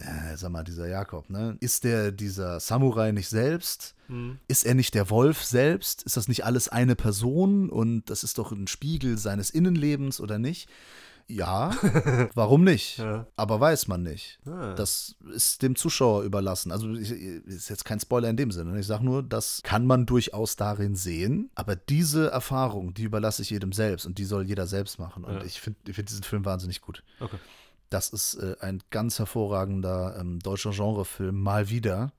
äh, 0.00 0.36
sag 0.36 0.50
mal, 0.50 0.64
dieser 0.64 0.86
Jakob, 0.88 1.28
ne? 1.30 1.56
Ist 1.60 1.84
der 1.84 2.12
dieser 2.12 2.60
Samurai 2.60 3.12
nicht 3.12 3.28
selbst? 3.28 3.94
Ist 4.48 4.64
er 4.64 4.74
nicht 4.74 4.94
der 4.94 5.10
Wolf 5.10 5.44
selbst? 5.44 6.02
Ist 6.04 6.16
das 6.16 6.28
nicht 6.28 6.44
alles 6.46 6.68
eine 6.70 6.96
Person 6.96 7.68
und 7.68 8.08
das 8.08 8.24
ist 8.24 8.38
doch 8.38 8.52
ein 8.52 8.66
Spiegel 8.66 9.18
seines 9.18 9.50
Innenlebens 9.50 10.18
oder 10.20 10.38
nicht? 10.38 10.68
Ja, 11.30 11.72
warum 12.34 12.64
nicht? 12.64 12.96
Ja. 12.96 13.26
Aber 13.36 13.60
weiß 13.60 13.86
man 13.86 14.02
nicht. 14.02 14.38
Ah. 14.46 14.72
Das 14.72 15.14
ist 15.34 15.60
dem 15.60 15.76
Zuschauer 15.76 16.22
überlassen. 16.22 16.72
Also 16.72 16.90
ich, 16.94 17.10
ist 17.10 17.68
jetzt 17.68 17.84
kein 17.84 18.00
Spoiler 18.00 18.30
in 18.30 18.38
dem 18.38 18.50
Sinne. 18.50 18.70
ne? 18.72 18.80
Ich 18.80 18.86
sage 18.86 19.04
nur, 19.04 19.22
das 19.22 19.60
kann 19.62 19.84
man 19.84 20.06
durchaus 20.06 20.56
darin 20.56 20.96
sehen. 20.96 21.50
Aber 21.54 21.76
diese 21.76 22.30
Erfahrung, 22.30 22.94
die 22.94 23.02
überlasse 23.02 23.42
ich 23.42 23.50
jedem 23.50 23.72
selbst 23.74 24.06
und 24.06 24.16
die 24.16 24.24
soll 24.24 24.46
jeder 24.48 24.66
selbst 24.66 24.98
machen. 24.98 25.22
Und 25.24 25.34
Ja. 25.34 25.44
ich 25.44 25.60
finde 25.60 25.92
find 25.92 26.08
diesen 26.08 26.22
Film 26.22 26.46
wahnsinnig 26.46 26.80
gut. 26.80 27.02
Okay. 27.20 27.36
Das 27.90 28.10
ist 28.10 28.34
äh, 28.34 28.56
ein 28.60 28.82
ganz 28.90 29.18
hervorragender 29.18 30.16
ähm, 30.20 30.38
deutscher 30.40 30.70
Genrefilm, 30.70 31.40
mal 31.40 31.68
wieder, 31.70 32.12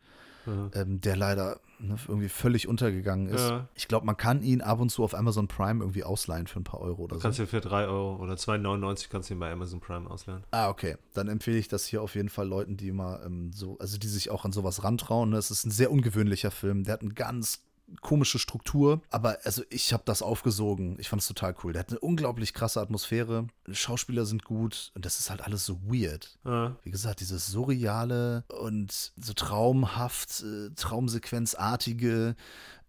Mhm. 0.45 0.72
ähm, 0.74 1.01
der 1.01 1.15
leider 1.17 1.59
ne, 1.80 1.97
irgendwie 2.07 2.30
völlig 2.30 2.67
untergegangen 2.67 3.28
ist. 3.28 3.49
Ja. 3.49 3.67
Ich 3.76 3.88
glaube, 3.89 4.05
man 4.05 4.15
kann 4.17 4.41
ihn 4.41 4.61
ab 4.61 4.80
und 4.80 4.89
zu 4.89 5.03
auf 5.03 5.13
Amazon 5.13 5.47
Prime 5.49 5.84
irgendwie 5.84 6.03
ausleihen 6.05 6.47
für 6.47 6.59
ein 6.61 6.63
paar 6.63 6.80
Euro 6.80 7.03
oder 7.03 7.15
Du 7.15 7.20
so. 7.20 7.24
kannst 7.24 7.39
dir 7.39 7.45
für 7.45 7.59
3 7.59 7.88
Euro 7.88 8.15
oder 8.24 8.34
2,99 8.36 9.09
kannst 9.09 9.30
du 9.30 9.34
ihn 9.34 9.39
bei 9.39 9.51
Amazon 9.51 9.80
Prime 9.82 10.09
ausleihen. 10.09 10.43
Ah, 10.51 10.70
okay. 10.70 10.95
Dann 11.13 11.28
empfehle 11.28 11.57
ich 11.57 11.67
das 11.67 11.86
hier 11.86 12.01
auf 12.01 12.15
jeden 12.15 12.30
Fall 12.30 12.47
Leuten, 12.47 12.78
die 12.78 12.91
mal 12.93 13.22
ähm, 13.26 13.51
so, 13.53 13.78
also 13.80 13.97
die 13.97 14.07
sich 14.07 14.32
auch 14.32 14.45
an 14.45 14.53
sowas 14.53 14.84
rantrauen. 14.84 15.30
Ne? 15.32 15.38
Es 15.38 15.51
ist 15.51 15.65
ein 15.65 15.72
sehr 15.72 15.91
ungewöhnlicher 15.91 16.51
Film. 16.51 16.86
Der 16.86 16.93
hat 16.93 17.01
eine 17.01 17.13
ganz 17.13 17.61
komische 18.01 18.39
Struktur, 18.39 19.01
aber 19.09 19.39
also 19.43 19.63
ich 19.69 19.93
habe 19.93 20.03
das 20.05 20.21
aufgesogen. 20.21 20.97
Ich 20.99 21.09
fand 21.09 21.21
es 21.21 21.27
total 21.27 21.55
cool. 21.63 21.73
Der 21.73 21.81
hat 21.81 21.89
eine 21.89 21.99
unglaublich 21.99 22.53
krasse 22.53 22.81
Atmosphäre. 22.81 23.47
Schauspieler 23.71 24.25
sind 24.25 24.43
gut 24.43 24.91
und 24.95 25.05
das 25.05 25.19
ist 25.19 25.29
halt 25.29 25.41
alles 25.41 25.65
so 25.65 25.79
weird. 25.83 26.37
Ah. 26.43 26.71
Wie 26.83 26.91
gesagt, 26.91 27.19
dieses 27.19 27.47
surreale 27.47 28.43
und 28.47 29.13
so 29.15 29.33
traumhaft, 29.33 30.43
äh, 30.43 30.69
traumsequenzartige, 30.75 32.35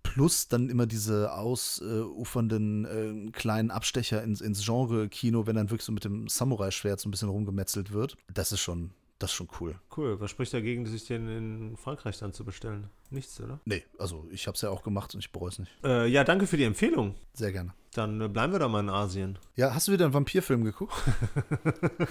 plus 0.03 0.49
dann 0.49 0.71
immer 0.71 0.87
diese 0.87 1.33
ausufernden 1.33 2.85
äh, 2.85 3.31
kleinen 3.33 3.71
Abstecher 3.71 4.23
ins, 4.23 4.41
ins 4.41 4.65
Genre-Kino, 4.65 5.47
wenn 5.47 5.57
dann 5.57 5.71
wirklich 5.71 5.85
so 5.85 5.93
mit 5.93 6.05
dem 6.05 6.29
Samurai-Schwert 6.29 7.01
so 7.01 7.09
ein 7.09 7.11
bisschen 7.11 7.29
rumgemetzelt 7.29 7.93
wird. 7.93 8.17
Das 8.33 8.53
ist 8.53 8.61
schon, 8.61 8.91
das 9.21 9.31
ist 9.31 9.37
schon 9.37 9.49
cool. 9.61 9.77
Cool. 9.97 10.19
Was 10.21 10.33
spricht 10.33 10.53
dagegen, 10.53 10.85
sich 10.87 11.07
den 11.07 11.29
in 11.29 11.77
Frankreich 11.77 12.19
dann 12.19 12.33
zu 12.33 12.45
bestellen? 12.45 12.91
Nichts, 13.11 13.41
oder? 13.41 13.61
Nee, 13.65 13.85
also 13.99 14.27
ich 14.33 14.47
habe 14.49 14.57
es 14.57 14.63
ja 14.63 14.71
auch 14.71 14.83
gemacht 14.83 15.15
und 15.15 15.21
ich 15.21 15.31
bereue 15.31 15.51
es 15.51 15.59
nicht. 15.61 15.71
Äh, 15.85 16.07
ja, 16.09 16.25
danke 16.25 16.49
für 16.49 16.57
die 16.57 16.65
Empfehlung. 16.65 17.15
Sehr 17.35 17.53
gerne. 17.53 17.73
Dann 17.95 18.21
äh, 18.21 18.29
bleiben 18.29 18.53
wir 18.53 18.59
doch 18.59 18.69
mal 18.69 18.81
in 18.81 18.89
Asien. 18.89 19.39
Ja, 19.57 19.75
hast 19.75 19.87
du 19.89 19.93
wieder 19.93 20.05
einen 20.07 20.15
Vampirfilm 20.15 20.65
geguckt? 20.65 20.95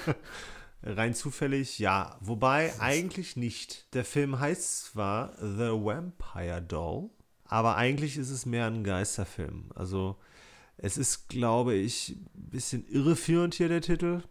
Rein 0.83 1.13
zufällig, 1.13 1.79
ja. 1.79 2.17
Wobei 2.21 2.73
eigentlich 2.79 3.35
nicht. 3.35 3.93
Der 3.93 4.05
Film 4.05 4.39
heißt 4.39 4.85
zwar 4.85 5.33
The 5.39 5.71
Vampire 5.71 6.61
Doll, 6.61 7.09
aber 7.45 7.75
eigentlich 7.75 8.17
ist 8.17 8.29
es 8.29 8.45
mehr 8.45 8.67
ein 8.67 8.83
Geisterfilm. 8.83 9.71
Also 9.75 10.15
es 10.77 10.97
ist, 10.97 11.27
glaube 11.27 11.75
ich, 11.75 12.15
ein 12.35 12.49
bisschen 12.49 12.87
irreführend 12.87 13.55
hier 13.55 13.67
der 13.67 13.81
Titel. 13.81 14.23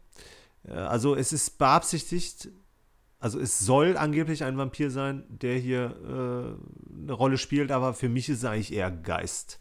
Äh, 0.64 0.72
Also 0.72 1.14
es 1.14 1.33
ist 1.33 1.59
beabsichtigt, 1.59 2.49
also 3.21 3.41
es 3.41 3.59
soll 3.59 3.97
angeblich 3.97 4.45
ein 4.45 4.57
Vampir 4.57 4.91
sein, 4.91 5.25
der 5.29 5.57
hier 5.59 5.97
äh, 6.05 7.03
eine 7.03 7.12
Rolle 7.12 7.39
spielt, 7.39 7.73
aber 7.73 7.95
für 7.95 8.09
mich 8.09 8.29
ist 8.29 8.39
es 8.39 8.45
eigentlich 8.45 8.73
eher 8.73 8.91
Geist. 8.91 9.61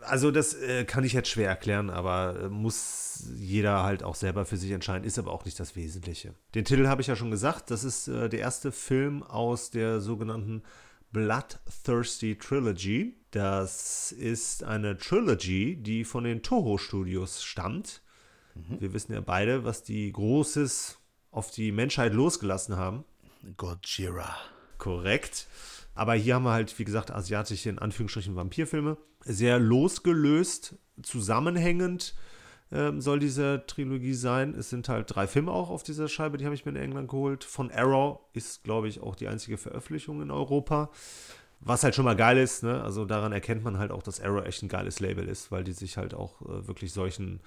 Also 0.00 0.30
das 0.30 0.54
äh, 0.54 0.84
kann 0.84 1.04
ich 1.04 1.12
jetzt 1.12 1.28
schwer 1.28 1.48
erklären, 1.48 1.90
aber 1.90 2.38
äh, 2.40 2.48
muss 2.48 3.30
jeder 3.36 3.82
halt 3.82 4.02
auch 4.02 4.14
selber 4.14 4.44
für 4.44 4.56
sich 4.56 4.70
entscheiden, 4.70 5.04
ist 5.04 5.18
aber 5.18 5.32
auch 5.32 5.44
nicht 5.44 5.58
das 5.58 5.76
Wesentliche. 5.76 6.34
Den 6.54 6.64
Titel 6.64 6.88
habe 6.88 7.00
ich 7.00 7.06
ja 7.06 7.16
schon 7.16 7.30
gesagt, 7.30 7.70
das 7.70 7.84
ist 7.84 8.08
äh, 8.08 8.28
der 8.28 8.40
erste 8.40 8.72
Film 8.72 9.22
aus 9.22 9.70
der 9.70 10.00
sogenannten 10.00 10.62
Bloodthirsty 11.12 12.36
Trilogy. 12.36 13.16
Das 13.30 14.12
ist 14.12 14.64
eine 14.64 14.98
Trilogy, 14.98 15.76
die 15.76 16.04
von 16.04 16.24
den 16.24 16.42
Toho 16.42 16.78
Studios 16.78 17.42
stammt. 17.42 18.02
Wir 18.78 18.92
wissen 18.92 19.12
ja 19.12 19.20
beide, 19.20 19.64
was 19.64 19.82
die 19.82 20.12
Großes 20.12 20.98
auf 21.34 21.50
die 21.50 21.72
Menschheit 21.72 22.12
losgelassen 22.12 22.76
haben. 22.76 23.04
Gojira. 23.56 24.34
Korrekt. 24.78 25.46
Aber 25.94 26.14
hier 26.14 26.34
haben 26.34 26.44
wir 26.44 26.52
halt, 26.52 26.78
wie 26.78 26.84
gesagt, 26.84 27.10
asiatische, 27.10 27.68
in 27.70 27.78
Anführungsstrichen, 27.78 28.36
Vampirfilme. 28.36 28.96
Sehr 29.20 29.58
losgelöst, 29.58 30.76
zusammenhängend 31.02 32.14
ähm, 32.72 33.00
soll 33.00 33.18
diese 33.18 33.64
Trilogie 33.66 34.14
sein. 34.14 34.54
Es 34.54 34.70
sind 34.70 34.88
halt 34.88 35.14
drei 35.14 35.26
Filme 35.26 35.52
auch 35.52 35.70
auf 35.70 35.82
dieser 35.82 36.08
Scheibe, 36.08 36.38
die 36.38 36.44
habe 36.44 36.54
ich 36.54 36.64
mir 36.64 36.72
in 36.72 36.76
England 36.76 37.08
geholt. 37.08 37.44
Von 37.44 37.70
Arrow 37.70 38.20
ist, 38.32 38.64
glaube 38.64 38.88
ich, 38.88 39.00
auch 39.00 39.14
die 39.14 39.28
einzige 39.28 39.56
Veröffentlichung 39.56 40.22
in 40.22 40.30
Europa. 40.30 40.90
Was 41.60 41.84
halt 41.84 41.94
schon 41.94 42.04
mal 42.04 42.16
geil 42.16 42.36
ist, 42.36 42.62
ne? 42.62 42.82
Also 42.82 43.04
daran 43.04 43.32
erkennt 43.32 43.64
man 43.64 43.78
halt 43.78 43.90
auch, 43.90 44.02
dass 44.02 44.20
Arrow 44.20 44.44
echt 44.44 44.62
ein 44.62 44.68
geiles 44.68 45.00
Label 45.00 45.28
ist, 45.28 45.50
weil 45.50 45.64
die 45.64 45.72
sich 45.72 45.96
halt 45.96 46.12
auch 46.12 46.42
äh, 46.42 46.66
wirklich 46.66 46.92
solchen, 46.92 47.40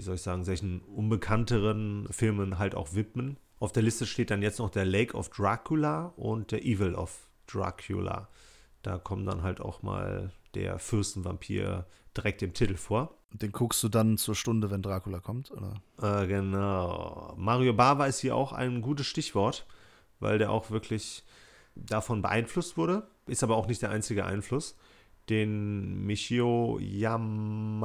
wie 0.00 0.04
soll 0.04 0.14
ich 0.14 0.22
sagen, 0.22 0.44
solchen 0.44 0.80
unbekannteren 0.80 2.08
Filmen 2.10 2.58
halt 2.58 2.74
auch 2.74 2.94
widmen. 2.94 3.36
Auf 3.58 3.70
der 3.70 3.82
Liste 3.82 4.06
steht 4.06 4.30
dann 4.30 4.40
jetzt 4.40 4.58
noch 4.58 4.70
der 4.70 4.86
Lake 4.86 5.14
of 5.14 5.28
Dracula 5.28 6.14
und 6.16 6.52
der 6.52 6.64
Evil 6.64 6.94
of 6.94 7.28
Dracula. 7.46 8.30
Da 8.80 8.96
kommt 8.96 9.28
dann 9.28 9.42
halt 9.42 9.60
auch 9.60 9.82
mal 9.82 10.32
der 10.54 10.78
Fürstenvampir 10.78 11.84
direkt 12.16 12.40
im 12.40 12.54
Titel 12.54 12.76
vor. 12.76 13.14
Den 13.34 13.52
guckst 13.52 13.82
du 13.82 13.90
dann 13.90 14.16
zur 14.16 14.34
Stunde, 14.34 14.70
wenn 14.70 14.80
Dracula 14.80 15.20
kommt, 15.20 15.50
oder? 15.50 15.82
Äh, 16.00 16.26
genau. 16.26 17.34
Mario 17.36 17.74
Bava 17.74 18.06
ist 18.06 18.20
hier 18.20 18.34
auch 18.34 18.54
ein 18.54 18.80
gutes 18.80 19.06
Stichwort, 19.06 19.66
weil 20.18 20.38
der 20.38 20.50
auch 20.50 20.70
wirklich 20.70 21.24
davon 21.74 22.22
beeinflusst 22.22 22.78
wurde. 22.78 23.06
Ist 23.26 23.42
aber 23.42 23.56
auch 23.56 23.66
nicht 23.66 23.82
der 23.82 23.90
einzige 23.90 24.24
Einfluss, 24.24 24.78
den 25.28 26.06
Michio 26.06 26.78
Yamamoto 26.80 27.84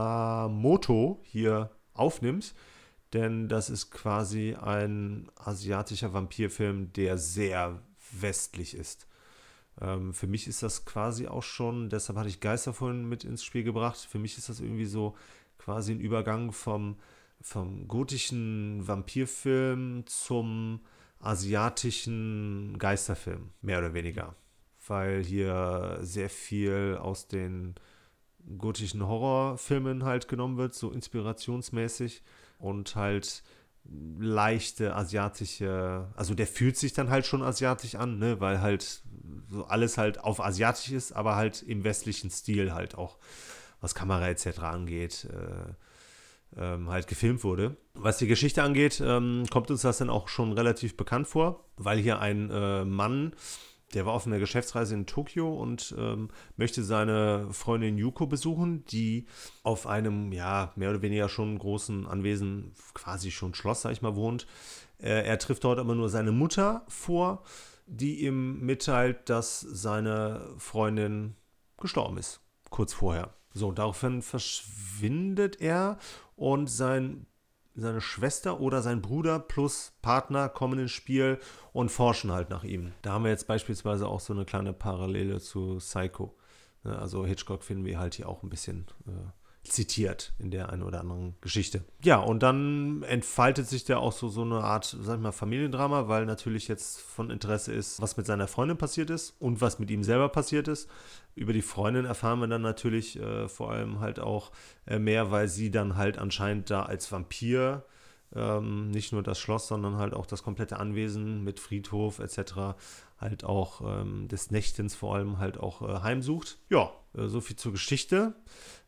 hier 1.24 1.75
aufnimmt. 1.96 2.54
Denn 3.14 3.48
das 3.48 3.70
ist 3.70 3.92
quasi 3.92 4.56
ein 4.56 5.30
asiatischer 5.36 6.14
Vampirfilm, 6.14 6.92
der 6.94 7.18
sehr 7.18 7.82
westlich 8.12 8.76
ist. 8.76 9.08
Ähm, 9.82 10.14
für 10.14 10.28
mich 10.28 10.48
ist 10.48 10.64
das 10.64 10.86
quasi 10.86 11.28
auch 11.28 11.44
schon, 11.44 11.90
deshalb 11.90 12.18
hatte 12.18 12.30
ich 12.30 12.40
Geister 12.40 12.74
vorhin 12.74 13.08
mit 13.08 13.24
ins 13.24 13.44
Spiel 13.44 13.64
gebracht. 13.64 13.98
Für 13.98 14.20
mich 14.20 14.38
ist 14.38 14.50
das 14.50 14.60
irgendwie 14.60 14.86
so 14.86 15.16
quasi 15.58 15.94
ein 15.94 16.00
Übergang 16.00 16.52
vom, 16.52 16.98
vom 17.42 17.88
gotischen 17.88 18.88
Vampirfilm 18.88 20.06
zum 20.08 20.82
asiatischen 21.20 22.78
Geisterfilm, 22.78 23.52
mehr 23.62 23.80
oder 23.80 23.94
weniger. 23.94 24.36
Weil 24.88 25.24
hier 25.24 26.00
sehr 26.02 26.30
viel 26.30 26.98
aus 27.02 27.28
den 27.28 27.76
gotischen 28.58 29.06
Horrorfilmen 29.08 30.04
halt 30.04 30.28
genommen 30.28 30.58
wird, 30.58 30.74
so 30.74 30.92
inspirationsmäßig 30.92 32.24
und 32.60 32.96
halt 32.96 33.44
leichte 33.88 34.96
asiatische, 34.96 36.08
also 36.16 36.34
der 36.34 36.48
fühlt 36.48 36.78
sich 36.78 36.94
dann 36.94 37.10
halt 37.10 37.26
schon 37.26 37.44
asiatisch 37.44 37.96
an, 37.96 38.18
ne, 38.18 38.40
weil 38.40 38.62
halt 38.62 39.04
so 39.50 39.66
alles 39.66 39.98
halt 39.98 40.24
auf 40.24 40.44
asiatisch 40.44 40.92
ist, 40.92 41.12
aber 41.12 41.36
halt 41.36 41.62
im 41.62 41.84
westlichen 41.84 42.30
Stil 42.32 42.74
halt 42.74 42.98
auch, 42.98 43.18
was 43.82 43.94
Kamera 43.94 44.28
etc. 44.28 44.60
angeht, 44.60 45.28
äh, 45.32 45.74
ähm, 46.58 46.90
halt 46.90 47.08
gefilmt 47.08 47.44
wurde. 47.44 47.78
Was 47.94 48.18
die 48.18 48.28
Geschichte 48.28 48.64
angeht, 48.64 49.02
ähm, 49.06 49.46
kommt 49.52 49.70
uns 49.70 49.82
das 49.82 50.00
dann 50.00 50.10
auch 50.10 50.30
schon 50.30 50.54
relativ 50.54 50.98
bekannt 50.98 51.28
vor, 51.28 51.66
weil 51.78 52.00
hier 52.00 52.20
ein 52.20 52.50
äh, 52.50 52.86
Mann 52.86 53.34
der 53.94 54.06
war 54.06 54.14
auf 54.14 54.26
einer 54.26 54.40
Geschäftsreise 54.40 54.96
in 54.96 55.06
Tokio 55.06 55.54
und 55.54 55.96
ähm, 55.98 56.30
möchte 56.58 56.84
seine 56.84 57.48
Freundin 57.52 57.98
Yuko 57.98 58.28
besuchen, 58.28 58.84
die 58.86 59.28
auf 59.64 59.88
einem, 59.88 60.32
ja, 60.32 60.74
mehr 60.76 60.90
oder 60.90 61.02
weniger 61.02 61.30
schon 61.30 61.58
großen 61.58 62.06
Anwesen, 62.06 62.74
quasi 62.94 63.32
schon 63.32 63.54
Schloss, 63.54 63.84
sag 63.84 63.92
ich 63.92 64.02
mal, 64.02 64.16
wohnt. 64.16 64.48
Äh, 64.98 65.26
er 65.26 65.40
trifft 65.40 65.64
dort 65.64 65.80
aber 65.80 65.96
nur 65.96 66.10
seine 66.10 66.32
Mutter 66.32 66.84
vor, 66.88 67.44
die 67.86 68.26
ihm 68.26 68.60
mitteilt, 68.62 69.30
dass 69.30 69.62
seine 69.62 70.56
Freundin 70.58 71.36
gestorben 71.78 72.18
ist, 72.18 72.42
kurz 72.70 72.94
vorher. 72.94 73.34
So, 73.54 73.72
daraufhin 73.72 74.22
verschwindet 74.22 75.62
er 75.62 75.98
und 76.36 76.70
sein 76.70 77.28
seine 77.76 78.02
Schwester 78.02 78.60
oder 78.60 78.82
sein 78.82 79.02
Bruder 79.02 79.40
plus 79.40 79.94
Partner 80.02 80.50
kommen 80.50 80.80
ins 80.80 80.92
Spiel 80.92 81.40
und 81.74 81.90
forschen 81.90 82.32
halt 82.32 82.50
nach 82.50 82.64
ihm. 82.64 82.94
Da 83.02 83.12
haben 83.12 83.24
wir 83.24 83.32
jetzt 83.32 83.48
beispielsweise 83.48 84.08
auch 84.08 84.20
so 84.20 84.34
eine 84.34 84.46
kleine 84.46 84.74
Parallele 84.74 85.40
zu 85.40 85.78
Psycho. 85.78 86.36
Ne, 86.84 86.98
also 86.98 87.26
Hitchcock 87.26 87.64
finden 87.64 87.86
wir 87.86 88.00
halt 88.00 88.16
hier 88.16 88.30
auch 88.30 88.44
ein 88.44 88.50
bisschen 88.50 88.86
äh, 89.08 89.12
zitiert 89.66 90.34
in 90.40 90.52
der 90.52 90.70
einen 90.70 90.84
oder 90.84 91.02
anderen 91.02 91.36
Geschichte. 91.42 91.84
Ja, 92.04 92.18
und 92.20 92.44
dann 92.44 93.04
entfaltet 93.04 93.68
sich 93.68 93.84
da 93.84 93.98
auch 93.98 94.12
so, 94.12 94.30
so 94.30 94.42
eine 94.42 94.62
Art, 94.62 94.96
sag 95.02 95.16
ich 95.16 95.22
mal, 95.22 95.32
Familiendrama, 95.32 96.08
weil 96.08 96.26
natürlich 96.26 96.68
jetzt 96.68 97.02
von 97.02 97.30
Interesse 97.30 97.74
ist, 97.74 98.02
was 98.02 98.18
mit 98.18 98.26
seiner 98.26 98.48
Freundin 98.48 98.78
passiert 98.78 99.10
ist 99.10 99.36
und 99.40 99.62
was 99.62 99.80
mit 99.80 99.92
ihm 99.92 100.04
selber 100.04 100.30
passiert 100.30 100.68
ist. 100.68 100.90
Über 101.36 101.54
die 101.54 101.62
Freundin 101.62 102.06
erfahren 102.06 102.40
wir 102.40 102.48
dann 102.48 102.62
natürlich 102.62 103.20
äh, 103.20 103.48
vor 103.50 103.72
allem 103.72 104.00
halt 104.00 104.20
auch 104.20 104.52
äh, 104.88 105.00
mehr, 105.00 105.32
weil 105.32 105.48
sie 105.48 105.72
dann 105.72 105.98
halt 105.98 106.18
anscheinend 106.18 106.70
da 106.70 106.84
als 106.84 107.12
Vampir 107.12 107.84
ähm, 108.34 108.92
nicht 108.92 109.12
nur 109.12 109.24
das 109.24 109.40
Schloss, 109.40 109.68
sondern 109.68 109.98
halt 109.98 110.14
auch 110.14 110.26
das 110.26 110.44
komplette 110.44 110.78
Anwesen 110.78 111.44
mit 111.44 111.60
Friedhof 111.60 112.20
etc. 112.20 112.76
halt 113.18 113.44
auch 113.44 113.82
ähm, 113.82 114.28
des 114.28 114.52
Nächtens 114.52 114.96
vor 114.96 115.16
allem 115.16 115.40
halt 115.40 115.58
auch 115.58 115.82
äh, 115.82 116.02
heimsucht. 116.02 116.60
Ja, 116.70 116.92
äh, 117.16 117.28
so 117.28 117.42
viel 117.42 117.56
zur 117.56 117.72
Geschichte. 117.72 118.36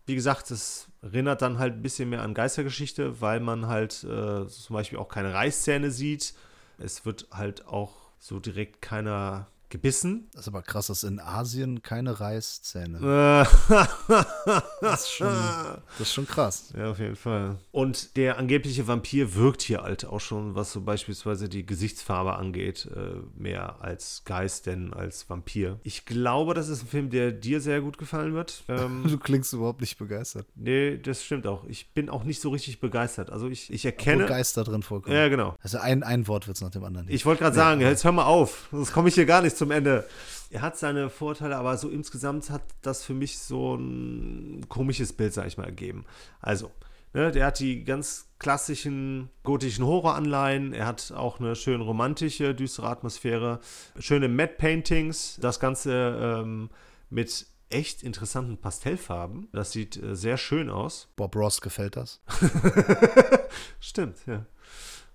Wie 0.08 0.16
gesagt, 0.16 0.50
es 0.52 0.88
erinnert 1.02 1.42
dann 1.42 1.60
halt 1.60 1.76
ein 1.76 1.82
bisschen 1.82 2.10
mehr 2.10 2.22
an 2.24 2.34
Geistergeschichte, 2.34 3.22
weil 3.22 3.42
man 3.42 3.68
halt 3.68 4.06
äh, 4.06 4.48
zum 4.48 4.74
Beispiel 4.74 4.98
auch 4.98 5.10
keine 5.10 5.34
Reißzähne 5.34 5.92
sieht. 5.92 6.34
Es 6.78 7.06
wird 7.06 7.28
halt 7.32 7.68
auch 7.68 8.10
so 8.18 8.40
direkt 8.40 8.82
keiner 8.82 9.48
gebissen. 9.70 10.30
Das 10.34 10.42
ist 10.42 10.48
aber 10.48 10.62
krass, 10.62 10.88
dass 10.88 11.04
in 11.04 11.20
Asien 11.20 11.82
keine 11.82 12.20
Reißzähne. 12.20 13.00
das, 14.82 15.02
ist 15.02 15.12
schon, 15.12 15.28
das 15.28 16.02
ist 16.02 16.14
schon 16.14 16.28
krass. 16.28 16.74
Ja, 16.78 16.92
auf 16.92 17.00
jeden 17.00 17.16
Fall. 17.16 17.58
Und 17.72 18.16
der 18.18 18.38
angebliche 18.38 18.88
Vampir 18.88 19.36
wirkt 19.36 19.62
hier 19.62 19.82
halt 19.82 20.06
auch 20.06 20.22
schon, 20.22 20.56
was 20.56 20.72
so 20.72 20.82
beispielsweise 20.82 21.50
die 21.50 21.66
Gesichtsfarbe 21.66 22.36
angeht, 22.36 22.90
äh, 22.96 23.16
mehr 23.36 23.82
als 23.82 24.24
Geist 24.26 24.66
denn 24.66 24.94
als 24.94 25.30
Vampir. 25.30 25.80
Ich 25.84 26.06
glaube, 26.06 26.54
das 26.54 26.70
ist 26.70 26.84
ein 26.84 26.88
Film, 26.88 27.10
der 27.10 27.32
dir 27.32 27.62
sehr 27.62 27.82
gut 27.82 27.98
gefallen 27.98 28.34
wird. 28.34 28.64
Ähm, 28.68 29.04
du 29.08 29.18
klingst 29.18 29.54
überhaupt 29.54 29.82
nicht 29.82 29.98
begeistert. 29.98 30.48
Nee, 30.56 30.98
das 30.98 31.24
stimmt 31.24 31.48
auch. 31.48 31.66
Ich 31.66 31.94
bin 31.94 32.10
auch 32.10 32.24
nicht 32.24 32.42
so 32.42 32.50
richtig 32.50 32.80
begeistert. 32.80 33.30
Also 33.30 33.48
ich, 33.48 33.72
ich 33.72 33.86
erkenne. 33.86 34.24
Obwohl 34.24 34.38
Geister 34.38 34.64
drin 34.64 34.84
vorkommen. 34.84 35.16
Ja, 35.16 35.28
genau. 35.28 35.56
Also 35.62 35.78
ein, 35.80 36.04
ein 36.04 36.28
Wort 36.28 36.48
wird 36.48 36.58
es 36.58 36.62
nach 36.62 36.70
dem 36.70 36.84
anderen. 36.84 37.08
Ich 37.10 37.26
wollte 37.26 37.44
gerade 37.44 37.56
sagen, 37.56 37.82
jetzt 37.82 38.04
hör 38.04 38.12
mal 38.12 38.26
auf. 38.26 38.68
Sonst 38.72 38.94
komme 38.94 39.10
ich 39.10 39.16
hier 39.16 39.26
gar 39.26 39.42
nicht 39.42 39.57
zum 39.58 39.72
Ende. 39.72 40.08
Er 40.50 40.62
hat 40.62 40.78
seine 40.78 41.10
Vorteile, 41.10 41.58
aber 41.58 41.78
so 41.78 41.90
insgesamt 41.90 42.50
hat 42.50 42.64
das 42.82 43.04
für 43.04 43.14
mich 43.14 43.40
so 43.40 43.76
ein 43.76 44.66
komisches 44.70 45.14
Bild, 45.14 45.34
sag 45.34 45.48
ich 45.48 45.58
mal, 45.58 45.66
ergeben. 45.66 46.06
Also, 46.40 46.72
ne, 47.14 47.32
der 47.32 47.48
hat 47.48 47.60
die 47.60 47.84
ganz 47.84 48.28
klassischen 48.40 49.30
gotischen 49.44 49.86
Horroranleihen. 49.86 50.74
Er 50.74 50.86
hat 50.86 51.12
auch 51.12 51.40
eine 51.40 51.56
schön 51.56 51.82
romantische, 51.82 52.56
düstere 52.56 52.88
Atmosphäre. 52.88 53.60
Schöne 54.00 54.30
Matte 54.30 54.56
Paintings. 54.58 55.38
Das 55.42 55.60
Ganze 55.60 56.42
ähm, 56.42 56.70
mit 57.10 57.48
echt 57.70 58.04
interessanten 58.04 58.58
Pastellfarben. 58.58 59.50
Das 59.52 59.72
sieht 59.72 60.02
äh, 60.02 60.16
sehr 60.16 60.38
schön 60.38 60.70
aus. 60.70 61.10
Bob 61.16 61.36
Ross 61.36 61.62
gefällt 61.62 61.98
das. 61.98 62.22
Stimmt, 63.80 64.18
ja. 64.26 64.46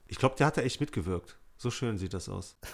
Ich 0.07 0.19
glaube, 0.19 0.35
der 0.37 0.47
hat 0.47 0.57
da 0.57 0.63
echt 0.63 0.81
mitgewirkt. 0.81 1.39
So 1.57 1.71
schön 1.71 1.97
sieht 1.97 2.13
das 2.13 2.29
aus. 2.29 2.57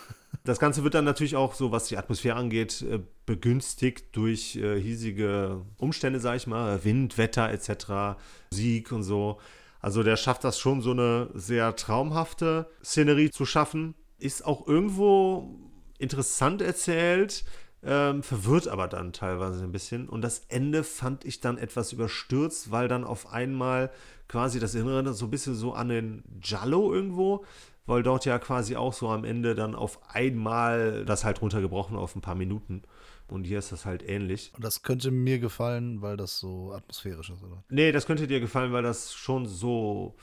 Das 0.49 0.59
Ganze 0.59 0.83
wird 0.83 0.95
dann 0.95 1.05
natürlich 1.05 1.37
auch 1.37 1.53
so, 1.53 1.73
was 1.73 1.89
die 1.89 1.99
Atmosphäre 1.99 2.37
angeht, 2.37 2.81
äh, 2.81 3.01
begünstigt 3.27 4.17
durch 4.17 4.57
äh, 4.57 4.81
hiesige 4.81 5.61
Umstände, 5.77 6.21
sag 6.21 6.37
ich 6.37 6.47
mal, 6.47 6.83
Wind, 6.85 7.19
Wetter 7.19 7.51
etc., 7.51 8.19
Musik 8.51 8.91
und 8.91 9.03
so. 9.03 9.39
Also 9.81 10.03
der 10.03 10.17
schafft 10.17 10.45
das 10.45 10.59
schon, 10.59 10.81
so 10.81 10.93
eine 10.93 11.29
sehr 11.35 11.77
traumhafte 11.77 12.67
Szenerie 12.83 13.31
zu 13.31 13.45
schaffen. 13.45 13.95
Ist 14.19 14.43
auch 14.43 14.67
irgendwo 14.67 15.55
interessant 15.99 16.63
erzählt, 16.63 17.45
ähm, 17.83 18.23
verwirrt 18.23 18.69
aber 18.69 18.89
dann 18.89 19.13
teilweise 19.13 19.63
ein 19.63 19.73
bisschen. 19.73 20.09
Und 20.09 20.23
das 20.23 20.47
Ende 20.49 20.83
fand 20.83 21.27
ich 21.27 21.41
dann 21.41 21.59
etwas 21.59 21.93
überstürzt, 21.93 22.71
weil 22.71 22.89
dann 22.89 23.05
auf 23.05 23.31
einmal 23.31 23.91
quasi 24.29 24.61
das 24.61 24.75
Innere 24.75 25.13
so 25.13 25.27
ein 25.27 25.31
bisschen 25.31 25.55
so 25.55 25.75
an 25.75 25.91
den 25.91 26.25
Jallo 26.43 26.91
irgendwo, 26.91 27.45
weil 27.89 28.03
dort 28.03 28.27
ja 28.27 28.39
quasi 28.39 28.77
auch 28.77 28.93
so 28.93 29.09
am 29.09 29.25
Ende 29.25 29.55
dann 29.55 29.75
auf 29.75 29.99
einmal 30.09 31.07
das 31.07 31.25
halt 31.25 31.41
runtergebrochen 31.41 31.97
auf 31.97 32.15
ein 32.15 32.21
paar 32.21 32.35
Minuten. 32.35 32.83
Und 33.29 33.45
hier 33.45 33.59
ist 33.59 33.73
das 33.73 33.87
halt 33.87 34.07
ähnlich. 34.07 34.53
Und 34.55 34.63
das 34.63 34.83
könnte 34.83 35.11
mir 35.11 35.39
gefallen, 35.39 36.03
weil 36.03 36.19
das 36.19 36.39
so 36.39 36.73
atmosphärisch 36.73 37.31
ist, 37.31 37.43
oder? 37.43 37.65
Nee, 37.71 37.91
das 37.91 38.05
könnte 38.07 38.27
dir 38.27 38.41
gefallen, 38.41 38.73
weil 38.73 38.83
das 38.83 39.15
schon 39.15 39.47
so, 39.47 40.17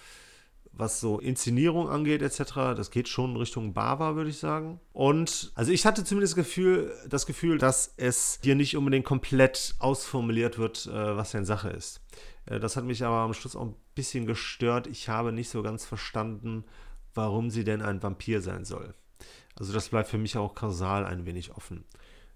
was 0.73 0.99
so 0.99 1.19
Inszenierung 1.19 1.89
angeht, 1.89 2.21
etc., 2.21 2.53
das 2.75 2.91
geht 2.91 3.09
schon 3.09 3.31
in 3.31 3.37
Richtung 3.37 3.73
Bava, 3.73 4.15
würde 4.15 4.29
ich 4.29 4.37
sagen. 4.37 4.79
Und 4.93 5.51
also 5.55 5.71
ich 5.71 5.87
hatte 5.87 6.03
zumindest 6.03 6.33
das 6.33 6.45
Gefühl, 6.45 6.93
das 7.09 7.25
Gefühl, 7.25 7.57
dass 7.57 7.95
es 7.97 8.39
dir 8.41 8.53
nicht 8.53 8.77
unbedingt 8.77 9.05
komplett 9.05 9.73
ausformuliert 9.79 10.59
wird, 10.59 10.85
äh, 10.85 11.17
was 11.17 11.31
denn 11.31 11.45
Sache 11.45 11.69
ist. 11.69 12.01
Äh, 12.45 12.59
das 12.59 12.77
hat 12.77 12.85
mich 12.85 13.03
aber 13.03 13.17
am 13.17 13.33
Schluss 13.33 13.55
auch 13.55 13.65
ein 13.65 13.75
bisschen 13.95 14.27
gestört. 14.27 14.85
Ich 14.85 15.09
habe 15.09 15.31
nicht 15.31 15.49
so 15.49 15.63
ganz 15.63 15.83
verstanden, 15.83 16.63
warum 17.15 17.49
sie 17.49 17.63
denn 17.63 17.81
ein 17.81 18.03
Vampir 18.03 18.41
sein 18.41 18.65
soll. 18.65 18.93
Also 19.57 19.73
das 19.73 19.89
bleibt 19.89 20.09
für 20.09 20.17
mich 20.17 20.37
auch 20.37 20.53
kausal 20.53 21.05
ein 21.05 21.25
wenig 21.25 21.55
offen. 21.55 21.85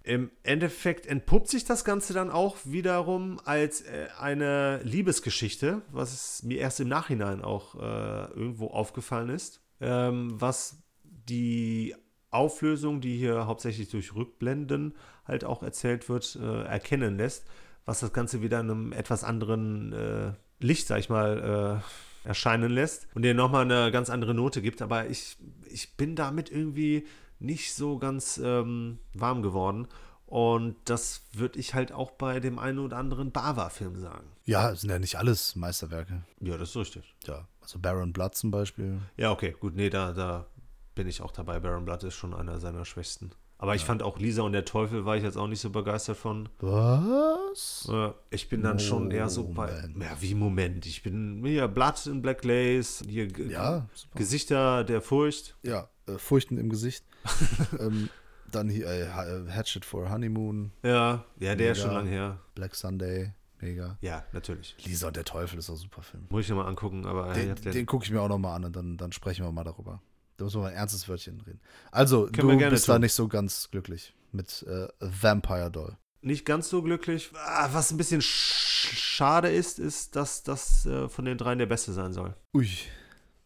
Im 0.02 0.32
Endeffekt 0.44 1.06
entpuppt 1.06 1.50
sich 1.50 1.66
das 1.66 1.84
Ganze 1.84 2.14
dann 2.14 2.32
auch 2.32 2.58
wiederum 2.64 3.40
als 3.44 3.82
äh, 3.82 4.08
eine 4.18 4.82
Liebesgeschichte, 4.84 5.82
was 5.92 6.42
mir 6.44 6.60
erst 6.60 6.80
im 6.80 6.88
Nachhinein 6.88 7.42
auch 7.42 7.76
äh, 7.76 8.32
irgendwo 8.32 8.68
aufgefallen 8.68 9.30
ist, 9.30 9.62
ähm, 9.82 10.32
was 10.40 10.82
die 11.04 11.96
Auflösung, 12.32 13.02
die 13.02 13.18
hier 13.18 13.46
hauptsächlich 13.46 13.90
durch 13.90 14.16
Rückblenden 14.16 14.96
halt 15.26 15.44
auch 15.44 15.64
erzählt 15.64 16.08
wird, 16.08 16.40
äh, 16.42 16.64
erkennen 16.64 17.18
lässt, 17.18 17.46
was 17.86 18.00
das 18.00 18.14
Ganze 18.14 18.42
wieder 18.42 18.60
in 18.62 18.70
einem 18.70 18.92
etwas 18.94 19.24
anderen 19.24 19.94
äh, 19.94 20.34
Licht, 20.60 20.88
sag 20.88 21.00
ich 21.00 21.10
mal, 21.10 21.82
äh, 21.82 22.09
erscheinen 22.24 22.72
lässt 22.72 23.08
und 23.16 23.24
dir 23.24 23.34
nochmal 23.34 23.64
eine 23.64 23.92
ganz 23.92 24.10
andere 24.10 24.34
Note 24.34 24.62
gibt. 24.62 24.82
Aber 24.82 25.08
ich, 25.08 25.38
ich 25.70 25.96
bin 25.96 26.16
damit 26.16 26.52
irgendwie 26.52 27.06
nicht 27.40 27.74
so 27.74 27.98
ganz 27.98 28.40
ähm, 28.44 29.00
warm 29.14 29.42
geworden. 29.42 29.88
Und 30.26 30.76
das 30.86 31.24
würde 31.34 31.58
ich 31.58 31.74
halt 31.74 31.92
auch 31.92 32.12
bei 32.12 32.40
dem 32.40 32.60
einen 32.60 32.78
oder 32.78 32.98
anderen 32.98 33.32
Bava-Film 33.32 34.00
sagen. 34.00 34.28
Ja, 34.46 34.76
sind 34.76 34.92
ja 34.92 35.00
nicht 35.00 35.18
alles 35.18 35.56
Meisterwerke. 35.56 36.22
Ja, 36.40 36.56
das 36.58 36.70
ist 36.70 36.78
richtig. 36.78 37.16
Ja, 37.26 37.48
also 37.62 37.80
Baron 37.80 38.14
Blood 38.14 38.36
zum 38.36 38.52
Beispiel. 38.52 39.00
Ja, 39.18 39.32
okay, 39.32 39.56
gut, 39.60 39.76
nee, 39.76 39.90
da, 39.90 40.14
da 40.14 40.46
bin 40.94 41.08
ich 41.08 41.22
auch 41.22 41.32
dabei. 41.32 41.60
Baron 41.60 41.86
Blood 41.86 42.04
ist 42.04 42.14
schon 42.14 42.36
einer 42.36 42.60
seiner 42.60 42.86
schwächsten. 42.86 43.32
Aber 43.62 43.76
ich 43.76 43.84
fand 43.84 44.02
auch 44.04 44.18
Lisa 44.20 44.42
und 44.44 44.54
der 44.54 44.64
Teufel 44.64 45.04
war 45.06 45.18
ich 45.18 45.24
jetzt 45.24 45.38
auch 45.38 45.48
nicht 45.48 45.60
so 45.60 45.70
begeistert 45.70 46.16
von. 46.16 46.48
Was? 46.60 47.92
Ich 48.30 48.48
bin 48.48 48.64
dann 48.64 48.80
schon 48.80 49.12
eher 49.12 49.28
so 49.28 49.44
bei. 49.50 49.70
Ja, 50.00 50.18
wie 50.22 50.34
Moment. 50.34 50.86
Ich 50.86 51.04
bin 51.04 51.44
hier 51.46 51.68
Blood 51.68 52.06
in 52.08 52.22
Black 52.22 52.46
Lace, 52.46 53.04
hier 53.08 53.28
Ja. 53.50 53.86
Gesichter 54.16 54.86
der 54.86 55.02
Furcht. 55.02 55.58
Ja, 55.64 55.90
äh, 56.08 56.18
Furchten 56.18 56.58
im 56.58 56.70
Gesicht. 56.70 57.04
ähm, 57.80 58.10
dann 58.50 58.70
hier 58.70 58.88
äh, 58.88 59.02
äh, 59.04 59.50
Hatchet 59.50 59.84
for 59.84 60.10
Honeymoon, 60.10 60.72
Ja, 60.82 61.26
ja, 61.38 61.56
der 61.56 61.74
ist 61.74 61.80
Mega. 61.80 61.88
schon 61.90 61.98
lang 61.98 62.08
her. 62.08 62.40
Black 62.56 62.76
Sunday, 62.76 63.34
mega. 63.60 63.98
Ja, 64.02 64.24
natürlich. 64.32 64.76
Lisa 64.86 65.08
und 65.08 65.18
der 65.18 65.26
Teufel 65.26 65.60
ist 65.60 65.70
auch 65.70 65.74
ein 65.74 65.80
super 65.80 66.02
Film. 66.02 66.26
Muss 66.30 66.46
ich 66.46 66.50
nochmal 66.50 66.68
angucken, 66.68 67.06
aber 67.06 67.34
Den, 67.34 67.56
den, 67.56 67.86
gucke 67.86 68.06
ich 68.06 68.12
mir 68.12 68.22
auch 68.22 68.30
nochmal 68.30 68.56
an 68.56 68.64
und 68.66 68.76
dann, 68.76 68.98
dann 68.98 69.12
sprechen 69.12 69.44
wir 69.46 69.52
mal 69.52 69.66
darüber. 69.66 70.02
Da 70.40 70.46
müssen 70.46 70.58
wir 70.58 70.62
mal 70.64 70.70
ein 70.70 70.76
ernstes 70.76 71.08
Wörtchen 71.10 71.42
reden. 71.42 71.60
Also, 71.92 72.28
Können 72.32 72.58
du 72.60 72.70
bist 72.70 72.88
da 72.88 72.94
tun. 72.94 73.02
nicht 73.02 73.14
so 73.14 73.28
ganz 73.28 73.70
glücklich 73.72 74.14
mit 74.32 74.64
äh, 74.68 74.88
Vampire 75.00 75.70
Doll. 75.70 75.98
nicht 76.22 76.46
ganz 76.46 76.70
so 76.70 76.82
glücklich. 76.82 77.30
Ah, 77.46 77.68
Was 77.74 77.92
ein 77.92 77.98
bisschen 77.98 78.22
sch 78.22 78.56
schade 78.96 79.50
ist, 79.50 79.80
ist, 79.80 80.16
dass 80.16 80.44
das 80.44 80.86
äh, 80.86 81.10
von 81.10 81.26
den 81.26 81.38
dreien 81.38 81.60
der 81.60 81.66
Beste 81.66 81.92
sein 81.92 82.14
soll. 82.14 82.34
Ui. 82.56 82.70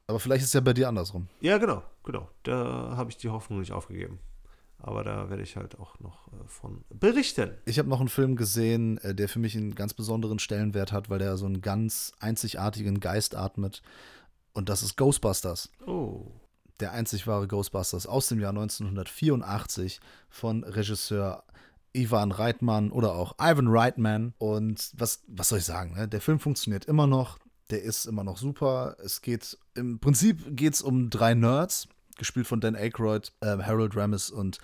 Aber 0.06 0.20
vielleicht 0.20 0.42
ist 0.44 0.50
es 0.50 0.54
ja 0.54 0.60
bei 0.62 0.74
dir 0.74 0.88
andersrum. 0.88 1.28
Ja, 1.42 1.58
genau, 1.58 1.82
genau. 2.04 2.30
Da 2.44 2.94
habe 2.96 3.10
ich 3.10 3.18
die 3.18 3.30
Hoffnung 3.30 3.60
nicht 3.60 3.72
aufgegeben. 3.72 4.20
Aber 4.78 5.04
da 5.04 5.30
werde 5.30 5.42
ich 5.42 5.56
halt 5.56 5.80
auch 5.80 6.00
noch 6.00 6.28
äh, 6.28 6.48
von 6.48 6.84
berichten. 6.90 7.52
Ich 7.66 7.80
habe 7.80 7.90
noch 7.90 8.02
einen 8.02 8.10
Film 8.10 8.36
gesehen, 8.36 8.98
äh, 9.00 9.16
der 9.16 9.30
für 9.30 9.40
mich 9.40 9.56
einen 9.58 9.74
ganz 9.74 9.96
besonderen 9.96 10.38
Stellenwert 10.38 10.92
hat, 10.92 11.10
weil 11.10 11.18
der 11.20 11.38
so 11.38 11.46
einen 11.48 11.62
ganz 11.62 12.12
einzigartigen 12.20 13.00
Geist 13.00 13.34
atmet. 13.36 13.82
Und 14.52 14.70
das 14.70 14.84
ist 14.84 14.96
Ghostbusters. 14.98 15.72
Oh. 15.88 16.28
Der 16.84 16.92
einzig 16.92 17.26
wahre 17.28 17.48
Ghostbusters 17.48 18.08
aus 18.08 18.28
dem 18.28 18.42
Jahr 18.42 18.50
1984 18.50 20.02
von 20.30 20.66
Regisseur 20.66 21.46
Ivan 21.94 22.34
Reitman 22.34 22.92
oder 22.92 23.14
auch 23.14 23.36
Ivan 23.40 23.70
Reitman. 23.70 24.34
Und 24.38 24.92
was, 24.98 25.24
was 25.28 25.48
soll 25.48 25.60
ich 25.60 25.64
sagen? 25.64 25.94
Ne? 25.96 26.10
Der 26.10 26.20
Film 26.20 26.42
funktioniert 26.42 26.84
immer 26.84 27.08
noch. 27.08 27.40
Der 27.70 27.84
ist 27.84 28.06
immer 28.06 28.26
noch 28.26 28.38
super. 28.38 28.98
Es 29.02 29.22
geht, 29.22 29.58
im 29.76 30.00
Prinzip 30.00 30.58
geht 30.58 30.74
es 30.74 30.82
um 30.82 31.10
drei 31.10 31.36
Nerds, 31.36 31.88
gespielt 32.18 32.48
von 32.48 32.60
Dan 32.60 32.76
Aykroyd, 32.76 33.32
äh, 33.40 33.58
Harold 33.60 33.96
Ramis 33.96 34.30
und 34.30 34.58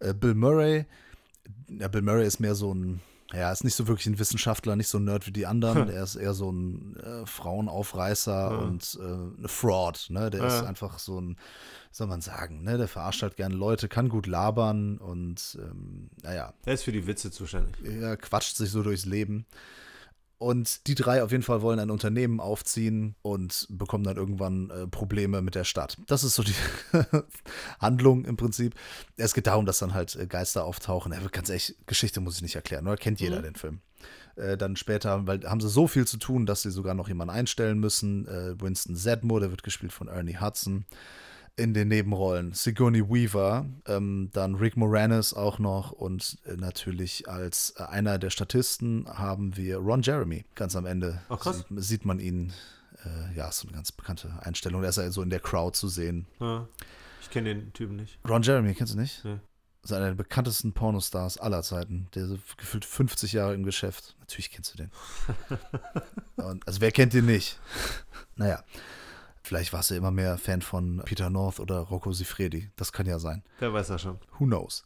äh, 0.00 0.12
Bill 0.12 0.34
Murray. 0.34 0.86
Ja, 1.68 1.86
Bill 1.86 2.02
Murray 2.02 2.26
ist 2.26 2.40
mehr 2.40 2.56
so 2.56 2.74
ein, 2.74 3.00
ja, 3.32 3.52
ist 3.52 3.64
nicht 3.64 3.74
so 3.76 3.86
wirklich 3.88 4.06
ein 4.06 4.18
Wissenschaftler, 4.18 4.74
nicht 4.76 4.88
so 4.88 4.98
ein 4.98 5.04
Nerd 5.04 5.26
wie 5.26 5.32
die 5.32 5.46
anderen. 5.46 5.88
Er 5.88 6.02
ist 6.02 6.16
eher 6.16 6.34
so 6.34 6.50
ein 6.50 6.96
äh, 6.96 7.26
Frauenaufreißer 7.26 8.58
und 8.60 8.98
äh, 9.00 9.04
eine 9.38 9.48
Fraud. 9.48 10.06
Ne? 10.10 10.30
Der 10.30 10.44
ist 10.46 10.62
Ja. 10.62 10.66
einfach 10.66 10.98
so 10.98 11.20
ein, 11.20 11.36
soll 11.92 12.06
man 12.06 12.20
sagen, 12.20 12.62
ne? 12.62 12.76
der 12.78 12.88
verarscht 12.88 13.22
halt 13.22 13.36
gerne 13.36 13.54
Leute, 13.54 13.88
kann 13.88 14.08
gut 14.08 14.26
labern 14.26 14.98
und 14.98 15.58
ähm, 15.62 16.10
naja, 16.22 16.54
Er 16.64 16.74
ist 16.74 16.82
für 16.82 16.92
die 16.92 17.06
Witze 17.06 17.30
zuständig. 17.30 17.76
er 17.84 18.16
quatscht 18.16 18.56
sich 18.56 18.70
so 18.70 18.82
durchs 18.82 19.04
Leben. 19.04 19.46
Und 20.40 20.86
die 20.86 20.94
drei 20.94 21.22
auf 21.22 21.32
jeden 21.32 21.42
Fall 21.42 21.60
wollen 21.60 21.78
ein 21.80 21.90
Unternehmen 21.90 22.40
aufziehen 22.40 23.14
und 23.20 23.66
bekommen 23.68 24.04
dann 24.04 24.16
irgendwann 24.16 24.70
äh, 24.70 24.86
Probleme 24.86 25.42
mit 25.42 25.54
der 25.54 25.64
Stadt. 25.64 25.98
Das 26.06 26.24
ist 26.24 26.34
so 26.34 26.42
die 26.42 26.54
Handlung 27.78 28.24
im 28.24 28.38
Prinzip. 28.38 28.74
Es 29.18 29.34
geht 29.34 29.46
darum, 29.46 29.66
dass 29.66 29.80
dann 29.80 29.92
halt 29.92 30.16
äh, 30.16 30.26
Geister 30.26 30.64
auftauchen. 30.64 31.12
Ja, 31.12 31.18
ganz 31.30 31.50
ehrlich, 31.50 31.76
Geschichte 31.84 32.22
muss 32.22 32.36
ich 32.36 32.42
nicht 32.42 32.54
erklären, 32.54 32.86
oder? 32.86 32.96
Kennt 32.96 33.20
jeder 33.20 33.42
den 33.42 33.54
Film. 33.54 33.82
Äh, 34.36 34.56
dann 34.56 34.76
später, 34.76 35.26
weil 35.26 35.44
haben 35.44 35.60
sie 35.60 35.68
so 35.68 35.86
viel 35.86 36.06
zu 36.06 36.16
tun, 36.16 36.46
dass 36.46 36.62
sie 36.62 36.70
sogar 36.70 36.94
noch 36.94 37.08
jemanden 37.08 37.34
einstellen 37.34 37.78
müssen. 37.78 38.26
Äh, 38.26 38.58
Winston 38.62 38.96
Zedmore, 38.96 39.40
der 39.40 39.50
wird 39.50 39.62
gespielt 39.62 39.92
von 39.92 40.08
Ernie 40.08 40.38
Hudson 40.40 40.86
in 41.60 41.74
den 41.74 41.88
Nebenrollen 41.88 42.54
Sigourney 42.54 43.06
Weaver, 43.06 43.66
ähm, 43.86 44.30
dann 44.32 44.54
Rick 44.54 44.78
Moranis 44.78 45.34
auch 45.34 45.58
noch 45.58 45.92
und 45.92 46.38
äh, 46.46 46.56
natürlich 46.56 47.28
als 47.28 47.74
äh, 47.76 47.82
einer 47.82 48.18
der 48.18 48.30
Statisten 48.30 49.06
haben 49.06 49.56
wir 49.58 49.76
Ron 49.76 50.00
Jeremy. 50.00 50.46
Ganz 50.54 50.74
am 50.74 50.86
Ende 50.86 51.20
Ach, 51.28 51.38
krass. 51.38 51.64
sieht, 51.68 51.84
sieht 51.84 52.04
man 52.06 52.18
ihn, 52.18 52.54
äh, 53.04 53.36
ja, 53.36 53.48
ist 53.48 53.58
so 53.58 53.68
eine 53.68 53.76
ganz 53.76 53.92
bekannte 53.92 54.32
Einstellung. 54.40 54.80
Der 54.80 54.88
ist 54.88 54.96
ja 54.96 55.10
so 55.10 55.20
in 55.20 55.28
der 55.28 55.40
Crowd 55.40 55.76
zu 55.76 55.88
sehen. 55.88 56.26
Ja. 56.40 56.66
Ich 57.20 57.28
kenne 57.28 57.54
den 57.54 57.72
Typen 57.74 57.96
nicht. 57.96 58.18
Ron 58.26 58.42
Jeremy, 58.42 58.74
kennst 58.74 58.94
du 58.94 58.98
nicht? 58.98 59.22
Nee. 59.22 59.38
Das 59.82 59.90
ist 59.90 59.96
einer 59.96 60.06
der 60.06 60.14
bekanntesten 60.14 60.72
Pornostars 60.72 61.36
aller 61.36 61.62
Zeiten. 61.62 62.08
Der 62.14 62.24
ist 62.24 62.56
gefühlt 62.56 62.86
50 62.86 63.34
Jahre 63.34 63.54
im 63.54 63.64
Geschäft. 63.64 64.16
Natürlich 64.20 64.50
kennst 64.50 64.72
du 64.72 64.78
den. 64.78 64.90
Und, 66.36 66.66
also 66.66 66.80
wer 66.80 66.90
kennt 66.90 67.12
den 67.12 67.26
nicht? 67.26 67.58
Naja, 68.36 68.62
vielleicht 69.50 69.72
warst 69.72 69.90
du 69.90 69.96
immer 69.96 70.12
mehr 70.12 70.38
Fan 70.38 70.62
von 70.62 71.02
Peter 71.04 71.28
North 71.28 71.58
oder 71.58 71.80
Rocco 71.80 72.12
Sifredi. 72.12 72.70
Das 72.76 72.92
kann 72.92 73.06
ja 73.06 73.18
sein. 73.18 73.42
Der 73.60 73.72
weiß 73.72 73.88
das 73.88 74.00
schon. 74.00 74.16
Who 74.38 74.44
knows? 74.44 74.84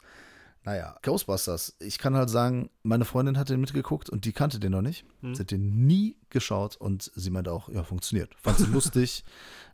Naja, 0.63 0.97
Ghostbusters. 1.03 1.75
Ich 1.77 1.99
kann 1.99 2.15
halt 2.15 2.31
sagen, 2.31 2.71
meine 2.81 3.05
Freundin 3.05 3.37
hat 3.37 3.49
den 3.49 3.61
mitgeguckt 3.61 4.09
und 4.09 4.25
die 4.25 4.31
kannte 4.33 4.59
den 4.59 4.71
noch 4.71 4.81
nicht. 4.81 5.05
Sie 5.21 5.39
hat 5.39 5.51
den 5.51 5.85
nie 5.85 6.17
geschaut 6.31 6.77
und 6.77 7.11
sie 7.13 7.29
meinte 7.29 7.51
auch, 7.51 7.69
ja, 7.69 7.83
funktioniert. 7.83 8.33
Fand 8.41 8.57
sie 8.57 8.65
lustig, 8.73 9.23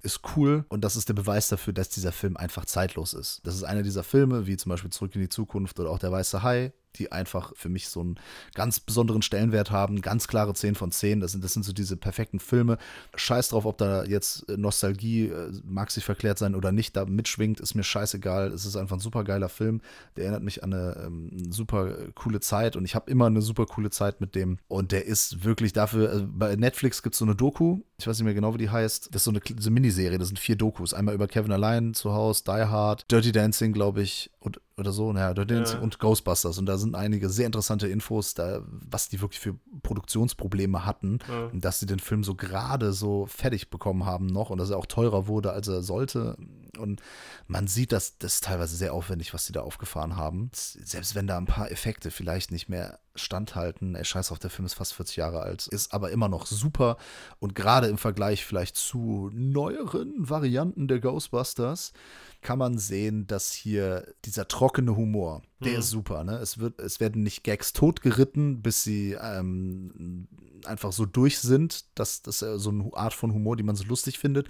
ist 0.01 0.19
cool 0.35 0.65
und 0.67 0.83
das 0.83 0.97
ist 0.97 1.07
der 1.07 1.13
Beweis 1.13 1.47
dafür, 1.47 1.71
dass 1.71 1.87
dieser 1.87 2.11
Film 2.11 2.35
einfach 2.35 2.65
zeitlos 2.65 3.13
ist. 3.13 3.39
Das 3.45 3.55
ist 3.55 3.63
einer 3.63 3.83
dieser 3.83 4.03
Filme, 4.03 4.45
wie 4.45 4.57
zum 4.57 4.71
Beispiel 4.71 4.89
Zurück 4.89 5.15
in 5.15 5.21
die 5.21 5.29
Zukunft 5.29 5.79
oder 5.79 5.89
auch 5.89 5.99
Der 5.99 6.11
Weiße 6.11 6.43
Hai, 6.43 6.73
die 6.95 7.11
einfach 7.11 7.53
für 7.55 7.69
mich 7.69 7.89
so 7.89 8.01
einen 8.01 8.19
ganz 8.53 8.79
besonderen 8.79 9.21
Stellenwert 9.21 9.71
haben. 9.71 10.01
Ganz 10.01 10.27
klare 10.27 10.53
10 10.53 10.75
von 10.75 10.91
10. 10.91 11.19
Das 11.19 11.31
sind, 11.31 11.43
das 11.43 11.53
sind 11.53 11.63
so 11.63 11.73
diese 11.73 11.97
perfekten 11.97 12.39
Filme. 12.39 12.77
Scheiß 13.15 13.49
drauf, 13.49 13.65
ob 13.65 13.77
da 13.77 14.03
jetzt 14.03 14.47
äh, 14.49 14.57
Nostalgie, 14.57 15.27
äh, 15.27 15.51
mag 15.63 15.91
sich 15.91 16.03
verklärt 16.03 16.37
sein 16.37 16.55
oder 16.55 16.71
nicht, 16.71 16.95
da 16.95 17.05
mitschwingt, 17.05 17.59
ist 17.59 17.75
mir 17.75 17.83
scheißegal. 17.83 18.51
Es 18.51 18.65
ist 18.65 18.75
einfach 18.75 18.97
ein 18.97 19.01
super 19.01 19.23
geiler 19.23 19.49
Film. 19.49 19.81
Der 20.15 20.25
erinnert 20.25 20.43
mich 20.43 20.63
an 20.63 20.73
eine 20.73 21.03
ähm, 21.05 21.51
super 21.51 21.95
coole 22.15 22.39
Zeit 22.39 22.75
und 22.75 22.85
ich 22.85 22.95
habe 22.95 23.09
immer 23.09 23.27
eine 23.27 23.41
super 23.41 23.65
coole 23.65 23.89
Zeit 23.89 24.21
mit 24.21 24.35
dem. 24.35 24.57
Und 24.67 24.91
der 24.91 25.05
ist 25.05 25.43
wirklich 25.43 25.73
dafür, 25.73 26.09
also 26.09 26.27
bei 26.27 26.55
Netflix 26.55 27.03
gibt 27.03 27.15
es 27.15 27.19
so 27.19 27.25
eine 27.25 27.35
Doku, 27.35 27.79
ich 28.01 28.07
weiß 28.07 28.17
nicht 28.17 28.25
mehr 28.25 28.33
genau, 28.33 28.53
wie 28.53 28.57
die 28.57 28.69
heißt. 28.69 29.09
Das 29.11 29.21
ist 29.21 29.23
so 29.25 29.31
eine, 29.31 29.41
so 29.45 29.69
eine 29.69 29.71
Miniserie, 29.71 30.17
das 30.17 30.29
sind 30.29 30.39
vier 30.39 30.55
Dokus. 30.55 30.93
Einmal 30.93 31.13
über 31.13 31.27
Kevin 31.27 31.51
allein 31.51 31.93
zu 31.93 32.13
Hause, 32.13 32.43
Die 32.47 32.51
Hard, 32.51 33.09
Dirty 33.11 33.31
Dancing, 33.31 33.73
glaube 33.73 34.01
ich, 34.01 34.31
und, 34.39 34.59
oder 34.81 34.91
so, 34.91 35.11
Dancing 35.13 35.77
Ja. 35.77 35.83
und 35.83 35.99
Ghostbusters. 35.99 36.57
Und 36.57 36.65
da 36.65 36.77
sind 36.77 36.95
einige 36.95 37.29
sehr 37.29 37.45
interessante 37.45 37.87
Infos, 37.87 38.33
da, 38.33 38.61
was 38.67 39.07
die 39.09 39.21
wirklich 39.21 39.39
für 39.39 39.55
Produktionsprobleme 39.83 40.85
hatten, 40.85 41.19
Ja. 41.27 41.49
dass 41.53 41.79
sie 41.79 41.85
den 41.85 41.99
Film 41.99 42.23
so 42.23 42.35
gerade 42.35 42.93
so 42.93 43.25
fertig 43.27 43.69
bekommen 43.69 44.05
haben 44.05 44.25
noch 44.27 44.49
und 44.49 44.57
dass 44.57 44.69
er 44.69 44.77
auch 44.77 44.85
teurer 44.85 45.27
wurde, 45.27 45.53
als 45.53 45.67
er 45.67 45.81
sollte. 45.81 46.37
Und 46.77 47.01
man 47.47 47.67
sieht, 47.67 47.91
dass 47.91 48.17
das 48.17 48.39
teilweise 48.41 48.75
sehr 48.75 48.93
aufwendig, 48.93 49.33
was 49.33 49.45
die 49.45 49.53
da 49.53 49.61
aufgefahren 49.61 50.15
haben. 50.15 50.49
Selbst 50.53 51.15
wenn 51.15 51.27
da 51.27 51.37
ein 51.37 51.45
paar 51.45 51.71
Effekte 51.71 52.11
vielleicht 52.11 52.51
nicht 52.51 52.69
mehr 52.69 52.99
standhalten, 53.15 53.95
ey, 53.95 54.05
scheiß 54.05 54.31
auf, 54.31 54.39
der 54.39 54.49
Film 54.49 54.65
ist 54.65 54.75
fast 54.75 54.93
40 54.93 55.17
Jahre 55.17 55.41
alt, 55.41 55.67
ist 55.67 55.93
aber 55.93 56.11
immer 56.11 56.29
noch 56.29 56.45
super. 56.45 56.97
Und 57.39 57.55
gerade 57.55 57.87
im 57.87 57.97
Vergleich 57.97 58.45
vielleicht 58.45 58.75
zu 58.77 59.29
neueren 59.33 60.13
Varianten 60.17 60.87
der 60.87 60.99
Ghostbusters, 60.99 61.93
kann 62.41 62.57
man 62.57 62.77
sehen, 62.79 63.27
dass 63.27 63.51
hier 63.51 64.07
dieser 64.25 64.47
trockene 64.47 64.95
Humor, 64.95 65.43
der 65.59 65.73
Mhm. 65.73 65.79
ist 65.79 65.89
super. 65.89 66.23
Ne? 66.23 66.37
Es, 66.37 66.57
wird, 66.57 66.79
es 66.79 66.99
werden 66.99 67.21
nicht 67.21 67.43
Gags 67.43 67.71
totgeritten, 67.73 68.61
bis 68.63 68.83
sie 68.83 69.11
ähm, 69.21 70.27
einfach 70.65 70.91
so 70.91 71.05
durch 71.05 71.37
sind. 71.39 71.85
Das, 71.93 72.23
das 72.23 72.35
ist 72.35 72.41
ja 72.41 72.57
so 72.57 72.71
eine 72.71 72.89
Art 72.93 73.13
von 73.13 73.31
Humor, 73.33 73.57
die 73.57 73.63
man 73.63 73.75
so 73.75 73.83
lustig 73.83 74.17
findet. 74.17 74.47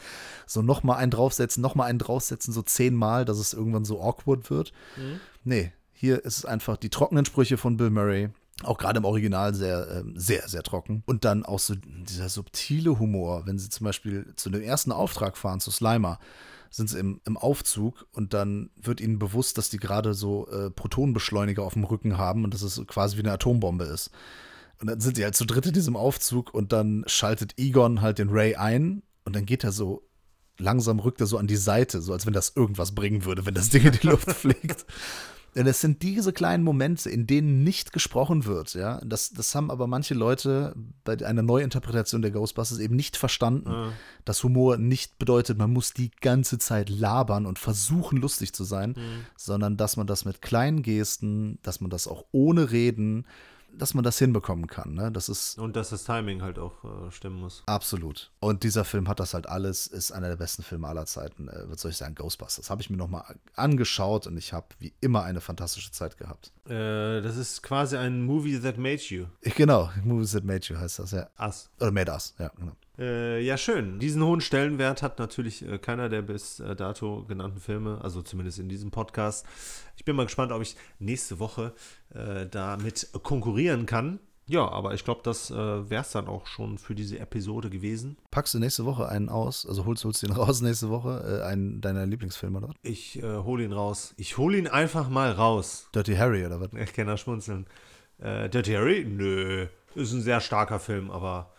So 0.48 0.62
nochmal 0.62 0.98
einen 0.98 1.12
draufsetzen, 1.12 1.62
nochmal 1.62 1.90
einen 1.90 2.00
draufsetzen, 2.00 2.54
so 2.54 2.62
zehnmal, 2.62 3.26
dass 3.26 3.40
es 3.40 3.52
irgendwann 3.54 3.84
so 3.86 4.02
awkward 4.02 4.50
wird. 4.50 4.72
Nee, 5.44 5.74
hier 5.92 6.24
ist 6.24 6.38
es 6.38 6.46
einfach 6.46 6.78
die 6.78 6.90
trockenen 6.90 7.26
Sprüche 7.26 7.58
von 7.58 7.76
Bill 7.76 7.90
Murray. 7.90 8.30
Auch 8.64 8.78
gerade 8.78 9.00
im 9.00 9.06
Original 9.06 9.54
sehr, 9.54 9.88
ähm, 9.90 10.14
sehr, 10.16 10.48
sehr 10.48 10.64
trocken. 10.64 11.04
Und 11.06 11.26
dann 11.26 11.46
auch 11.46 11.60
so 11.60 11.76
dieser 11.76 12.30
subtile 12.30 13.00
Humor, 13.00 13.46
wenn 13.46 13.60
sie 13.60 13.70
zum 13.70 13.86
Beispiel 13.86 14.34
zu 14.36 14.50
dem 14.50 14.62
ersten 14.62 14.92
Auftrag 14.92 15.38
fahren, 15.38 15.60
zu 15.60 15.72
Slimer, 15.72 16.20
sind 16.70 16.90
sie 16.90 17.00
im, 17.00 17.20
im 17.26 17.38
Aufzug 17.38 18.08
und 18.14 18.34
dann 18.34 18.70
wird 18.76 19.02
ihnen 19.02 19.20
bewusst, 19.20 19.58
dass 19.58 19.70
die 19.70 19.78
gerade 19.78 20.14
so 20.14 20.48
äh, 20.48 20.70
Protonenbeschleuniger 20.70 21.64
auf 21.64 21.74
dem 21.74 21.84
Rücken 21.84 22.18
haben 22.18 22.46
und 22.46 22.54
dass 22.54 22.62
es 22.62 22.82
quasi 22.88 23.18
wie 23.18 23.22
eine 23.22 23.34
Atombombe 23.34 23.84
ist. 23.84 24.10
Und 24.80 24.88
dann 24.88 25.00
sind 25.00 25.18
die 25.18 25.24
halt 25.24 25.36
zu 25.36 25.46
dritt 25.46 25.66
in 25.66 25.74
diesem 25.74 25.96
Aufzug 25.96 26.54
und 26.54 26.72
dann 26.72 27.04
schaltet 27.08 27.56
Egon 27.58 28.02
halt 28.02 28.20
den 28.20 28.30
Ray 28.30 28.56
ein 28.56 29.04
und 29.26 29.36
dann 29.36 29.46
geht 29.46 29.64
er 29.64 29.72
so 29.72 30.08
langsam 30.62 31.00
rückt 31.00 31.20
er 31.20 31.28
so 31.28 31.38
an 31.38 31.48
die 31.48 31.58
Seite, 31.58 32.02
so 32.02 32.14
als 32.14 32.26
wenn 32.26 32.34
das 32.34 32.54
irgendwas 32.56 32.94
bringen 32.94 33.26
würde, 33.26 33.46
wenn 33.46 33.54
das 33.54 33.70
Ding 33.70 33.84
in 33.84 33.92
die 33.92 34.08
Luft 34.08 34.32
fliegt. 34.36 34.86
Denn 35.56 35.68
es 35.68 35.82
sind 35.82 36.02
diese 36.02 36.32
kleinen 36.32 36.64
Momente, 36.64 37.10
in 37.10 37.28
denen 37.28 37.64
nicht 37.64 37.92
gesprochen 37.92 38.46
wird, 38.46 38.74
ja. 38.74 39.02
Das, 39.06 39.32
das 39.32 39.54
haben 39.54 39.70
aber 39.70 39.88
manche 39.88 40.14
Leute 40.14 40.74
bei 41.04 41.18
einer 41.26 41.42
Neuinterpretation 41.42 42.22
der 42.22 42.32
Ghostbusters 42.32 42.80
eben 42.80 42.96
nicht 42.96 43.18
verstanden. 43.18 43.92
Dass 44.24 44.44
Humor 44.44 44.78
nicht 44.78 45.20
bedeutet, 45.20 45.58
man 45.58 45.74
muss 45.74 45.94
die 45.94 46.12
ganze 46.22 46.58
Zeit 46.58 46.90
labern 46.90 47.46
und 47.46 47.60
versuchen, 47.60 48.18
lustig 48.18 48.54
zu 48.54 48.64
sein, 48.64 48.96
sondern 49.36 49.78
dass 49.78 49.98
man 49.98 50.08
das 50.08 50.26
mit 50.26 50.42
kleinen 50.42 50.84
Gesten, 50.84 51.60
dass 51.64 51.82
man 51.82 51.90
das 51.90 52.08
auch 52.08 52.26
ohne 52.32 52.72
Reden, 52.72 53.26
dass 53.74 53.94
man 53.94 54.04
das 54.04 54.18
hinbekommen 54.18 54.68
kann. 54.68 54.94
Ne? 54.94 55.12
Das 55.12 55.30
ist 55.30 55.58
Und 55.58 55.76
dass 55.76 55.90
das 55.90 56.04
Timing 56.04 56.42
halt 56.42 56.60
auch 56.60 56.84
äh, 56.84 57.12
stimmen 57.12 57.40
muss. 57.40 57.64
Absolut. 57.66 58.32
Und 58.40 58.64
dieser 58.64 58.86
Film 58.86 59.08
hat 59.08 59.20
das 59.20 59.34
halt 59.34 59.48
alles, 59.48 59.88
ist 59.88 60.12
einer 60.12 60.30
der 60.30 60.36
besten 60.36 60.64
Filme 60.64 60.88
aller 60.88 61.06
Zeiten. 61.06 61.48
Äh, 61.48 61.64
was 61.68 61.82
soll 61.82 61.92
ich 61.92 61.98
sagen, 61.98 62.16
Ghostbusters. 62.16 62.70
Habe 62.70 62.82
ich 62.82 62.90
mir 62.90 62.98
nochmal 62.98 63.24
angeschaut 63.56 64.28
und 64.28 64.38
ich 64.38 64.54
habe 64.54 64.68
wie 64.80 64.94
immer 65.02 65.24
eine 65.24 65.42
fantastische 65.42 65.92
Zeit 65.92 66.18
gehabt. 66.18 66.52
Äh, 66.66 67.22
das 67.22 67.38
ist 67.38 67.64
quasi 67.64 67.98
ein 67.98 68.24
Movie 68.24 68.60
that 68.60 68.78
made 68.78 69.02
you. 69.08 69.26
Ich, 69.42 69.56
genau, 69.56 69.90
Movies 70.04 70.32
That 70.32 70.44
Made 70.44 70.66
You 70.68 70.78
heißt 70.78 71.00
das, 71.00 71.12
ja. 71.12 71.28
Us. 71.40 71.70
Oder 71.80 71.92
Made 71.92 72.12
Us, 72.12 72.34
ja, 72.38 72.50
genau. 72.50 72.74
Äh, 73.02 73.42
ja, 73.42 73.58
schön. 73.58 73.98
Diesen 73.98 74.24
hohen 74.24 74.42
Stellenwert 74.42 75.02
hat 75.02 75.18
natürlich 75.18 75.68
äh, 75.68 75.80
keiner 75.80 76.08
der 76.08 76.22
bis 76.22 76.60
äh, 76.60 76.76
dato 76.76 77.26
genannten 77.28 77.60
Filme, 77.60 78.00
also 78.04 78.22
zumindest 78.22 78.60
in 78.60 78.70
diesem 78.70 78.92
Podcast. 78.92 79.48
Ich 79.98 80.06
bin 80.06 80.16
mal 80.16 80.26
gespannt, 80.26 80.52
ob 80.52 80.62
ich 80.62 80.76
nächste 81.00 81.40
Woche 81.40 81.74
äh, 82.14 82.46
damit 82.46 83.10
konkurrieren 83.24 83.88
kann. 83.88 84.20
Ja, 84.46 84.68
aber 84.70 84.94
ich 84.94 85.04
glaube, 85.04 85.22
das 85.24 85.50
äh, 85.50 85.56
wäre 85.90 86.04
es 86.04 86.12
dann 86.12 86.28
auch 86.28 86.46
schon 86.46 86.78
für 86.78 86.94
diese 86.94 87.18
Episode 87.18 87.72
gewesen. 87.72 88.18
Packst 88.30 88.54
du 88.54 88.60
nächste 88.60 88.86
Woche 88.86 89.10
einen 89.10 89.30
aus, 89.30 89.66
also 89.66 89.86
holst, 89.86 90.06
holst 90.06 90.22
du 90.22 90.28
ihn 90.28 90.34
raus 90.34 90.62
nächste 90.62 90.90
Woche, 90.90 91.42
äh, 91.42 91.48
einen 91.48 91.82
deiner 91.82 92.06
Lieblingsfilme 92.06 92.62
dort? 92.62 92.76
Ich 92.84 93.20
hole 93.24 93.64
ihn 93.64 93.74
raus. 93.74 94.14
Ich 94.18 94.38
hole 94.38 94.60
ihn 94.60 94.68
einfach 94.68 95.10
mal 95.10 95.32
raus. 95.32 95.88
Dirty 95.96 96.18
Harry 96.18 96.46
oder 96.46 96.62
was? 96.62 96.70
Ich 96.74 96.94
kann 96.94 97.08
da 97.08 97.18
schmunzeln. 97.18 97.66
Dirty 98.20 98.74
Harry? 98.74 99.04
Nö. 99.04 99.66
Ist 99.96 100.12
ein 100.14 100.22
sehr 100.22 100.42
starker 100.42 100.80
Film, 100.80 101.10
aber 101.10 101.52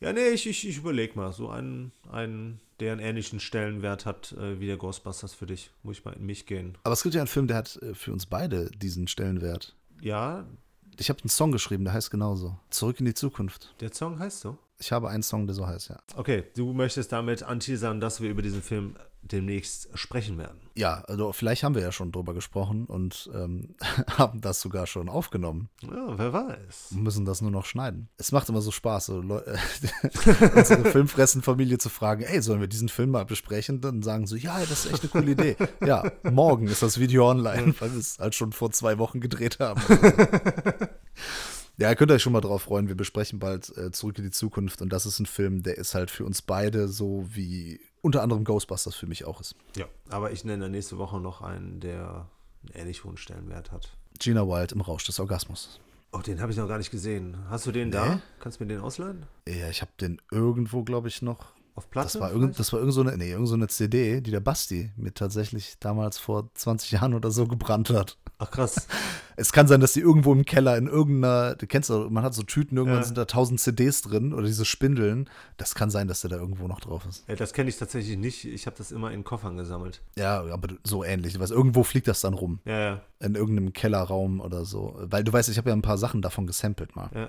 ja, 0.00 0.12
nee, 0.12 0.28
ich, 0.28 0.46
ich, 0.46 0.68
ich 0.68 0.76
überlege 0.78 1.14
mal. 1.16 1.32
So 1.32 1.48
einen, 1.48 1.92
einen, 2.10 2.60
der 2.80 2.92
einen 2.92 3.00
ähnlichen 3.00 3.40
Stellenwert 3.40 4.06
hat 4.06 4.32
äh, 4.32 4.60
wie 4.60 4.66
der 4.66 4.76
Ghostbusters 4.76 5.34
für 5.34 5.46
dich. 5.46 5.70
Muss 5.82 5.98
ich 5.98 6.04
mal 6.04 6.12
in 6.14 6.26
mich 6.26 6.46
gehen. 6.46 6.76
Aber 6.84 6.92
es 6.92 7.02
gibt 7.02 7.14
ja 7.14 7.20
einen 7.20 7.28
Film, 7.28 7.46
der 7.48 7.56
hat 7.58 7.76
äh, 7.82 7.94
für 7.94 8.12
uns 8.12 8.26
beide 8.26 8.70
diesen 8.70 9.08
Stellenwert. 9.08 9.74
Ja, 10.00 10.46
Ich 10.98 11.08
habe 11.10 11.20
einen 11.20 11.30
Song 11.30 11.52
geschrieben, 11.52 11.84
der 11.84 11.92
heißt 11.92 12.10
genauso. 12.10 12.58
Zurück 12.70 13.00
in 13.00 13.06
die 13.06 13.14
Zukunft. 13.14 13.74
der 13.80 13.92
Song 13.92 14.18
heißt 14.18 14.40
so. 14.40 14.58
Ich 14.80 14.92
habe 14.92 15.08
einen 15.10 15.24
Song, 15.24 15.46
der 15.46 15.54
so 15.56 15.66
heißt, 15.66 15.88
ja. 15.88 15.98
Okay, 16.14 16.44
du 16.54 16.72
möchtest 16.72 17.10
damit 17.10 17.42
anteasern, 17.42 18.00
dass 18.00 18.20
wir 18.20 18.30
über 18.30 18.42
diesen 18.42 18.62
Film 18.62 18.94
demnächst 19.22 19.88
sprechen 19.94 20.38
werden. 20.38 20.58
Ja, 20.74 21.02
also 21.06 21.32
vielleicht 21.32 21.62
haben 21.64 21.74
wir 21.74 21.82
ja 21.82 21.92
schon 21.92 22.12
drüber 22.12 22.34
gesprochen 22.34 22.86
und 22.86 23.30
ähm, 23.34 23.74
haben 24.16 24.40
das 24.40 24.60
sogar 24.60 24.86
schon 24.86 25.08
aufgenommen. 25.08 25.68
Ja, 25.82 26.18
wer 26.18 26.32
weiß. 26.32 26.92
müssen 26.92 27.24
das 27.24 27.40
nur 27.40 27.50
noch 27.50 27.66
schneiden. 27.66 28.08
Es 28.16 28.32
macht 28.32 28.48
immer 28.48 28.60
so 28.60 28.70
Spaß, 28.70 29.06
so 29.06 29.20
Leu 29.20 29.40
unsere 30.54 30.84
Filmfressen-Familie 30.90 31.78
zu 31.78 31.88
fragen, 31.88 32.22
ey, 32.22 32.40
sollen 32.42 32.60
wir 32.60 32.68
diesen 32.68 32.88
Film 32.88 33.10
mal 33.10 33.24
besprechen? 33.24 33.80
Dann 33.80 34.02
sagen 34.02 34.26
sie, 34.26 34.38
ja, 34.38 34.60
das 34.60 34.84
ist 34.84 34.92
echt 34.92 35.02
eine 35.02 35.10
coole 35.10 35.32
Idee. 35.32 35.56
Ja, 35.84 36.10
morgen 36.22 36.68
ist 36.68 36.82
das 36.82 36.98
Video 36.98 37.28
online, 37.28 37.74
weil 37.80 37.92
wir 37.92 38.00
es 38.00 38.18
halt 38.18 38.34
schon 38.34 38.52
vor 38.52 38.70
zwei 38.70 38.98
Wochen 38.98 39.20
gedreht 39.20 39.58
haben. 39.58 39.80
Ja, 41.78 41.90
ihr 41.90 41.94
könnt 41.94 42.10
euch 42.10 42.22
schon 42.22 42.32
mal 42.32 42.40
drauf 42.40 42.62
freuen. 42.62 42.88
Wir 42.88 42.96
besprechen 42.96 43.38
bald 43.38 43.76
äh, 43.76 43.92
Zurück 43.92 44.18
in 44.18 44.24
die 44.24 44.32
Zukunft. 44.32 44.82
Und 44.82 44.92
das 44.92 45.06
ist 45.06 45.20
ein 45.20 45.26
Film, 45.26 45.62
der 45.62 45.78
ist 45.78 45.94
halt 45.94 46.10
für 46.10 46.24
uns 46.24 46.42
beide 46.42 46.88
so 46.88 47.24
wie 47.28 47.80
unter 48.02 48.22
anderem 48.22 48.44
Ghostbusters 48.44 48.94
für 48.94 49.06
mich 49.06 49.24
auch 49.24 49.40
ist. 49.40 49.54
Ja, 49.76 49.86
aber 50.08 50.32
ich 50.32 50.44
nenne 50.44 50.68
nächste 50.68 50.98
Woche 50.98 51.20
noch 51.20 51.42
einen, 51.42 51.80
der 51.80 52.28
einen 52.62 52.82
ähnlich 52.82 53.04
hohen 53.04 53.16
Stellenwert 53.16 53.72
hat. 53.72 53.96
Gina 54.18 54.46
Wild 54.46 54.72
im 54.72 54.80
Rausch 54.80 55.04
des 55.04 55.20
Orgasmus. 55.20 55.80
Oh, 56.12 56.18
den 56.18 56.40
habe 56.40 56.50
ich 56.50 56.58
noch 56.58 56.68
gar 56.68 56.78
nicht 56.78 56.90
gesehen. 56.90 57.36
Hast 57.50 57.66
du 57.66 57.72
den 57.72 57.90
da? 57.90 58.20
Kannst 58.40 58.58
du 58.58 58.64
mir 58.64 58.68
den 58.68 58.80
ausleihen? 58.80 59.26
Ja, 59.46 59.68
ich 59.68 59.82
habe 59.82 59.90
den 60.00 60.20
irgendwo, 60.30 60.82
glaube 60.82 61.08
ich, 61.08 61.20
noch 61.20 61.52
Auf 61.78 61.90
Platte? 61.90 62.06
Das 62.12 62.20
war, 62.20 62.32
irgend, 62.32 62.58
das 62.58 62.72
war 62.72 62.80
irgend 62.80 62.94
so 62.94 63.02
eine, 63.02 63.16
nee, 63.16 63.30
irgend 63.30 63.46
so 63.48 63.54
eine 63.54 63.68
CD, 63.68 64.20
die 64.20 64.32
der 64.32 64.40
Basti 64.40 64.90
mir 64.96 65.14
tatsächlich 65.14 65.78
damals 65.78 66.18
vor 66.18 66.50
20 66.54 66.90
Jahren 66.90 67.14
oder 67.14 67.30
so 67.30 67.46
gebrannt 67.46 67.90
hat. 67.90 68.18
Ach 68.38 68.50
krass. 68.50 68.86
Es 69.40 69.52
kann 69.52 69.68
sein, 69.68 69.78
dass 69.80 69.92
die 69.92 70.00
irgendwo 70.00 70.32
im 70.32 70.44
Keller 70.44 70.76
in 70.76 70.88
irgendeiner, 70.88 71.54
du 71.54 71.68
kennst 71.68 71.90
doch, 71.90 72.10
man 72.10 72.24
hat 72.24 72.34
so 72.34 72.42
Tüten, 72.42 72.76
irgendwann 72.76 73.02
Ja. 73.02 73.06
sind 73.06 73.16
da 73.16 73.22
1000 73.22 73.60
CDs 73.60 74.02
drin 74.02 74.34
oder 74.34 74.44
diese 74.48 74.64
Spindeln. 74.64 75.30
Das 75.58 75.76
kann 75.76 75.90
sein, 75.90 76.08
dass 76.08 76.22
der 76.22 76.30
da 76.30 76.36
irgendwo 76.38 76.66
noch 76.66 76.80
drauf 76.80 77.06
ist. 77.08 77.22
Ja, 77.28 77.36
das 77.36 77.52
kenne 77.52 77.68
ich 77.70 77.76
tatsächlich 77.76 78.18
nicht. 78.18 78.44
Ich 78.44 78.66
habe 78.66 78.76
das 78.76 78.90
immer 78.90 79.12
in 79.12 79.22
Koffern 79.22 79.56
gesammelt. 79.56 80.02
Ja, 80.16 80.40
aber 80.52 80.74
so 80.82 81.04
ähnlich. 81.04 81.34
Du 81.34 81.38
weißt, 81.40 81.52
irgendwo 81.52 81.84
fliegt 81.84 82.08
das 82.08 82.20
dann 82.20 82.34
rum. 82.34 82.58
Ja, 82.64 82.78
ja, 82.80 83.00
In 83.20 83.36
irgendeinem 83.36 83.72
Kellerraum 83.72 84.40
oder 84.40 84.64
so. 84.64 84.96
Weil 85.02 85.22
du 85.22 85.32
weißt, 85.32 85.48
ich 85.50 85.56
habe 85.58 85.70
ja 85.70 85.76
ein 85.76 85.82
paar 85.82 85.98
Sachen 85.98 86.20
davon 86.20 86.48
gesampelt 86.48 86.96
mal. 86.96 87.08
ja. 87.14 87.28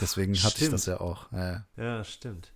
Deswegen 0.00 0.34
hatte 0.36 0.46
ich 0.46 0.52
Stimmt. 0.54 0.72
das 0.74 0.86
ja 0.86 1.00
auch. 1.00 1.32
Ja, 1.32 1.50
ja. 1.52 1.64
Ja, 1.76 2.04
stimmt. 2.04 2.52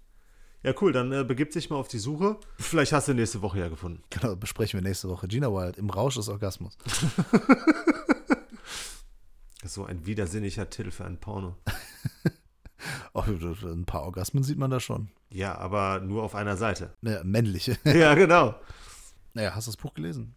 Ja, 0.64 0.72
cool. 0.80 0.92
Dann 0.92 1.12
äh, 1.12 1.24
begib 1.24 1.50
dich 1.50 1.70
mal 1.70 1.76
auf 1.76 1.88
die 1.88 1.98
Suche. 1.98 2.38
Vielleicht 2.58 2.92
hast 2.92 3.06
du 3.08 3.14
nächste 3.14 3.42
Woche 3.42 3.58
ja 3.58 3.68
gefunden. 3.68 4.02
Genau, 4.10 4.34
besprechen 4.34 4.80
wir 4.80 4.88
nächste 4.88 5.08
Woche. 5.08 5.28
Gina 5.28 5.48
Wild 5.48 5.76
im 5.78 5.90
Rausch 5.90 6.16
des 6.16 6.28
Orgasmus. 6.28 6.76
Das 9.60 9.70
ist 9.70 9.76
so 9.76 9.86
ein 9.86 10.04
widersinniger 10.04 10.68
Titel 10.68 10.90
für 10.90 11.06
ein 11.06 11.18
Porno. 11.18 11.56
Oh, 13.14 13.22
ein 13.22 13.86
paar 13.86 14.02
Orgasmen 14.02 14.42
sieht 14.42 14.58
man 14.58 14.70
da 14.70 14.78
schon. 14.78 15.08
Ja, 15.30 15.56
aber 15.56 16.00
nur 16.00 16.22
auf 16.22 16.34
einer 16.34 16.58
Seite. 16.58 16.92
Ja, 17.00 17.24
männliche. 17.24 17.78
ja, 17.84 18.12
genau. 18.14 18.56
Naja, 19.32 19.54
hast 19.54 19.66
du 19.66 19.70
das 19.70 19.78
Buch 19.78 19.94
gelesen? 19.94 20.34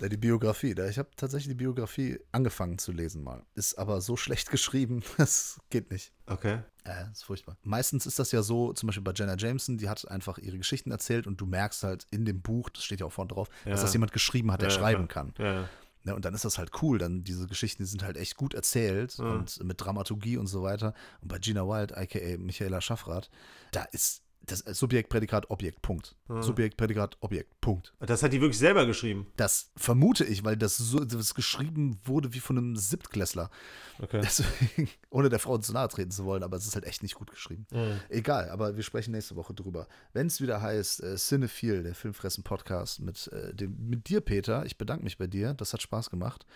Ja, 0.00 0.08
die 0.08 0.16
Biografie. 0.16 0.74
Da, 0.74 0.88
ich 0.88 0.98
habe 0.98 1.08
tatsächlich 1.16 1.48
die 1.48 1.54
Biografie 1.56 2.18
angefangen 2.32 2.78
zu 2.78 2.92
lesen 2.92 3.22
mal. 3.22 3.44
Ist 3.54 3.78
aber 3.78 4.00
so 4.00 4.16
schlecht 4.16 4.50
geschrieben, 4.50 5.02
das 5.16 5.60
geht 5.70 5.90
nicht. 5.90 6.12
Okay. 6.26 6.60
Ja, 6.86 7.02
ist 7.12 7.24
furchtbar. 7.24 7.56
Meistens 7.62 8.06
ist 8.06 8.18
das 8.18 8.32
ja 8.32 8.42
so, 8.42 8.72
zum 8.72 8.86
Beispiel 8.86 9.02
bei 9.04 9.12
Jenna 9.14 9.36
Jameson, 9.36 9.76
die 9.76 9.88
hat 9.88 10.08
einfach 10.10 10.38
ihre 10.38 10.56
Geschichten 10.58 10.90
erzählt 10.90 11.26
und 11.26 11.40
du 11.40 11.46
merkst 11.46 11.82
halt 11.82 12.06
in 12.10 12.24
dem 12.24 12.40
Buch, 12.40 12.70
das 12.70 12.84
steht 12.84 13.00
ja 13.00 13.06
auch 13.06 13.12
vorne 13.12 13.28
drauf, 13.34 13.48
dass 13.64 13.80
Ja. 13.80 13.82
das 13.82 13.92
jemand 13.92 14.12
geschrieben 14.12 14.50
hat, 14.52 14.62
der 14.62 14.70
Ja, 14.70 14.74
schreiben 14.74 15.08
kann. 15.08 15.34
Ja, 15.38 15.52
ja. 15.62 15.68
Ne, 16.04 16.14
und 16.14 16.24
dann 16.24 16.32
ist 16.32 16.44
das 16.44 16.58
halt 16.58 16.70
cool. 16.80 16.96
Dann 16.98 17.24
diese 17.24 17.46
Geschichten, 17.48 17.82
die 17.82 17.88
sind 17.88 18.04
halt 18.04 18.16
echt 18.16 18.36
gut 18.36 18.54
erzählt 18.54 19.18
und 19.18 19.62
mit 19.64 19.80
Dramaturgie 19.84 20.36
und 20.36 20.46
so 20.46 20.62
weiter. 20.62 20.94
Und 21.20 21.28
bei 21.28 21.38
Gina 21.40 21.66
Wild, 21.66 21.94
aka 21.96 22.38
Michaela 22.38 22.80
Schaffrath, 22.80 23.28
da 23.72 23.82
ist 23.90 24.22
das 24.40 24.60
Subjekt, 24.60 25.10
Prädikat, 25.10 25.50
Objekt, 25.50 25.82
Punkt. 25.82 26.16
Subjekt, 26.40 26.76
Prädikat, 26.76 27.16
Objekt, 27.20 27.60
Punkt. 27.60 27.94
Das 28.00 28.22
hat 28.22 28.32
die 28.32 28.40
wirklich 28.40 28.58
selber 28.58 28.86
geschrieben. 28.86 29.26
Das 29.36 29.70
vermute 29.76 30.24
ich, 30.24 30.44
weil 30.44 30.56
das 30.56 30.76
so 30.76 31.04
das 31.04 31.34
geschrieben 31.34 31.98
wurde 32.04 32.34
wie 32.34 32.40
von 32.40 32.58
einem 32.58 32.76
Siebtklässler. 32.76 33.50
Okay. 34.00 34.20
Deswegen, 34.22 34.88
ohne 35.10 35.28
der 35.28 35.38
Frau 35.38 35.58
zu 35.58 35.72
nahe 35.72 35.88
treten 35.88 36.10
zu 36.10 36.24
wollen, 36.24 36.42
aber 36.42 36.56
es 36.56 36.66
ist 36.66 36.74
halt 36.74 36.84
echt 36.84 37.02
nicht 37.02 37.14
gut 37.14 37.30
geschrieben. 37.30 37.66
Egal, 38.08 38.50
aber 38.50 38.76
wir 38.76 38.82
sprechen 38.82 39.12
nächste 39.12 39.36
Woche 39.36 39.54
drüber. 39.54 39.86
Wenn 40.12 40.26
es 40.26 40.40
wieder 40.40 40.60
heißt, 40.60 41.02
äh, 41.02 41.16
Cinephile, 41.16 41.82
der 41.82 41.94
Filmfressen-Podcast 41.94 43.00
mit, 43.00 43.28
äh, 43.28 43.54
dem, 43.54 43.88
mit 43.88 44.08
dir, 44.08 44.20
Peter. 44.20 44.64
Ich 44.66 44.78
bedanke 44.78 45.04
mich 45.04 45.18
bei 45.18 45.26
dir. 45.26 45.54
Das 45.54 45.72
hat 45.72 45.82
Spaß 45.82 46.10
gemacht. 46.10 46.46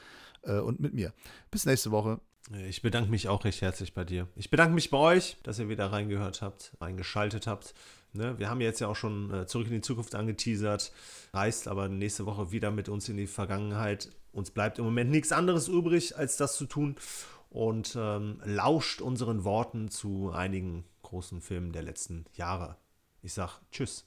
Äh, 0.43 0.59
und 0.59 0.81
mit 0.81 0.95
mir. 0.95 1.13
Bis 1.51 1.67
nächste 1.67 1.91
Woche. 1.91 2.21
Ich 2.51 2.83
bedanke 2.83 3.11
mich 3.11 3.29
auch 3.29 3.45
recht 3.45 3.63
herzlich 3.63 3.95
bei 3.95 4.05
dir. 4.05 4.27
Ich 4.35 4.51
bedanke 4.51 4.75
mich 4.75 4.91
bei 4.91 4.99
euch, 4.99 5.37
dass 5.43 5.59
ihr 5.59 5.69
wieder 5.69 5.93
reingehört 5.93 6.43
habt, 6.43 6.73
reingeschaltet 6.81 7.47
habt. 7.47 7.75
Ne, 8.15 8.39
wir 8.39 8.51
haben 8.51 8.61
jetzt 8.61 8.81
ja 8.81 8.89
auch 8.89 8.97
schon 8.97 9.33
äh, 9.33 9.47
zurück 9.47 9.69
in 9.69 9.75
die 9.75 9.81
Zukunft 9.81 10.15
angeteasert, 10.15 10.93
reist 11.33 11.67
aber 11.67 11.89
nächste 11.89 12.27
Woche 12.27 12.53
wieder 12.53 12.71
mit 12.71 12.89
uns 12.89 13.09
in 13.09 13.17
die 13.17 13.27
Vergangenheit. 13.27 14.11
Uns 14.33 14.51
bleibt 14.51 14.79
im 14.79 14.85
Moment 14.85 15.11
nichts 15.11 15.33
anderes 15.33 15.69
übrig, 15.69 16.17
als 16.17 16.37
das 16.37 16.57
zu 16.57 16.67
tun 16.67 16.97
und 17.49 17.97
ähm, 17.99 18.41
lauscht 18.45 19.01
unseren 19.01 19.45
Worten 19.45 19.89
zu 19.91 20.31
einigen 20.33 20.85
großen 21.03 21.41
Filmen 21.41 21.73
der 21.73 21.83
letzten 21.83 22.27
Jahre. 22.35 22.77
Ich 23.23 23.35
sag 23.35 23.61
Tschüss. 23.71 24.01